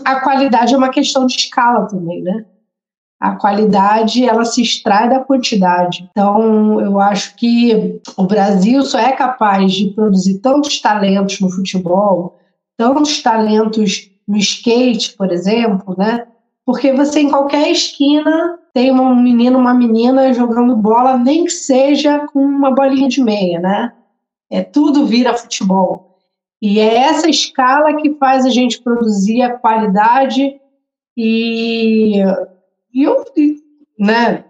a 0.06 0.22
qualidade 0.22 0.74
é 0.74 0.78
uma 0.78 0.90
questão 0.90 1.26
de 1.26 1.36
escala 1.36 1.88
também, 1.88 2.22
né? 2.22 2.46
A 3.20 3.36
qualidade 3.36 4.24
ela 4.24 4.46
se 4.46 4.62
extrai 4.62 5.10
da 5.10 5.20
quantidade. 5.20 6.08
Então, 6.12 6.80
eu 6.80 7.00
acho 7.00 7.36
que 7.36 8.00
o 8.16 8.24
Brasil 8.24 8.84
só 8.84 9.00
é 9.00 9.12
capaz 9.12 9.74
de 9.74 9.88
produzir 9.88 10.40
tantos 10.40 10.80
talentos 10.80 11.40
no 11.40 11.50
futebol, 11.50 12.38
tantos 12.78 13.22
talentos 13.24 14.12
no 14.28 14.38
skate, 14.38 15.16
por 15.18 15.32
exemplo, 15.32 15.96
né? 15.98 16.28
Porque 16.68 16.92
você 16.92 17.22
em 17.22 17.30
qualquer 17.30 17.72
esquina 17.72 18.60
tem 18.74 18.92
um 18.92 19.16
menino, 19.16 19.58
uma 19.58 19.74
menina 19.74 20.34
jogando 20.34 20.76
bola, 20.76 21.18
nem 21.18 21.46
que 21.46 21.50
seja 21.50 22.28
com 22.28 22.42
uma 22.42 22.76
bolinha 22.76 23.08
de 23.08 23.24
meia, 23.24 23.58
né? 23.58 23.94
É 24.52 24.62
tudo 24.62 25.06
vira 25.06 25.34
futebol. 25.34 26.18
E 26.62 26.78
é 26.78 26.98
essa 26.98 27.30
escala 27.30 27.96
que 27.96 28.16
faz 28.16 28.46
a 28.46 28.50
gente 28.50 28.82
produzir 28.82 29.44
a 29.44 29.58
qualidade 29.58 30.60
e, 31.16 32.18
e 32.94 33.02
eu, 33.02 33.24
né? 33.98 34.44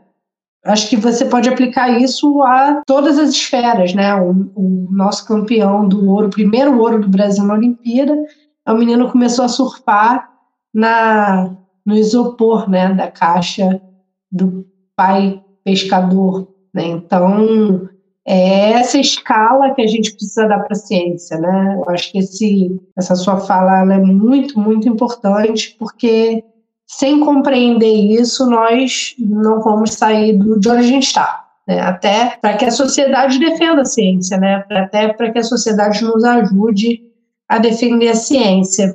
Acho 0.65 0.89
que 0.89 0.97
você 0.97 1.23
pode 1.23 1.47
aplicar 1.47 2.01
isso 2.01 2.41
a 2.41 2.81
todas 2.87 3.19
as 3.19 3.29
esferas, 3.29 3.93
né? 3.93 4.15
O, 4.15 4.31
o 4.55 4.87
nosso 4.89 5.23
campeão 5.27 5.87
do 5.87 6.09
ouro, 6.09 6.31
primeiro 6.31 6.79
ouro 6.79 6.99
do 6.99 7.07
Brasil 7.07 7.43
na 7.43 7.53
Olimpíada, 7.53 8.17
é 8.65 8.73
o 8.73 8.77
menino 8.77 9.11
começou 9.11 9.45
a 9.45 9.49
surfar 9.49 10.31
na 10.73 11.55
no 11.87 11.95
isopor, 11.95 12.69
né, 12.69 12.93
da 12.93 13.09
caixa 13.09 13.81
do 14.29 14.67
pai 14.93 15.41
pescador. 15.63 16.45
Né? 16.73 16.87
Então, 16.87 17.89
é 18.27 18.73
essa 18.73 18.99
escala 18.99 19.73
que 19.73 19.81
a 19.81 19.87
gente 19.87 20.11
precisa 20.11 20.47
dar 20.47 20.59
para 20.59 20.73
a 20.73 20.79
ciência. 20.79 21.39
Né? 21.39 21.77
Eu 21.77 21.89
acho 21.89 22.11
que 22.11 22.19
esse, 22.19 22.81
essa 22.97 23.15
sua 23.15 23.37
fala 23.37 23.93
é 23.93 23.97
muito, 23.99 24.59
muito 24.59 24.89
importante, 24.89 25.77
porque 25.79 26.43
sem 26.85 27.21
compreender 27.21 27.87
isso, 27.87 28.45
nós 28.49 29.15
não 29.17 29.61
vamos 29.61 29.93
sair 29.93 30.37
de 30.37 30.69
onde 30.69 30.69
a 30.69 30.81
gente 30.81 31.07
está. 31.07 31.45
Né? 31.65 31.79
Até 31.79 32.37
para 32.41 32.57
que 32.57 32.65
a 32.65 32.71
sociedade 32.71 33.39
defenda 33.39 33.83
a 33.83 33.85
ciência, 33.85 34.37
né? 34.37 34.65
até 34.69 35.07
para 35.13 35.31
que 35.31 35.39
a 35.39 35.43
sociedade 35.43 36.03
nos 36.03 36.23
ajude 36.25 37.01
a 37.47 37.59
defender 37.59 38.09
a 38.09 38.15
ciência. 38.15 38.93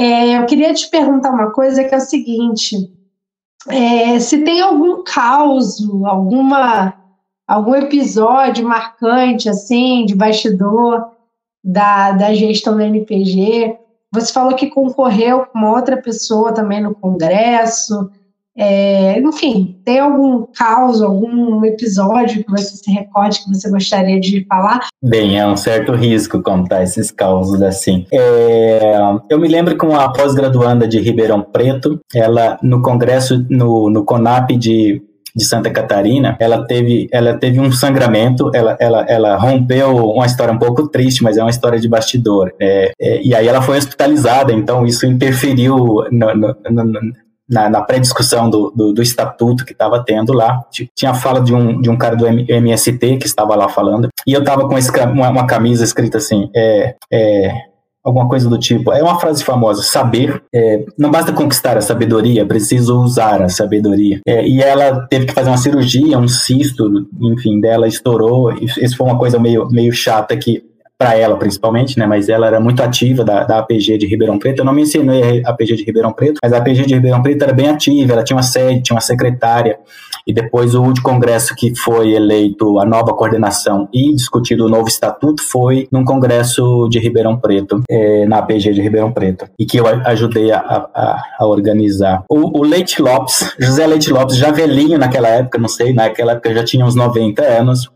É, 0.00 0.38
eu 0.38 0.46
queria 0.46 0.72
te 0.72 0.88
perguntar 0.88 1.30
uma 1.30 1.50
coisa 1.50 1.84
que 1.84 1.94
é 1.94 1.98
o 1.98 2.00
seguinte: 2.00 2.90
é, 3.68 4.18
se 4.18 4.42
tem 4.42 4.62
algum 4.62 5.04
caos, 5.04 5.76
alguma 6.06 6.94
algum 7.46 7.74
episódio 7.74 8.66
marcante 8.66 9.48
assim 9.48 10.06
de 10.06 10.14
bastidor 10.14 11.10
da, 11.62 12.12
da 12.12 12.32
gestão 12.32 12.78
da 12.78 12.86
NPG. 12.86 13.76
Você 14.10 14.32
falou 14.32 14.56
que 14.56 14.70
concorreu 14.70 15.44
com 15.44 15.58
uma 15.58 15.72
outra 15.72 16.00
pessoa 16.00 16.54
também 16.54 16.80
no 16.80 16.94
Congresso. 16.94 18.10
É, 18.56 19.18
enfim, 19.20 19.80
tem 19.84 20.00
algum 20.00 20.44
caos, 20.54 21.00
algum 21.00 21.64
episódio 21.64 22.44
que 22.44 22.50
você 22.50 22.76
se 22.76 22.90
recorde 22.90 23.42
que 23.44 23.48
você 23.48 23.70
gostaria 23.70 24.18
de 24.20 24.44
falar? 24.46 24.88
Bem, 25.02 25.38
é 25.38 25.46
um 25.46 25.56
certo 25.56 25.92
risco 25.92 26.42
contar 26.42 26.82
esses 26.82 27.10
causos 27.10 27.62
assim. 27.62 28.04
É, 28.12 28.92
eu 29.30 29.38
me 29.38 29.48
lembro 29.48 29.76
que 29.78 29.84
uma 29.84 30.12
pós-graduanda 30.12 30.86
de 30.86 31.00
Ribeirão 31.00 31.42
Preto, 31.42 32.00
ela 32.14 32.58
no 32.62 32.82
congresso, 32.82 33.46
no, 33.48 33.88
no 33.88 34.04
CONAP 34.04 34.50
de 34.56 35.02
de 35.34 35.44
Santa 35.44 35.70
Catarina, 35.70 36.36
ela 36.40 36.66
teve, 36.66 37.08
ela 37.12 37.34
teve 37.34 37.60
um 37.60 37.70
sangramento, 37.70 38.50
ela, 38.54 38.76
ela, 38.80 39.04
ela 39.08 39.36
rompeu 39.36 39.96
uma 39.96 40.26
história 40.26 40.52
um 40.52 40.58
pouco 40.58 40.88
triste, 40.88 41.22
mas 41.22 41.36
é 41.36 41.42
uma 41.42 41.50
história 41.50 41.78
de 41.78 41.88
bastidor. 41.88 42.52
É, 42.60 42.90
é, 43.00 43.22
e 43.22 43.34
aí 43.34 43.46
ela 43.46 43.62
foi 43.62 43.78
hospitalizada, 43.78 44.52
então 44.52 44.84
isso 44.84 45.06
interferiu 45.06 45.76
no, 46.10 46.34
no, 46.34 46.56
no, 46.70 47.12
na, 47.50 47.68
na 47.68 47.82
pré-discussão 47.82 48.48
do, 48.48 48.70
do, 48.70 48.92
do, 48.92 49.02
estatuto 49.02 49.64
que 49.64 49.72
estava 49.72 50.02
tendo 50.04 50.32
lá. 50.32 50.60
Tinha 50.94 51.10
a 51.10 51.14
fala 51.14 51.40
de 51.40 51.52
um, 51.52 51.80
de 51.80 51.90
um 51.90 51.96
cara 51.96 52.14
do 52.14 52.26
MST 52.26 53.16
que 53.16 53.26
estava 53.26 53.56
lá 53.56 53.68
falando, 53.68 54.08
e 54.26 54.32
eu 54.32 54.40
estava 54.40 54.68
com 54.68 54.76
uma, 55.12 55.28
uma, 55.28 55.46
camisa 55.46 55.82
escrita 55.82 56.18
assim: 56.18 56.48
é, 56.54 56.94
é, 57.12 57.52
alguma 58.04 58.28
coisa 58.28 58.48
do 58.48 58.58
tipo. 58.58 58.92
É 58.92 59.02
uma 59.02 59.18
frase 59.18 59.42
famosa: 59.42 59.82
saber. 59.82 60.42
É, 60.54 60.84
não 60.96 61.10
basta 61.10 61.32
conquistar 61.32 61.76
a 61.76 61.80
sabedoria, 61.80 62.46
preciso 62.46 63.00
usar 63.00 63.42
a 63.42 63.48
sabedoria. 63.48 64.20
É, 64.26 64.46
e 64.46 64.62
ela 64.62 65.06
teve 65.08 65.26
que 65.26 65.34
fazer 65.34 65.50
uma 65.50 65.56
cirurgia, 65.56 66.18
um 66.18 66.28
cisto, 66.28 66.88
enfim, 67.20 67.60
dela 67.60 67.88
estourou. 67.88 68.52
Isso 68.52 68.96
foi 68.96 69.06
uma 69.06 69.18
coisa 69.18 69.38
meio, 69.38 69.68
meio 69.70 69.92
chata 69.92 70.36
que 70.36 70.69
para 71.00 71.16
ela 71.16 71.34
principalmente, 71.38 71.98
né? 71.98 72.06
Mas 72.06 72.28
ela 72.28 72.46
era 72.46 72.60
muito 72.60 72.82
ativa 72.82 73.24
da, 73.24 73.42
da 73.44 73.58
APG 73.60 73.96
de 73.96 74.06
Ribeirão 74.06 74.38
Preto. 74.38 74.58
Eu 74.58 74.66
não 74.66 74.74
mencionei 74.74 75.42
a 75.42 75.48
APG 75.48 75.76
de 75.76 75.84
Ribeirão 75.84 76.12
Preto, 76.12 76.38
mas 76.42 76.52
a 76.52 76.58
APG 76.58 76.84
de 76.84 76.94
Ribeirão 76.94 77.22
Preto 77.22 77.42
era 77.42 77.54
bem 77.54 77.70
ativa, 77.70 78.12
ela 78.12 78.22
tinha 78.22 78.36
uma 78.36 78.42
sede, 78.42 78.82
tinha 78.82 78.94
uma 78.94 79.00
secretária. 79.00 79.78
E 80.26 80.32
depois 80.34 80.74
o 80.74 80.82
último 80.82 81.02
congresso 81.02 81.54
que 81.56 81.74
foi 81.74 82.12
eleito 82.12 82.78
a 82.78 82.84
nova 82.84 83.14
coordenação 83.14 83.88
e 83.94 84.14
discutido 84.14 84.66
o 84.66 84.68
novo 84.68 84.88
estatuto 84.88 85.42
foi 85.42 85.88
num 85.90 86.04
congresso 86.04 86.86
de 86.90 86.98
Ribeirão 86.98 87.38
Preto, 87.38 87.82
é, 87.88 88.26
na 88.26 88.38
APG 88.38 88.74
de 88.74 88.82
Ribeirão 88.82 89.10
Preto, 89.10 89.46
e 89.58 89.64
que 89.64 89.80
eu 89.80 89.86
ajudei 89.86 90.52
a, 90.52 90.58
a, 90.58 91.22
a 91.38 91.46
organizar. 91.46 92.24
O, 92.28 92.60
o, 92.60 92.62
Leite 92.62 93.00
Lopes, 93.00 93.54
José 93.58 93.86
Leite 93.86 94.12
Lopes, 94.12 94.36
já 94.36 94.50
velhinho 94.50 94.98
naquela 94.98 95.28
época, 95.28 95.58
não 95.58 95.68
sei, 95.68 95.94
naquela 95.94 96.32
época 96.32 96.52
já 96.54 96.62
tinha 96.62 96.84
uns 96.84 96.94
90 96.94 97.42
anos, 97.42 97.90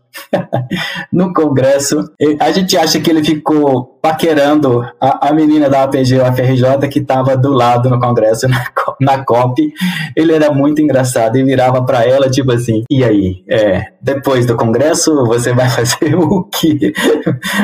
no 1.11 1.33
congresso. 1.33 2.11
A 2.39 2.51
gente 2.51 2.77
acha 2.77 2.99
que 2.99 3.09
ele 3.09 3.23
ficou 3.23 3.95
paquerando 4.01 4.83
a, 5.01 5.29
a 5.29 5.33
menina 5.33 5.67
da 5.67 5.83
APG 5.83 6.19
UFRJ 6.19 6.87
que 6.91 6.99
estava 6.99 7.35
do 7.35 7.51
lado 7.51 7.89
no 7.89 7.99
congresso, 7.99 8.47
na, 8.49 8.63
na 9.01 9.25
COP. 9.25 9.73
Ele 10.15 10.33
era 10.33 10.51
muito 10.51 10.81
engraçado 10.81 11.37
e 11.37 11.43
virava 11.43 11.83
para 11.83 12.05
ela, 12.05 12.29
tipo 12.29 12.51
assim: 12.51 12.83
e 12.89 13.03
aí, 13.03 13.43
é, 13.49 13.87
depois 14.01 14.45
do 14.45 14.55
congresso 14.55 15.25
você 15.25 15.53
vai 15.53 15.69
fazer 15.71 16.15
o 16.15 16.43
quê? 16.43 16.93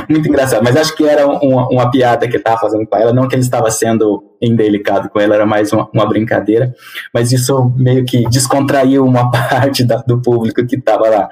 muito 0.10 0.28
engraçado. 0.28 0.64
Mas 0.64 0.76
acho 0.76 0.96
que 0.96 1.06
era 1.06 1.28
uma, 1.28 1.68
uma 1.70 1.92
piada 1.92 2.28
que 2.28 2.34
ele 2.34 2.38
estava 2.38 2.60
fazendo 2.60 2.88
com 2.88 2.98
ela, 2.98 3.14
não 3.14 3.28
que 3.28 3.36
ele 3.36 3.44
estava 3.44 3.70
sendo 3.70 4.24
indelicado 4.42 5.10
com 5.10 5.20
ela, 5.20 5.36
era 5.36 5.46
mais 5.46 5.72
uma, 5.72 5.88
uma 5.94 6.08
brincadeira. 6.08 6.74
Mas 7.14 7.32
isso 7.32 7.72
meio 7.78 8.04
que 8.04 8.28
descontraiu 8.30 9.06
uma 9.06 9.30
parte 9.32 9.84
da, 9.84 9.98
do 9.98 10.20
público 10.22 10.66
que 10.66 10.76
estava 10.76 11.08
lá. 11.08 11.30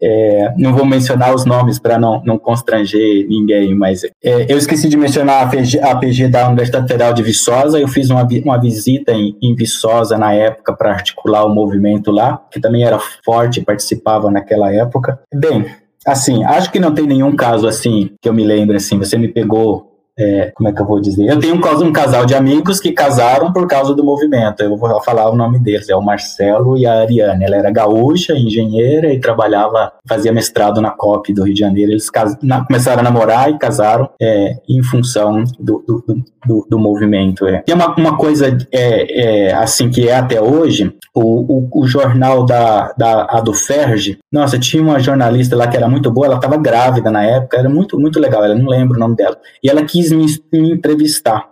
É, 0.00 0.54
não 0.56 0.74
vou 0.74 0.84
mencionar 0.84 1.34
os 1.34 1.44
nomes 1.44 1.78
para 1.78 1.98
não, 1.98 2.22
não 2.24 2.38
constranger 2.38 3.26
ninguém, 3.28 3.74
mas 3.74 4.04
é, 4.04 4.46
eu 4.48 4.56
esqueci 4.56 4.88
de 4.88 4.96
mencionar 4.96 5.42
a 5.42 5.42
APG, 5.42 5.80
a 5.80 5.92
APG, 5.92 6.28
da 6.28 6.48
Universidade 6.48 6.86
Federal 6.86 7.12
de 7.12 7.22
Viçosa. 7.22 7.80
Eu 7.80 7.88
fiz 7.88 8.08
uma, 8.10 8.26
uma 8.44 8.60
visita 8.60 9.12
em, 9.12 9.36
em 9.42 9.54
Viçosa 9.54 10.16
na 10.16 10.32
época 10.32 10.72
para 10.72 10.92
articular 10.92 11.44
o 11.44 11.54
movimento 11.54 12.10
lá, 12.10 12.40
que 12.50 12.60
também 12.60 12.84
era 12.84 12.98
forte, 13.24 13.60
participava 13.60 14.30
naquela 14.30 14.72
época. 14.72 15.18
Bem, 15.34 15.66
assim, 16.06 16.44
acho 16.44 16.70
que 16.70 16.78
não 16.78 16.94
tem 16.94 17.06
nenhum 17.06 17.34
caso 17.34 17.66
assim 17.66 18.10
que 18.20 18.28
eu 18.28 18.34
me 18.34 18.44
lembre 18.44 18.76
assim. 18.76 18.98
Você 18.98 19.18
me 19.18 19.28
pegou 19.28 19.87
é, 20.18 20.50
como 20.54 20.68
é 20.68 20.72
que 20.72 20.82
eu 20.82 20.86
vou 20.86 21.00
dizer? 21.00 21.26
Eu 21.26 21.38
tenho 21.38 21.54
um, 21.54 21.92
casal 21.92 22.26
de 22.26 22.34
amigos 22.34 22.80
que 22.80 22.92
casaram 22.92 23.52
por 23.52 23.66
causa 23.68 23.94
do 23.94 24.04
movimento. 24.04 24.62
Eu 24.62 24.76
vou 24.76 25.00
falar 25.02 25.30
o 25.30 25.36
nome 25.36 25.60
deles, 25.60 25.88
é 25.88 25.94
o 25.94 26.02
Marcelo 26.02 26.76
e 26.76 26.84
a 26.86 27.00
Ariane. 27.00 27.44
Ela 27.44 27.56
era 27.56 27.70
gaúcha, 27.70 28.32
engenheira 28.32 29.12
e 29.12 29.20
trabalhava, 29.20 29.92
fazia 30.08 30.32
mestrado 30.32 30.80
na 30.80 30.90
COP 30.90 31.32
do 31.32 31.44
Rio 31.44 31.54
de 31.54 31.60
Janeiro. 31.60 31.92
Eles 31.92 32.08
na, 32.42 32.64
começaram 32.64 33.00
a 33.00 33.04
namorar 33.04 33.50
e 33.50 33.58
casaram 33.58 34.10
é, 34.20 34.56
em 34.68 34.82
função 34.82 35.44
do, 35.58 35.84
do, 35.86 36.04
do, 36.46 36.66
do 36.68 36.78
movimento. 36.78 37.46
É. 37.46 37.62
Tem 37.62 37.74
uma, 37.74 37.94
uma 37.94 38.16
coisa 38.16 38.56
é, 38.72 39.48
é, 39.48 39.54
assim 39.54 39.88
que 39.88 40.08
é 40.08 40.16
até 40.16 40.40
hoje, 40.40 40.92
o, 41.14 41.58
o, 41.58 41.82
o 41.82 41.86
jornal 41.86 42.44
da, 42.44 42.92
da 42.96 43.26
a 43.30 43.40
do 43.40 43.52
Ferge, 43.52 44.18
nossa, 44.32 44.58
tinha 44.58 44.82
uma 44.82 44.98
jornalista 44.98 45.56
lá 45.56 45.66
que 45.66 45.76
era 45.76 45.88
muito 45.88 46.10
boa, 46.10 46.26
ela 46.26 46.36
estava 46.36 46.56
grávida 46.56 47.10
na 47.10 47.24
época, 47.24 47.58
era 47.58 47.68
muito, 47.68 47.98
muito 47.98 48.20
legal, 48.20 48.44
ela 48.44 48.54
não 48.54 48.68
lembro 48.68 48.96
o 48.96 49.00
nome 49.00 49.16
dela. 49.16 49.36
E 49.62 49.68
ela 49.68 49.82
quis 49.82 50.07
me, 50.16 50.26
me 50.52 50.72
entrevistar. 50.72 51.46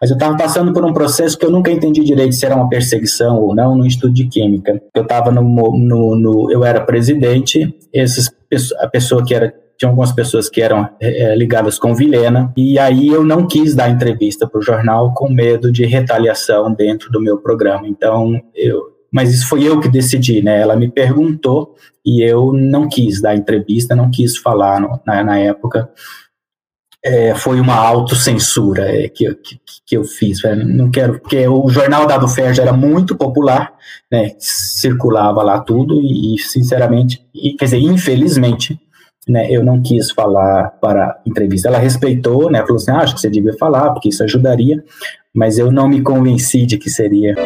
Mas 0.00 0.10
eu 0.10 0.14
estava 0.14 0.36
passando 0.36 0.72
por 0.72 0.84
um 0.84 0.92
processo 0.92 1.38
que 1.38 1.44
eu 1.44 1.50
nunca 1.50 1.70
entendi 1.70 2.02
direito 2.02 2.34
se 2.34 2.46
era 2.46 2.56
uma 2.56 2.68
perseguição 2.68 3.40
ou 3.40 3.54
não 3.54 3.76
no 3.76 3.86
estudo 3.86 4.12
de 4.12 4.26
química. 4.26 4.80
Eu 4.94 5.02
estava 5.02 5.30
no, 5.30 5.42
no, 5.42 6.16
no, 6.16 6.50
eu 6.50 6.64
era 6.64 6.80
presidente, 6.80 7.74
esses, 7.92 8.30
a 8.78 8.88
pessoa 8.88 9.24
que 9.24 9.34
era 9.34 9.54
tinha 9.78 9.90
algumas 9.90 10.12
pessoas 10.12 10.48
que 10.48 10.62
eram 10.62 10.88
é, 10.98 11.36
ligadas 11.36 11.78
com 11.78 11.94
Vilhena, 11.94 12.50
e 12.56 12.78
aí 12.78 13.08
eu 13.08 13.22
não 13.22 13.46
quis 13.46 13.74
dar 13.74 13.90
entrevista 13.90 14.48
para 14.48 14.58
o 14.58 14.62
jornal 14.62 15.12
com 15.12 15.28
medo 15.28 15.70
de 15.70 15.84
retaliação 15.84 16.72
dentro 16.72 17.10
do 17.10 17.20
meu 17.20 17.36
programa. 17.38 17.86
Então, 17.86 18.40
eu, 18.54 18.84
mas 19.12 19.32
isso 19.32 19.46
foi 19.46 19.64
eu 19.64 19.78
que 19.78 19.88
decidi, 19.88 20.42
né? 20.42 20.60
Ela 20.60 20.76
me 20.76 20.90
perguntou 20.90 21.74
e 22.04 22.22
eu 22.22 22.52
não 22.52 22.88
quis 22.88 23.20
dar 23.20 23.36
entrevista, 23.36 23.94
não 23.94 24.10
quis 24.10 24.36
falar 24.38 24.80
no, 24.80 24.98
na, 25.06 25.22
na 25.22 25.38
época 25.38 25.88
é, 27.06 27.36
foi 27.36 27.60
uma 27.60 27.76
autocensura 27.76 28.82
é, 28.82 29.08
que, 29.08 29.32
que, 29.36 29.60
que 29.86 29.96
eu 29.96 30.02
fiz. 30.02 30.42
Né? 30.42 30.56
Não 30.56 30.90
quero, 30.90 31.20
porque 31.20 31.46
o 31.46 31.68
jornal 31.68 32.04
Dado 32.04 32.26
Ferja 32.26 32.62
era 32.62 32.72
muito 32.72 33.14
popular, 33.16 33.72
né, 34.10 34.32
circulava 34.40 35.40
lá 35.44 35.60
tudo 35.60 36.00
e, 36.02 36.36
sinceramente, 36.38 37.24
e, 37.32 37.52
quer 37.52 37.66
dizer, 37.66 37.78
infelizmente, 37.78 38.76
né, 39.28 39.48
eu 39.48 39.64
não 39.64 39.80
quis 39.80 40.10
falar 40.10 40.70
para 40.80 41.04
a 41.04 41.18
entrevista. 41.24 41.68
Ela 41.68 41.78
respeitou, 41.78 42.50
né, 42.50 42.60
falou 42.62 42.76
assim, 42.76 42.90
ah, 42.90 42.98
acho 42.98 43.14
que 43.14 43.20
você 43.20 43.30
devia 43.30 43.56
falar, 43.56 43.90
porque 43.90 44.08
isso 44.08 44.24
ajudaria, 44.24 44.82
mas 45.32 45.58
eu 45.58 45.70
não 45.70 45.88
me 45.88 46.02
convenci 46.02 46.66
de 46.66 46.76
que 46.76 46.90
seria. 46.90 47.36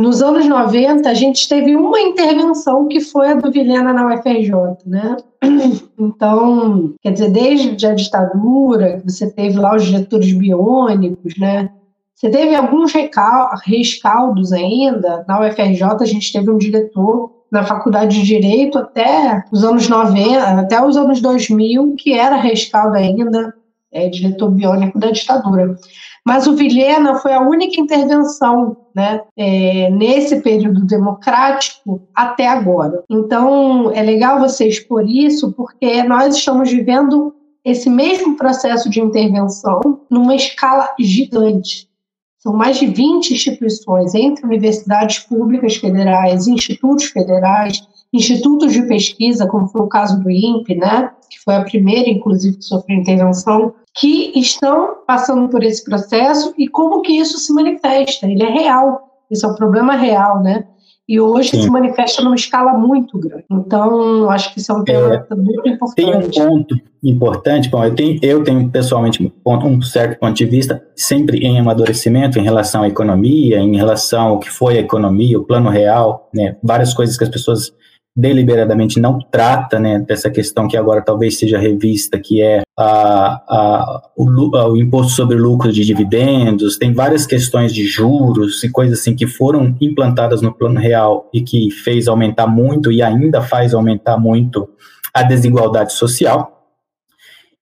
Nos 0.00 0.22
anos 0.22 0.48
90, 0.48 1.06
a 1.10 1.12
gente 1.12 1.46
teve 1.46 1.76
uma 1.76 2.00
intervenção 2.00 2.88
que 2.88 3.00
foi 3.00 3.32
a 3.32 3.34
do 3.34 3.52
Vilhena 3.52 3.92
na 3.92 4.06
UFRJ, 4.06 4.50
né? 4.86 5.16
Então, 5.98 6.94
quer 7.02 7.12
dizer, 7.12 7.30
desde 7.30 7.86
a 7.86 7.94
ditadura, 7.94 9.02
você 9.04 9.30
teve 9.30 9.58
lá 9.58 9.76
os 9.76 9.84
diretores 9.84 10.32
biônicos, 10.32 11.36
né? 11.38 11.68
Você 12.14 12.30
teve 12.30 12.54
alguns 12.54 12.94
rescaldos 12.94 14.52
ainda. 14.52 15.22
Na 15.28 15.46
UFRJ, 15.46 15.84
a 16.00 16.06
gente 16.06 16.32
teve 16.32 16.50
um 16.50 16.56
diretor 16.56 17.30
na 17.52 17.62
faculdade 17.64 18.16
de 18.18 18.24
Direito 18.24 18.78
até 18.78 19.44
os 19.52 19.62
anos 19.62 19.86
90, 19.86 20.42
até 20.42 20.82
os 20.82 20.96
anos 20.96 21.20
2000, 21.20 21.94
que 21.98 22.14
era 22.14 22.36
rescaldo 22.36 22.96
ainda, 22.96 23.54
é, 23.92 24.08
diretor 24.08 24.50
biônico 24.50 24.98
da 24.98 25.10
ditadura. 25.10 25.76
Mas 26.24 26.46
o 26.46 26.54
Vilhena 26.54 27.16
foi 27.16 27.32
a 27.32 27.40
única 27.40 27.80
intervenção 27.80 28.76
né, 28.94 29.22
é, 29.36 29.90
nesse 29.90 30.40
período 30.40 30.84
democrático 30.84 32.02
até 32.14 32.46
agora. 32.46 33.02
Então, 33.08 33.90
é 33.92 34.02
legal 34.02 34.38
você 34.38 34.68
expor 34.68 35.08
isso, 35.08 35.52
porque 35.52 36.02
nós 36.02 36.36
estamos 36.36 36.70
vivendo 36.70 37.34
esse 37.64 37.88
mesmo 37.88 38.36
processo 38.36 38.88
de 38.88 39.00
intervenção 39.00 39.80
numa 40.10 40.34
escala 40.34 40.88
gigante. 40.98 41.88
São 42.38 42.54
mais 42.54 42.78
de 42.78 42.86
20 42.86 43.34
instituições, 43.34 44.14
entre 44.14 44.46
universidades 44.46 45.18
públicas 45.18 45.76
federais, 45.76 46.46
institutos 46.46 47.04
federais, 47.06 47.82
institutos 48.12 48.72
de 48.72 48.82
pesquisa, 48.82 49.46
como 49.46 49.68
foi 49.68 49.82
o 49.82 49.88
caso 49.88 50.20
do 50.20 50.30
INPE, 50.30 50.74
né, 50.74 51.10
que 51.30 51.38
foi 51.44 51.54
a 51.54 51.64
primeira, 51.64 52.10
inclusive, 52.10 52.56
que 52.56 52.64
sofreu 52.64 52.98
intervenção, 52.98 53.72
que 53.96 54.32
estão 54.38 54.96
passando 55.06 55.48
por 55.48 55.62
esse 55.62 55.84
processo 55.84 56.52
e 56.58 56.68
como 56.68 57.02
que 57.02 57.12
isso 57.12 57.38
se 57.38 57.52
manifesta. 57.52 58.26
Ele 58.26 58.42
é 58.42 58.50
real, 58.50 59.00
esse 59.30 59.44
é 59.44 59.48
um 59.48 59.54
problema 59.54 59.94
real, 59.94 60.42
né? 60.42 60.64
E 61.08 61.18
hoje 61.18 61.50
Sim. 61.50 61.62
se 61.62 61.70
manifesta 61.70 62.22
numa 62.22 62.36
escala 62.36 62.72
muito 62.72 63.18
grande. 63.18 63.44
Então, 63.50 64.30
acho 64.30 64.54
que 64.54 64.60
isso 64.60 64.70
é 64.70 64.74
um 64.76 64.84
tema 64.84 65.26
é, 65.28 65.34
muito 65.34 65.68
importante. 65.68 66.30
Tem 66.30 66.46
um 66.46 66.48
ponto 66.48 66.76
importante, 67.02 67.68
bom, 67.68 67.84
eu 67.84 67.94
tenho, 67.96 68.18
eu 68.22 68.44
tenho 68.44 68.68
pessoalmente 68.70 69.32
um 69.44 69.82
certo 69.82 70.20
ponto 70.20 70.36
de 70.36 70.44
vista, 70.44 70.80
sempre 70.94 71.38
em 71.38 71.58
amadurecimento 71.58 72.38
em 72.38 72.44
relação 72.44 72.84
à 72.84 72.88
economia, 72.88 73.58
em 73.58 73.76
relação 73.76 74.28
ao 74.28 74.38
que 74.38 74.48
foi 74.48 74.78
a 74.78 74.80
economia, 74.80 75.36
o 75.36 75.42
plano 75.42 75.68
real, 75.68 76.28
né, 76.32 76.56
várias 76.62 76.94
coisas 76.94 77.16
que 77.16 77.24
as 77.24 77.30
pessoas 77.30 77.72
deliberadamente 78.16 79.00
não 79.00 79.18
trata 79.18 79.78
né, 79.78 79.98
dessa 80.00 80.30
questão 80.30 80.66
que 80.66 80.76
agora 80.76 81.02
talvez 81.02 81.38
seja 81.38 81.58
revista, 81.58 82.18
que 82.18 82.42
é 82.42 82.62
a, 82.78 83.42
a, 83.48 84.02
o, 84.16 84.24
o, 84.24 84.76
imposto 84.76 85.12
sobre 85.12 85.36
lucro 85.36 85.72
de 85.72 85.84
dividendos, 85.84 86.76
tem 86.76 86.92
várias 86.92 87.26
questões 87.26 87.72
de 87.72 87.84
juros 87.84 88.62
e 88.64 88.70
coisas 88.70 88.98
assim 88.98 89.14
que 89.14 89.26
foram 89.26 89.76
implantadas 89.80 90.42
no 90.42 90.52
plano 90.52 90.80
real 90.80 91.28
e 91.32 91.40
que 91.40 91.70
fez 91.70 92.08
aumentar 92.08 92.46
muito 92.46 92.90
e 92.90 93.02
ainda 93.02 93.42
faz 93.42 93.74
aumentar 93.74 94.18
muito 94.18 94.68
a 95.14 95.22
desigualdade 95.22 95.92
social 95.92 96.59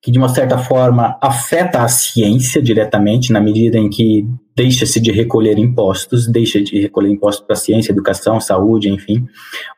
que 0.08 0.12
de 0.12 0.18
uma 0.18 0.30
certa 0.30 0.56
forma 0.56 1.18
afeta 1.20 1.82
a 1.82 1.88
ciência 1.88 2.62
diretamente, 2.62 3.30
na 3.30 3.42
medida 3.42 3.76
em 3.76 3.90
que 3.90 4.26
deixa-se 4.56 4.98
de 4.98 5.12
recolher 5.12 5.58
impostos, 5.58 6.26
deixa 6.26 6.62
de 6.62 6.80
recolher 6.80 7.10
impostos 7.10 7.46
para 7.46 7.54
ciência, 7.54 7.92
educação, 7.92 8.40
saúde, 8.40 8.88
enfim. 8.88 9.26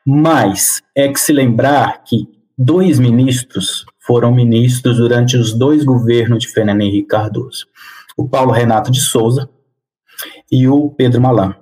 Mas 0.05 0.81
é 0.95 1.09
que 1.09 1.19
se 1.19 1.33
lembrar 1.33 2.01
que 2.05 2.29
dois 2.57 2.97
ministros 2.97 3.85
foram 3.99 4.33
ministros 4.33 4.95
durante 4.95 5.35
os 5.35 5.51
dois 5.51 5.83
governos 5.83 6.39
de 6.39 6.47
Fernando 6.47 6.79
Henrique 6.79 7.09
Cardoso: 7.09 7.65
o 8.15 8.25
Paulo 8.25 8.53
Renato 8.53 8.89
de 8.89 9.01
Souza 9.01 9.49
e 10.49 10.65
o 10.65 10.91
Pedro 10.91 11.19
Malan. 11.19 11.53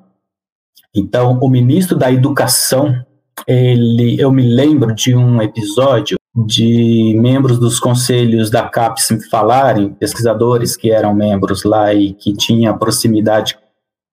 Então, 0.96 1.40
o 1.42 1.50
ministro 1.50 1.98
da 1.98 2.12
Educação, 2.12 3.04
ele, 3.48 4.22
eu 4.22 4.32
me 4.32 4.44
lembro 4.44 4.94
de 4.94 5.16
um 5.16 5.42
episódio 5.42 6.19
de 6.36 7.16
membros 7.20 7.60
dos 7.60 7.80
conselhos 7.80 8.50
da 8.50 8.68
CAPES 8.68 9.28
falarem, 9.30 9.94
pesquisadores 9.94 10.78
que 10.78 10.92
eram 10.92 11.14
membros 11.14 11.64
lá 11.64 11.94
e 11.94 12.14
que 12.14 12.34
tinham 12.34 12.78
proximidade 12.78 13.58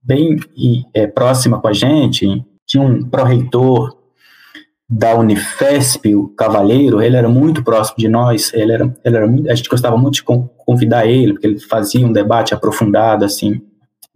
bem 0.02 0.38
é, 0.94 1.06
próxima 1.06 1.60
com 1.60 1.68
a 1.68 1.72
gente, 1.72 2.44
tinha 2.64 2.82
um 2.82 3.02
pró-reitor 3.02 3.96
da 4.88 5.14
Unifesp, 5.16 6.14
o 6.14 6.28
Cavalheiro, 6.28 7.02
ele 7.02 7.16
era 7.16 7.28
muito 7.28 7.62
próximo 7.62 7.98
de 7.98 8.08
nós, 8.08 8.52
ele 8.54 8.72
era, 8.72 8.96
ele 9.04 9.16
era 9.16 9.26
muito, 9.26 9.50
a 9.50 9.54
gente 9.54 9.68
gostava 9.68 9.96
muito 9.96 10.14
de 10.14 10.22
convidar 10.22 11.06
ele, 11.06 11.32
porque 11.32 11.46
ele 11.46 11.58
fazia 11.58 12.06
um 12.06 12.12
debate 12.12 12.54
aprofundado, 12.54 13.24
assim, 13.24 13.60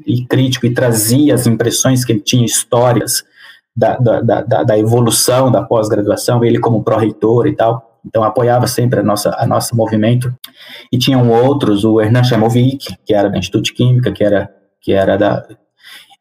e 0.06 0.24
crítico, 0.24 0.66
e 0.66 0.72
trazia 0.72 1.34
as 1.34 1.46
impressões 1.46 2.04
que 2.04 2.12
ele 2.12 2.20
tinha, 2.20 2.46
histórias 2.46 3.24
da, 3.74 3.96
da, 3.96 4.20
da, 4.20 4.62
da 4.62 4.78
evolução 4.78 5.50
da 5.50 5.62
pós-graduação, 5.62 6.44
ele 6.44 6.60
como 6.60 6.84
pró-reitor 6.84 7.48
e 7.48 7.54
tal, 7.54 7.89
então 8.04 8.22
apoiava 8.22 8.66
sempre 8.66 9.00
a 9.00 9.02
nossa 9.02 9.34
a 9.38 9.46
nosso 9.46 9.76
movimento. 9.76 10.32
E 10.92 10.98
tinham 10.98 11.30
outros 11.30 11.84
o 11.84 12.00
Hernan 12.00 12.24
Chamovic 12.24 12.96
que 13.04 13.14
era 13.14 13.28
da 13.28 13.38
Instituto 13.38 13.64
de 13.64 13.74
Química 13.74 14.12
que 14.12 14.24
era 14.24 14.50
que 14.80 14.92
era 14.92 15.16
da 15.16 15.46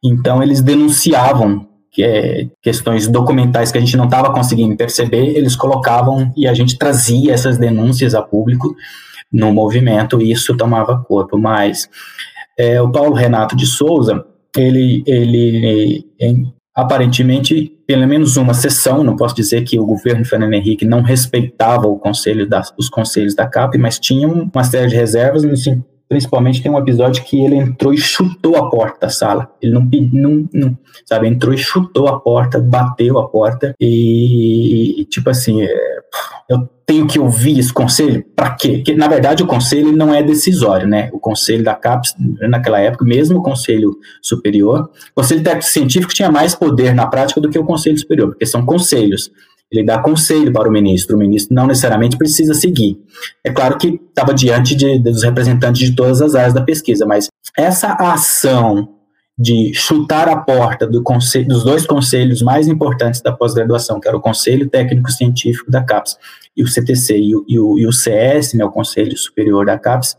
então 0.03 0.41
eles 0.41 0.61
denunciavam 0.61 1.67
que 1.91 2.03
é, 2.03 2.47
questões 2.61 3.07
documentais 3.07 3.71
que 3.71 3.77
a 3.77 3.81
gente 3.81 3.97
não 3.97 4.05
estava 4.05 4.31
conseguindo 4.31 4.75
perceber 4.77 5.35
eles 5.35 5.55
colocavam 5.55 6.31
e 6.37 6.47
a 6.47 6.53
gente 6.53 6.77
trazia 6.77 7.33
essas 7.33 7.57
denúncias 7.57 8.13
a 8.13 8.21
público 8.21 8.75
no 9.31 9.53
movimento 9.53 10.21
e 10.21 10.31
isso 10.31 10.55
tomava 10.57 11.03
corpo. 11.03 11.37
Mas 11.37 11.89
é, 12.57 12.81
o 12.81 12.91
Paulo 12.91 13.13
Renato 13.13 13.55
de 13.55 13.65
Souza 13.65 14.25
ele 14.57 15.03
ele 15.05 16.05
em, 16.19 16.53
aparentemente, 16.75 17.73
pelo 17.85 18.07
menos 18.07 18.37
uma 18.37 18.53
sessão, 18.53 19.03
não 19.03 19.15
posso 19.15 19.35
dizer 19.35 19.63
que 19.63 19.79
o 19.79 19.85
governo 19.85 20.25
Fernando 20.25 20.53
Henrique 20.53 20.85
não 20.85 21.01
respeitava 21.01 21.87
o 21.87 21.97
conselho 21.97 22.47
das, 22.47 22.73
os 22.77 22.89
conselhos 22.89 23.35
da 23.35 23.47
CAP, 23.47 23.77
mas 23.77 23.99
tinha 23.99 24.27
uma 24.27 24.63
série 24.63 24.87
de 24.87 24.95
reservas, 24.95 25.43
assim, 25.45 25.83
principalmente 26.09 26.61
tem 26.61 26.71
um 26.71 26.77
episódio 26.79 27.23
que 27.23 27.39
ele 27.39 27.55
entrou 27.55 27.93
e 27.93 27.97
chutou 27.97 28.57
a 28.57 28.67
porta 28.69 29.01
da 29.01 29.09
sala. 29.09 29.49
Ele 29.61 29.73
não, 29.73 29.87
não, 30.11 30.49
não 30.51 30.77
sabe, 31.05 31.27
entrou 31.27 31.53
e 31.53 31.57
chutou 31.57 32.07
a 32.07 32.19
porta, 32.19 32.59
bateu 32.59 33.19
a 33.19 33.29
porta 33.29 33.75
e, 33.79 35.05
tipo 35.09 35.29
assim, 35.29 35.61
é, 35.61 35.99
eu 36.49 36.67
tenho 36.83 37.05
que 37.05 37.19
ouvir 37.19 37.59
esse 37.59 37.71
conselho? 37.71 38.25
Para 38.35 38.55
quê? 38.55 38.77
Porque, 38.77 38.95
na 38.95 39.07
verdade, 39.07 39.43
o 39.43 39.47
conselho 39.47 39.95
não 39.95 40.11
é 40.11 40.23
decisório, 40.23 40.87
né? 40.87 41.11
O 41.13 41.19
conselho 41.19 41.63
da 41.63 41.75
CAPES, 41.75 42.15
naquela 42.49 42.79
época, 42.79 43.05
mesmo 43.05 43.37
o 43.37 43.43
conselho 43.43 43.95
superior, 44.19 44.89
o 45.11 45.21
conselho 45.21 45.43
técnico 45.43 45.69
científico 45.69 46.11
tinha 46.11 46.31
mais 46.31 46.55
poder 46.55 46.95
na 46.95 47.05
prática 47.05 47.39
do 47.39 47.49
que 47.49 47.59
o 47.59 47.63
conselho 47.63 47.99
superior, 47.99 48.29
porque 48.29 48.47
são 48.47 48.65
conselhos. 48.65 49.31
Ele 49.71 49.85
dá 49.85 49.99
conselho 49.99 50.51
para 50.51 50.67
o 50.67 50.71
ministro, 50.71 51.15
o 51.15 51.19
ministro 51.19 51.55
não 51.55 51.67
necessariamente 51.67 52.17
precisa 52.17 52.53
seguir. 52.53 52.97
É 53.43 53.51
claro 53.51 53.77
que 53.77 53.99
estava 54.09 54.33
diante 54.33 54.75
de, 54.75 54.97
dos 54.99 55.23
representantes 55.23 55.87
de 55.87 55.95
todas 55.95 56.21
as 56.21 56.35
áreas 56.35 56.53
da 56.53 56.61
pesquisa, 56.61 57.05
mas 57.05 57.27
essa 57.55 57.93
ação 57.93 58.98
de 59.39 59.73
chutar 59.73 60.27
a 60.27 60.35
porta 60.35 60.85
do 60.85 61.01
conselho, 61.01 61.47
dos 61.47 61.63
dois 61.63 61.87
conselhos 61.87 62.41
mais 62.41 62.67
importantes 62.67 63.21
da 63.21 63.31
pós-graduação, 63.31 63.97
que 63.97 64.07
era 64.07 64.17
o 64.17 64.19
Conselho 64.21 64.69
Técnico 64.69 65.09
Científico 65.09 65.71
da 65.71 65.81
CAPES 65.81 66.17
e 66.57 66.61
o 66.61 66.67
CTC 66.67 67.17
e 67.17 67.33
o, 67.33 67.45
e 67.47 67.57
o, 67.57 67.79
e 67.79 67.87
o 67.87 67.93
CS, 67.93 68.53
né, 68.53 68.65
o 68.65 68.69
Conselho 68.69 69.17
Superior 69.17 69.65
da 69.65 69.79
CAPES, 69.79 70.17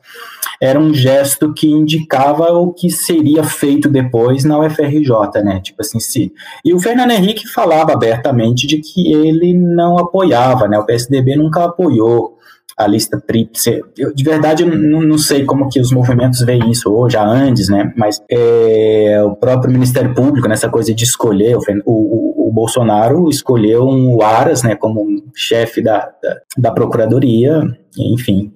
era 0.59 0.81
um 0.81 0.95
gesto 0.95 1.53
que 1.53 1.69
indicava 1.71 2.51
o 2.53 2.73
que 2.73 2.89
seria 2.89 3.45
feito 3.45 3.91
depois 3.91 4.43
na 4.43 4.59
UFRJ, 4.59 5.43
né, 5.45 5.61
tipo 5.61 5.83
assim, 5.83 6.01
se... 6.01 6.33
E 6.65 6.73
o 6.73 6.81
Fernando 6.81 7.11
Henrique 7.11 7.47
falava 7.47 7.93
abertamente 7.93 8.67
de 8.67 8.79
que 8.79 9.13
ele 9.13 9.53
não 9.53 9.99
apoiava, 9.99 10.67
né, 10.67 10.79
o 10.79 10.87
PSDB 10.87 11.37
nunca 11.37 11.65
apoiou 11.65 12.40
a 12.81 12.87
lista 12.87 13.21
tríplice. 13.21 13.83
Eu, 13.97 14.15
de 14.15 14.25
verdade, 14.25 14.63
eu 14.63 14.69
não, 14.69 15.19
sei 15.19 15.45
como 15.45 15.69
que 15.69 15.79
os 15.79 15.93
movimentos 15.93 16.41
veem 16.41 16.71
isso 16.71 16.91
hoje, 16.91 17.15
já 17.15 17.27
antes, 17.27 17.69
né? 17.69 17.93
Mas 17.97 18.23
é, 18.31 19.23
o 19.23 19.37
próprio 19.37 19.73
Ministério 19.73 20.15
Público, 20.15 20.49
nessa 20.49 20.69
coisa 20.69 20.95
de 20.95 21.05
escolher, 21.05 21.57
o, 21.57 21.63
o, 21.85 22.49
o 22.49 22.53
Bolsonaro 22.53 23.29
escolheu 23.29 23.85
um 23.85 24.23
Aras, 24.23 24.63
né, 24.63 24.75
como 24.75 25.07
chefe 25.35 25.83
da, 25.83 26.11
da, 26.23 26.37
da 26.57 26.71
Procuradoria, 26.73 27.63
enfim, 27.99 28.51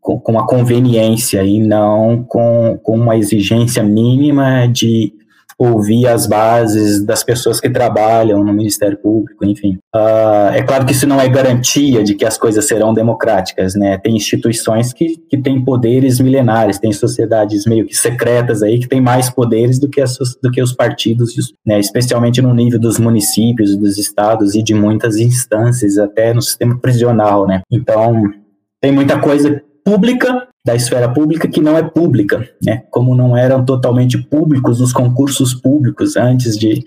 com, 0.00 0.20
com 0.20 0.34
conveniência 0.46 1.42
e 1.42 1.60
não 1.60 2.24
com, 2.28 2.78
com 2.82 2.96
uma 2.96 3.16
exigência 3.16 3.82
mínima 3.82 4.66
de 4.66 5.12
ouvir 5.60 6.06
as 6.06 6.26
bases 6.26 7.04
das 7.04 7.22
pessoas 7.22 7.60
que 7.60 7.68
trabalham 7.68 8.42
no 8.42 8.50
Ministério 8.50 8.96
Público, 8.96 9.44
enfim. 9.44 9.78
Uh, 9.94 10.54
é 10.54 10.62
claro 10.62 10.86
que 10.86 10.92
isso 10.92 11.06
não 11.06 11.20
é 11.20 11.28
garantia 11.28 12.02
de 12.02 12.14
que 12.14 12.24
as 12.24 12.38
coisas 12.38 12.66
serão 12.66 12.94
democráticas, 12.94 13.74
né? 13.74 13.98
Tem 13.98 14.16
instituições 14.16 14.94
que, 14.94 15.18
que 15.28 15.36
têm 15.36 15.62
poderes 15.62 16.18
milenares, 16.18 16.78
tem 16.78 16.92
sociedades 16.92 17.66
meio 17.66 17.84
que 17.84 17.94
secretas 17.94 18.62
aí 18.62 18.78
que 18.78 18.88
têm 18.88 19.02
mais 19.02 19.28
poderes 19.28 19.78
do 19.78 19.90
que, 19.90 20.00
as, 20.00 20.16
do 20.42 20.50
que 20.50 20.62
os 20.62 20.72
partidos, 20.72 21.34
né? 21.66 21.78
especialmente 21.78 22.40
no 22.40 22.54
nível 22.54 22.80
dos 22.80 22.98
municípios, 22.98 23.76
dos 23.76 23.98
estados 23.98 24.54
e 24.54 24.62
de 24.62 24.72
muitas 24.72 25.18
instâncias, 25.18 25.98
até 25.98 26.32
no 26.32 26.40
sistema 26.40 26.78
prisional, 26.80 27.46
né? 27.46 27.60
Então, 27.70 28.22
tem 28.80 28.92
muita 28.92 29.18
coisa 29.18 29.62
pública 29.84 30.48
da 30.64 30.74
esfera 30.74 31.08
pública 31.08 31.48
que 31.48 31.60
não 31.60 31.76
é 31.76 31.82
pública, 31.82 32.48
né? 32.62 32.82
Como 32.90 33.14
não 33.14 33.36
eram 33.36 33.64
totalmente 33.64 34.18
públicos 34.18 34.80
os 34.80 34.92
concursos 34.92 35.54
públicos 35.54 36.16
antes 36.16 36.56
de, 36.58 36.84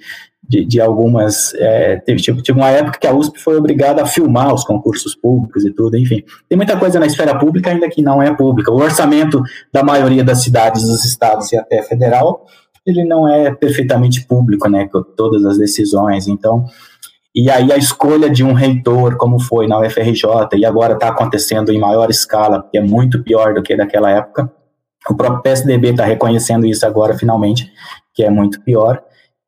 de, 0.48 0.64
de 0.64 0.80
algumas. 0.80 1.54
É, 1.56 1.98
teve, 1.98 2.22
tipo, 2.22 2.44
teve 2.44 2.60
uma 2.60 2.70
época 2.70 3.00
que 3.00 3.08
a 3.08 3.14
USP 3.14 3.40
foi 3.40 3.58
obrigada 3.58 4.04
a 4.04 4.06
filmar 4.06 4.54
os 4.54 4.64
concursos 4.64 5.16
públicos 5.16 5.66
e 5.66 5.72
tudo, 5.72 5.98
enfim. 5.98 6.24
Tem 6.48 6.56
muita 6.56 6.78
coisa 6.78 7.00
na 7.00 7.08
esfera 7.08 7.38
pública 7.38 7.72
ainda 7.72 7.90
que 7.90 8.02
não 8.02 8.22
é 8.22 8.34
pública. 8.36 8.72
O 8.72 8.78
orçamento 8.78 9.42
da 9.72 9.84
maioria 9.84 10.24
das 10.24 10.44
cidades, 10.44 10.84
dos 10.84 11.04
estados 11.04 11.52
e 11.52 11.58
até 11.58 11.82
federal, 11.82 12.46
ele 12.86 13.04
não 13.04 13.28
é 13.28 13.52
perfeitamente 13.56 14.26
público, 14.28 14.70
né? 14.70 14.88
Com 14.88 15.02
todas 15.02 15.44
as 15.46 15.58
decisões. 15.58 16.28
Então, 16.28 16.66
e 17.36 17.50
aí 17.50 17.72
a 17.72 17.78
escolha 17.78 18.30
de 18.30 18.44
um 18.44 18.54
reitor, 18.54 19.18
como 19.18 19.40
foi 19.40 19.68
na 19.68 19.80
UFRJ, 19.80 20.56
e 20.56 20.66
agora 20.66 20.94
está 20.94 21.08
acontecendo 21.08 21.72
em 21.72 21.80
maior 21.80 22.10
escala, 22.10 22.68
que 22.72 22.78
é 22.78 22.82
muito 22.82 23.24
pior 23.24 23.54
do 23.56 23.64
que 23.64 23.76
daquela 23.76 24.12
época. 24.12 24.52
O 25.10 25.16
próprio 25.16 25.42
PSDB 25.42 25.90
está 25.90 26.06
reconhecendo 26.06 26.66
isso 26.66 26.86
agora, 26.86 27.18
finalmente, 27.18 27.72
que 28.14 28.24
é 28.24 28.30
muito 28.30 28.62
pior. 28.62 29.02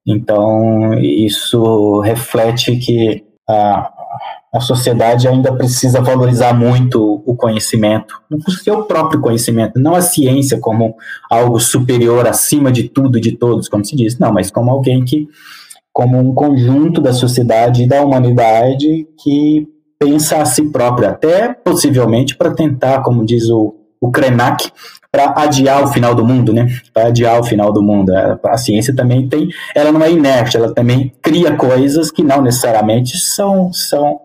Então, 0.05 0.95
isso 0.95 1.99
reflete 2.01 2.75
que 2.77 3.23
a, 3.47 3.91
a 4.53 4.59
sociedade 4.59 5.27
ainda 5.27 5.53
precisa 5.55 6.01
valorizar 6.01 6.53
muito 6.53 7.21
o 7.25 7.35
conhecimento, 7.35 8.19
o 8.31 8.51
seu 8.51 8.83
próprio 8.83 9.21
conhecimento, 9.21 9.79
não 9.79 9.93
a 9.93 10.01
ciência 10.01 10.59
como 10.59 10.95
algo 11.29 11.59
superior, 11.59 12.27
acima 12.27 12.71
de 12.71 12.89
tudo, 12.89 13.19
de 13.19 13.33
todos, 13.33 13.69
como 13.69 13.85
se 13.85 13.95
diz, 13.95 14.17
não, 14.17 14.33
mas 14.33 14.49
como 14.49 14.71
alguém 14.71 15.05
que 15.05 15.27
como 15.95 16.19
um 16.19 16.33
conjunto 16.33 16.99
da 16.99 17.13
sociedade 17.13 17.83
e 17.83 17.87
da 17.87 18.03
humanidade 18.03 19.07
que 19.17 19.65
pensa 19.97 20.41
a 20.41 20.45
si 20.45 20.69
próprio, 20.69 21.07
até 21.07 21.53
possivelmente 21.53 22.35
para 22.35 22.53
tentar, 22.53 23.01
como 23.01 23.25
diz 23.25 23.49
o, 23.49 23.73
o 24.01 24.11
Krenak, 24.11 24.69
para 25.09 25.33
adiar 25.37 25.81
o 25.81 25.87
final 25.87 26.13
do 26.13 26.25
mundo, 26.25 26.51
né? 26.51 26.67
Para 26.93 27.07
adiar 27.07 27.39
o 27.39 27.45
final 27.45 27.71
do 27.71 27.81
mundo. 27.81 28.13
A, 28.13 28.37
a, 28.43 28.57
ciência 28.57 28.93
também 28.93 29.29
tem, 29.29 29.47
ela 29.73 29.89
não 29.89 30.03
é 30.03 30.11
inerte, 30.11 30.57
ela 30.57 30.73
também 30.73 31.13
cria 31.21 31.55
coisas 31.55 32.11
que 32.11 32.21
não 32.21 32.41
necessariamente 32.41 33.17
são 33.17 33.71
são 33.71 34.19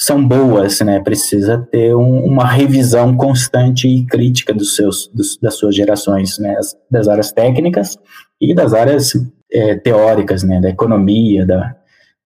são 0.00 0.26
boas, 0.26 0.80
né? 0.80 0.98
Precisa 1.00 1.58
ter 1.70 1.94
um, 1.94 2.24
uma 2.24 2.46
revisão 2.46 3.14
constante 3.14 3.86
e 3.86 4.06
crítica 4.06 4.54
dos 4.54 4.76
seus 4.76 5.08
dos, 5.08 5.36
das 5.36 5.56
suas 5.56 5.76
gerações, 5.76 6.38
né? 6.38 6.56
das 6.90 7.06
áreas 7.06 7.30
técnicas 7.32 7.98
e 8.40 8.54
das 8.54 8.72
áreas 8.72 9.12
é, 9.52 9.74
teóricas, 9.76 10.42
né, 10.42 10.60
da 10.60 10.70
economia, 10.70 11.46
da, 11.46 11.74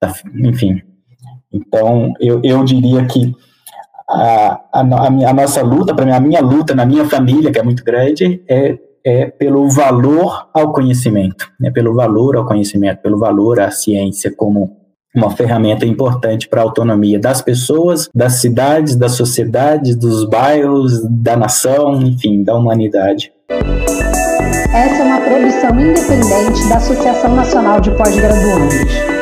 da 0.00 0.12
enfim. 0.34 0.82
Então, 1.52 2.12
eu, 2.20 2.40
eu 2.44 2.62
diria 2.64 3.04
que 3.06 3.34
a, 4.08 4.60
a, 4.72 4.80
a, 4.80 5.32
nossa 5.32 5.62
luta, 5.62 5.94
para 5.94 6.04
mim, 6.04 6.12
a 6.12 6.20
minha 6.20 6.40
luta 6.40 6.74
na 6.74 6.86
minha 6.86 7.04
família, 7.04 7.50
que 7.50 7.58
é 7.58 7.62
muito 7.62 7.82
grande, 7.82 8.42
é, 8.48 8.78
é 9.04 9.26
pelo 9.26 9.68
valor 9.70 10.48
ao 10.52 10.72
conhecimento, 10.72 11.50
né, 11.60 11.70
pelo 11.70 11.94
valor 11.94 12.36
ao 12.36 12.46
conhecimento, 12.46 13.00
pelo 13.02 13.18
valor 13.18 13.60
à 13.60 13.70
ciência 13.70 14.32
como 14.34 14.76
uma 15.14 15.30
ferramenta 15.30 15.86
importante 15.86 16.46
para 16.46 16.60
a 16.60 16.64
autonomia 16.64 17.18
das 17.18 17.40
pessoas, 17.40 18.08
das 18.14 18.34
cidades, 18.34 18.94
das 18.94 19.12
sociedades, 19.12 19.96
dos 19.96 20.28
bairros, 20.28 21.02
da 21.08 21.36
nação, 21.36 22.02
enfim, 22.02 22.42
da 22.42 22.54
humanidade. 22.54 23.32
Essa 24.72 25.02
é 25.02 25.04
uma 25.04 25.20
produção 25.20 25.80
independente 25.80 26.68
da 26.68 26.76
Associação 26.76 27.34
Nacional 27.34 27.80
de 27.80 27.90
Pós-Graduandos. 27.92 29.15